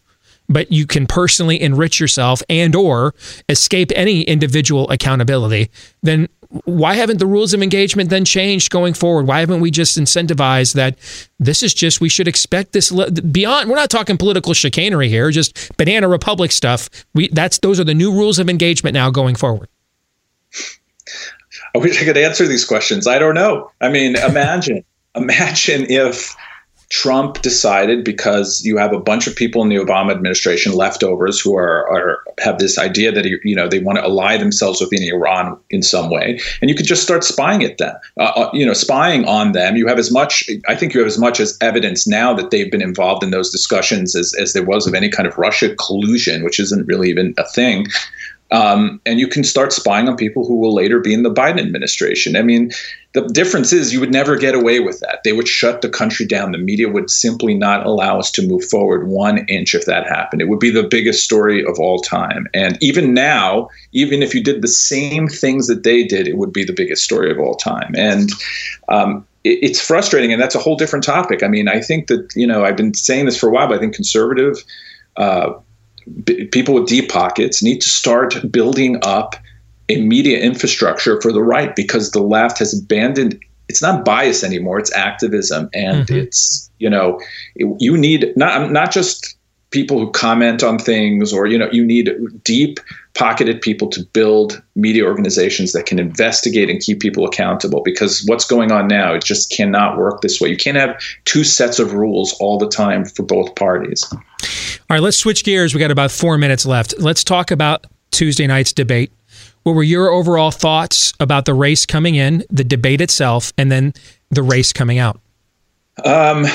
[0.49, 3.15] but you can personally enrich yourself and or
[3.49, 5.71] escape any individual accountability
[6.03, 6.29] then
[6.65, 9.27] why haven't the rules of engagement then changed going forward?
[9.27, 10.97] Why haven't we just incentivized that
[11.41, 15.77] this is just we should expect this beyond we're not talking political chicanery here just
[15.77, 16.89] banana republic stuff.
[17.13, 19.69] We that's those are the new rules of engagement now going forward.
[21.75, 23.07] I wish i could answer these questions.
[23.09, 23.71] I don't know.
[23.81, 24.85] I mean imagine
[25.17, 26.37] imagine if
[26.91, 31.57] Trump decided because you have a bunch of people in the Obama administration leftovers who
[31.57, 35.59] are, are have this idea that you know they want to ally themselves within Iran
[35.71, 38.73] in some way, and you could just start spying at them, uh, uh, you know,
[38.73, 39.77] spying on them.
[39.77, 42.71] You have as much, I think, you have as much as evidence now that they've
[42.71, 46.45] been involved in those discussions as as there was of any kind of Russia collusion,
[46.45, 47.87] which isn't really even a thing.
[48.55, 51.59] Um, and you can start spying on people who will later be in the Biden
[51.59, 52.37] administration.
[52.37, 52.71] I mean,
[53.13, 55.25] the difference is you would never get away with that.
[55.25, 56.53] They would shut the country down.
[56.53, 60.41] The media would simply not allow us to move forward one inch if that happened.
[60.41, 62.47] It would be the biggest story of all time.
[62.55, 66.53] And even now, even if you did the same things that they did, it would
[66.53, 67.93] be the biggest story of all time.
[67.97, 68.31] And
[68.89, 71.43] um, it, it's frustrating, and that's a whole different topic.
[71.43, 73.79] I mean, I think that, you know, I've been saying this for a while, but
[73.79, 74.63] I think conservative.
[75.17, 75.55] Uh,
[76.25, 79.37] b- people with deep pockets need to start building up
[79.89, 84.79] a media infrastructure for the right because the left has abandoned it's not bias anymore
[84.79, 86.17] it's activism and mm-hmm.
[86.17, 87.21] it's you know
[87.57, 89.37] you need not not just
[89.71, 92.11] people who comment on things or you know you need
[92.45, 92.79] deep
[93.15, 98.45] pocketed people to build media organizations that can investigate and keep people accountable because what's
[98.45, 100.49] going on now it just cannot work this way.
[100.49, 104.05] You can't have two sets of rules all the time for both parties.
[104.13, 104.19] All
[104.91, 105.75] right let's switch gears.
[105.75, 106.95] We got about four minutes left.
[106.99, 109.13] Let's talk about tuesday night's debate.
[109.63, 113.95] What were your overall thoughts about the race coming in the debate itself and then
[114.31, 115.21] the race coming out?
[116.05, 116.47] Um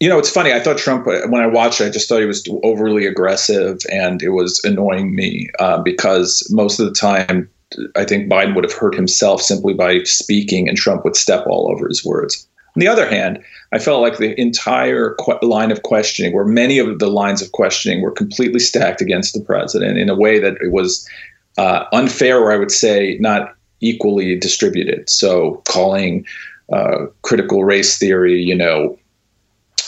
[0.00, 0.52] you know, it's funny.
[0.52, 4.22] I thought Trump, when I watched it, I just thought he was overly aggressive and
[4.22, 7.48] it was annoying me uh, because most of the time,
[7.96, 11.70] I think Biden would have hurt himself simply by speaking and Trump would step all
[11.70, 12.46] over his words.
[12.76, 13.42] On the other hand,
[13.72, 17.52] I felt like the entire qu- line of questioning, where many of the lines of
[17.52, 21.08] questioning were completely stacked against the president in a way that it was
[21.56, 25.08] uh, unfair, or I would say not equally distributed.
[25.08, 26.26] So calling
[26.72, 28.98] uh, critical race theory, you know,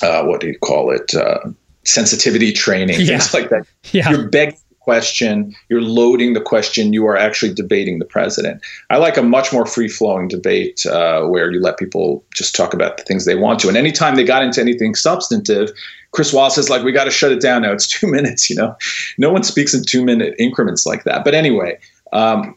[0.03, 1.15] uh, what do you call it?
[1.15, 1.39] Uh,
[1.87, 3.07] sensitivity training, yeah.
[3.07, 3.67] things like that.
[3.93, 4.11] Yeah.
[4.11, 8.61] You're begging the question, you're loading the question, you are actually debating the president.
[8.91, 12.75] I like a much more free flowing debate uh, where you let people just talk
[12.75, 13.69] about the things they want to.
[13.69, 15.71] And anytime they got into anything substantive,
[16.11, 17.73] Chris Wallace is like, we got to shut it down now.
[17.73, 18.77] It's two minutes, you know?
[19.19, 21.25] No one speaks in two minute increments like that.
[21.25, 21.79] But anyway,
[22.13, 22.57] um,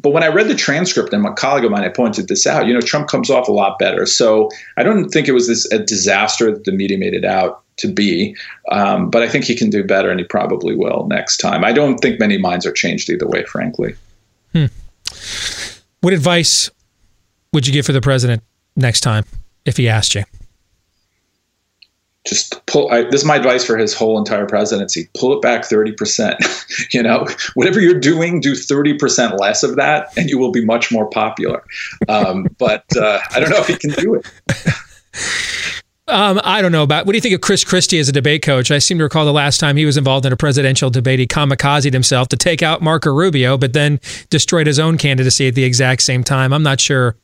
[0.00, 2.66] but when I read the transcript, and my colleague of mine had pointed this out,
[2.66, 4.06] you know, Trump comes off a lot better.
[4.06, 7.62] So I don't think it was this a disaster that the media made it out
[7.78, 8.36] to be.
[8.70, 11.64] Um, but I think he can do better, and he probably will next time.
[11.64, 13.94] I don't think many minds are changed either way, frankly.
[14.52, 14.66] Hmm.
[16.00, 16.70] What advice
[17.52, 18.42] would you give for the president
[18.76, 19.24] next time
[19.64, 20.22] if he asked you?
[22.28, 22.90] Just pull.
[22.90, 26.36] I, this is my advice for his whole entire presidency: pull it back thirty percent.
[26.92, 30.64] you know, whatever you're doing, do thirty percent less of that, and you will be
[30.64, 31.64] much more popular.
[32.08, 34.26] Um, but uh, I don't know if he can do it.
[36.08, 37.06] Um, I don't know about.
[37.06, 38.70] What do you think of Chris Christie as a debate coach?
[38.70, 41.26] I seem to recall the last time he was involved in a presidential debate, he
[41.26, 44.00] kamikazed himself to take out Marco Rubio, but then
[44.30, 46.52] destroyed his own candidacy at the exact same time.
[46.52, 47.16] I'm not sure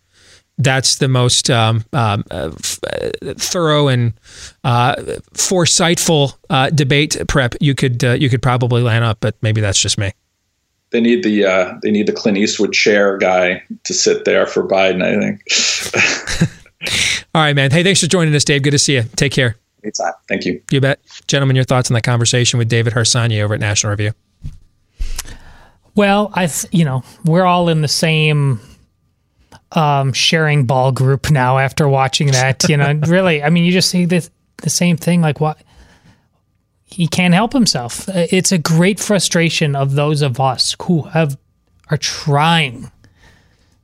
[0.59, 4.12] that's the most um, um, uh, f- uh, thorough and
[4.62, 4.94] uh,
[5.35, 9.81] foresightful uh, debate prep you could uh, you could probably line up, but maybe that's
[9.81, 10.12] just me.
[10.90, 14.66] They need the uh, they need the Clint Eastwood chair guy to sit there for
[14.66, 15.02] Biden.
[15.02, 16.51] I think.
[17.35, 17.70] All right, man.
[17.70, 18.62] Hey, thanks for joining us, Dave.
[18.62, 19.02] Good to see you.
[19.16, 19.56] Take care.
[19.82, 20.12] Anytime.
[20.28, 20.62] Thank you.
[20.70, 21.01] You bet.
[21.26, 24.12] Gentlemen, your thoughts on that conversation with David Harsanyi over at National Review?
[25.94, 28.60] Well, I, th- you know, we're all in the same
[29.74, 32.68] um, sharing ball group now after watching that.
[32.68, 34.28] You know, really, I mean, you just see the
[34.59, 35.20] the same thing.
[35.20, 35.59] Like what
[36.84, 38.09] he can't help himself.
[38.09, 41.36] It's a great frustration of those of us who have
[41.90, 42.90] are trying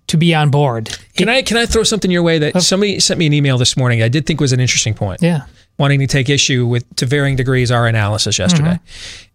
[0.06, 0.96] to be on board.
[1.16, 3.76] Can I can I throw something your way that somebody sent me an email this
[3.76, 4.02] morning?
[4.02, 5.22] I did think was an interesting point.
[5.22, 5.42] Yeah.
[5.78, 8.78] Wanting to take issue with to varying degrees our analysis yesterday.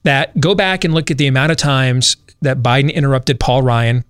[0.04, 4.06] That go back and look at the amount of times that Biden interrupted Paul Ryan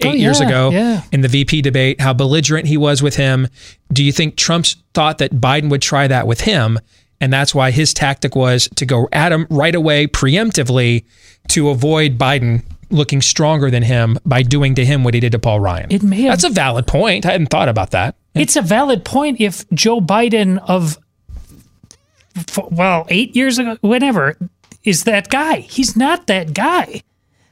[0.00, 1.02] eight Oh, years yeah, ago yeah.
[1.12, 3.48] in the VP debate, how belligerent he was with him.
[3.92, 6.78] Do you think Trump's thought that Biden would try that with him?
[7.20, 11.04] And that's why his tactic was to go at him right away, preemptively,
[11.48, 15.38] to avoid Biden looking stronger than him by doing to him what he did to
[15.38, 15.90] Paul Ryan.
[15.90, 17.24] It may have- That's a valid point.
[17.24, 18.16] I hadn't thought about that.
[18.34, 20.98] It's a valid point if Joe Biden of
[22.70, 24.36] well, 8 years ago whenever,
[24.84, 25.60] is that guy.
[25.60, 27.00] He's not that guy.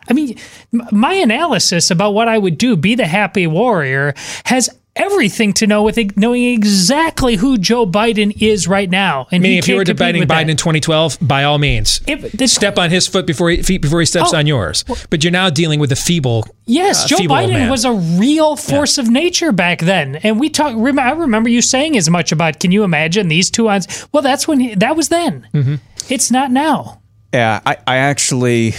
[0.08, 0.36] I mean,
[0.72, 4.14] my analysis about what I would do, be the happy warrior,
[4.46, 9.26] has everything to know with knowing exactly who Joe Biden is right now.
[9.32, 10.50] And Meaning, if you were debating Biden that.
[10.50, 12.00] in 2012, by all means,
[12.46, 14.84] step on his foot before he, feet before he steps Oh, on yours.
[15.10, 17.70] But you're now dealing with a feeble, Yes, uh, Joe feeble Biden man.
[17.70, 20.74] was a real force of nature back then, and we talk.
[20.76, 22.60] Rem- I remember you saying as much about.
[22.60, 23.80] Can you imagine these two on?
[24.12, 25.48] Well, that's when he, that was then.
[25.52, 25.74] Mm-hmm.
[26.08, 27.00] It's not now.
[27.34, 28.74] Yeah, I, I actually,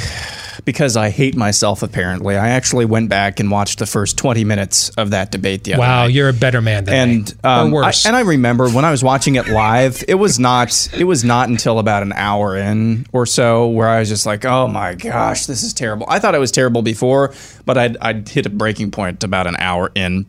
[0.64, 4.91] because I hate myself apparently, I actually went back and watched the first 20 minutes
[4.91, 5.86] of that debate the other day.
[5.86, 6.14] Wow, night.
[6.14, 7.40] you're a better man than and me.
[7.44, 8.06] um, or worse.
[8.06, 11.26] I, and I remember when I was watching it live, it was not it was
[11.26, 14.94] not until about an hour in or so where I was just like, oh my
[14.94, 16.06] gosh, this is terrible.
[16.07, 17.34] I thought it was terrible before,
[17.65, 20.27] but I'd, I'd hit a breaking point about an hour in,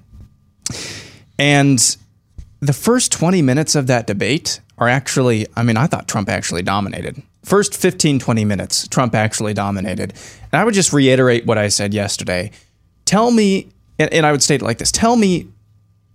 [1.39, 1.97] and
[2.59, 6.62] the first 20 minutes of that debate are actually, I mean, I thought Trump actually
[6.62, 7.23] dominated.
[7.47, 10.14] First 15, 20 minutes, Trump actually dominated.
[10.51, 12.51] And I would just reiterate what I said yesterday.
[13.05, 13.68] Tell me,
[14.01, 15.47] and, and I would state it like this tell me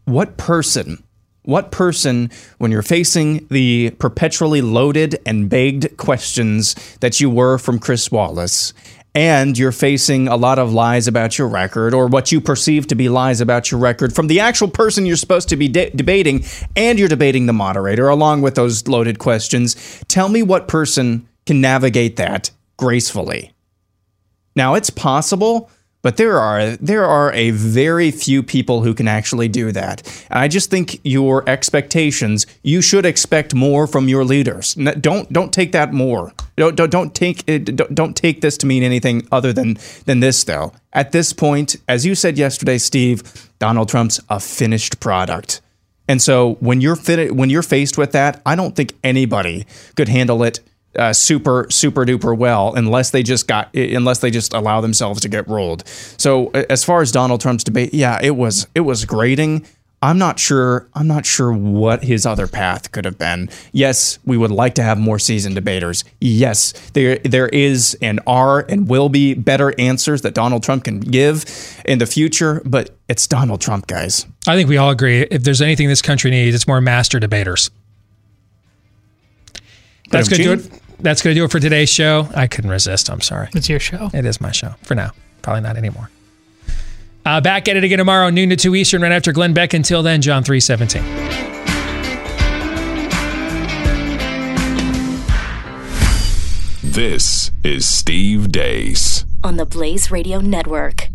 [0.04, 1.02] what person,
[1.44, 7.80] what person, when you're facing the perpetually loaded and begged questions that you were from
[7.80, 8.74] Chris Wallace,
[9.14, 12.96] and you're facing a lot of lies about your record or what you perceive to
[12.96, 16.46] be lies about your record from the actual person you're supposed to be de- debating,
[16.76, 19.76] and you're debating the moderator along with those loaded questions,
[20.08, 23.54] tell me what person can navigate that gracefully.
[24.56, 25.70] Now it's possible,
[26.02, 30.02] but there are there are a very few people who can actually do that.
[30.30, 34.74] And I just think your expectations, you should expect more from your leaders.
[34.76, 36.34] Don't don't take that more.
[36.58, 40.44] Don't don't, don't take don't, don't take this to mean anything other than than this
[40.44, 40.74] though.
[40.94, 45.62] At this point, as you said yesterday, Steve, Donald Trump's a finished product.
[46.08, 49.66] And so when you're fit, when you're faced with that, I don't think anybody
[49.96, 50.60] could handle it
[50.96, 55.30] uh, super super duper well unless they just got unless they just allow themselves to
[55.30, 55.88] get rolled.
[55.88, 59.66] So as far as Donald Trump's debate, yeah, it was it was grating.
[60.04, 60.88] I'm not sure.
[60.96, 63.50] I'm not sure what his other path could have been.
[63.72, 66.04] Yes, we would like to have more seasoned debaters.
[66.20, 71.02] Yes, there there is and are and will be better answers that Donald Trump can
[71.02, 71.46] give
[71.86, 72.64] in the future.
[72.66, 74.26] But it's Donald Trump, guys.
[74.48, 75.22] I think we all agree.
[75.22, 77.70] If there's anything this country needs, it's more master debaters.
[80.10, 80.81] That's going to do it.
[81.02, 82.28] That's going to do it for today's show.
[82.36, 83.10] I couldn't resist.
[83.10, 83.50] I'm sorry.
[83.54, 84.10] It's your show.
[84.14, 85.12] It is my show for now.
[85.42, 86.10] Probably not anymore.
[87.26, 89.74] Uh, back at it again tomorrow, noon to 2 Eastern, right after Glenn Beck.
[89.74, 91.02] Until then, John 317.
[96.84, 99.24] This is Steve Deace.
[99.44, 101.08] on the Blaze Radio Network.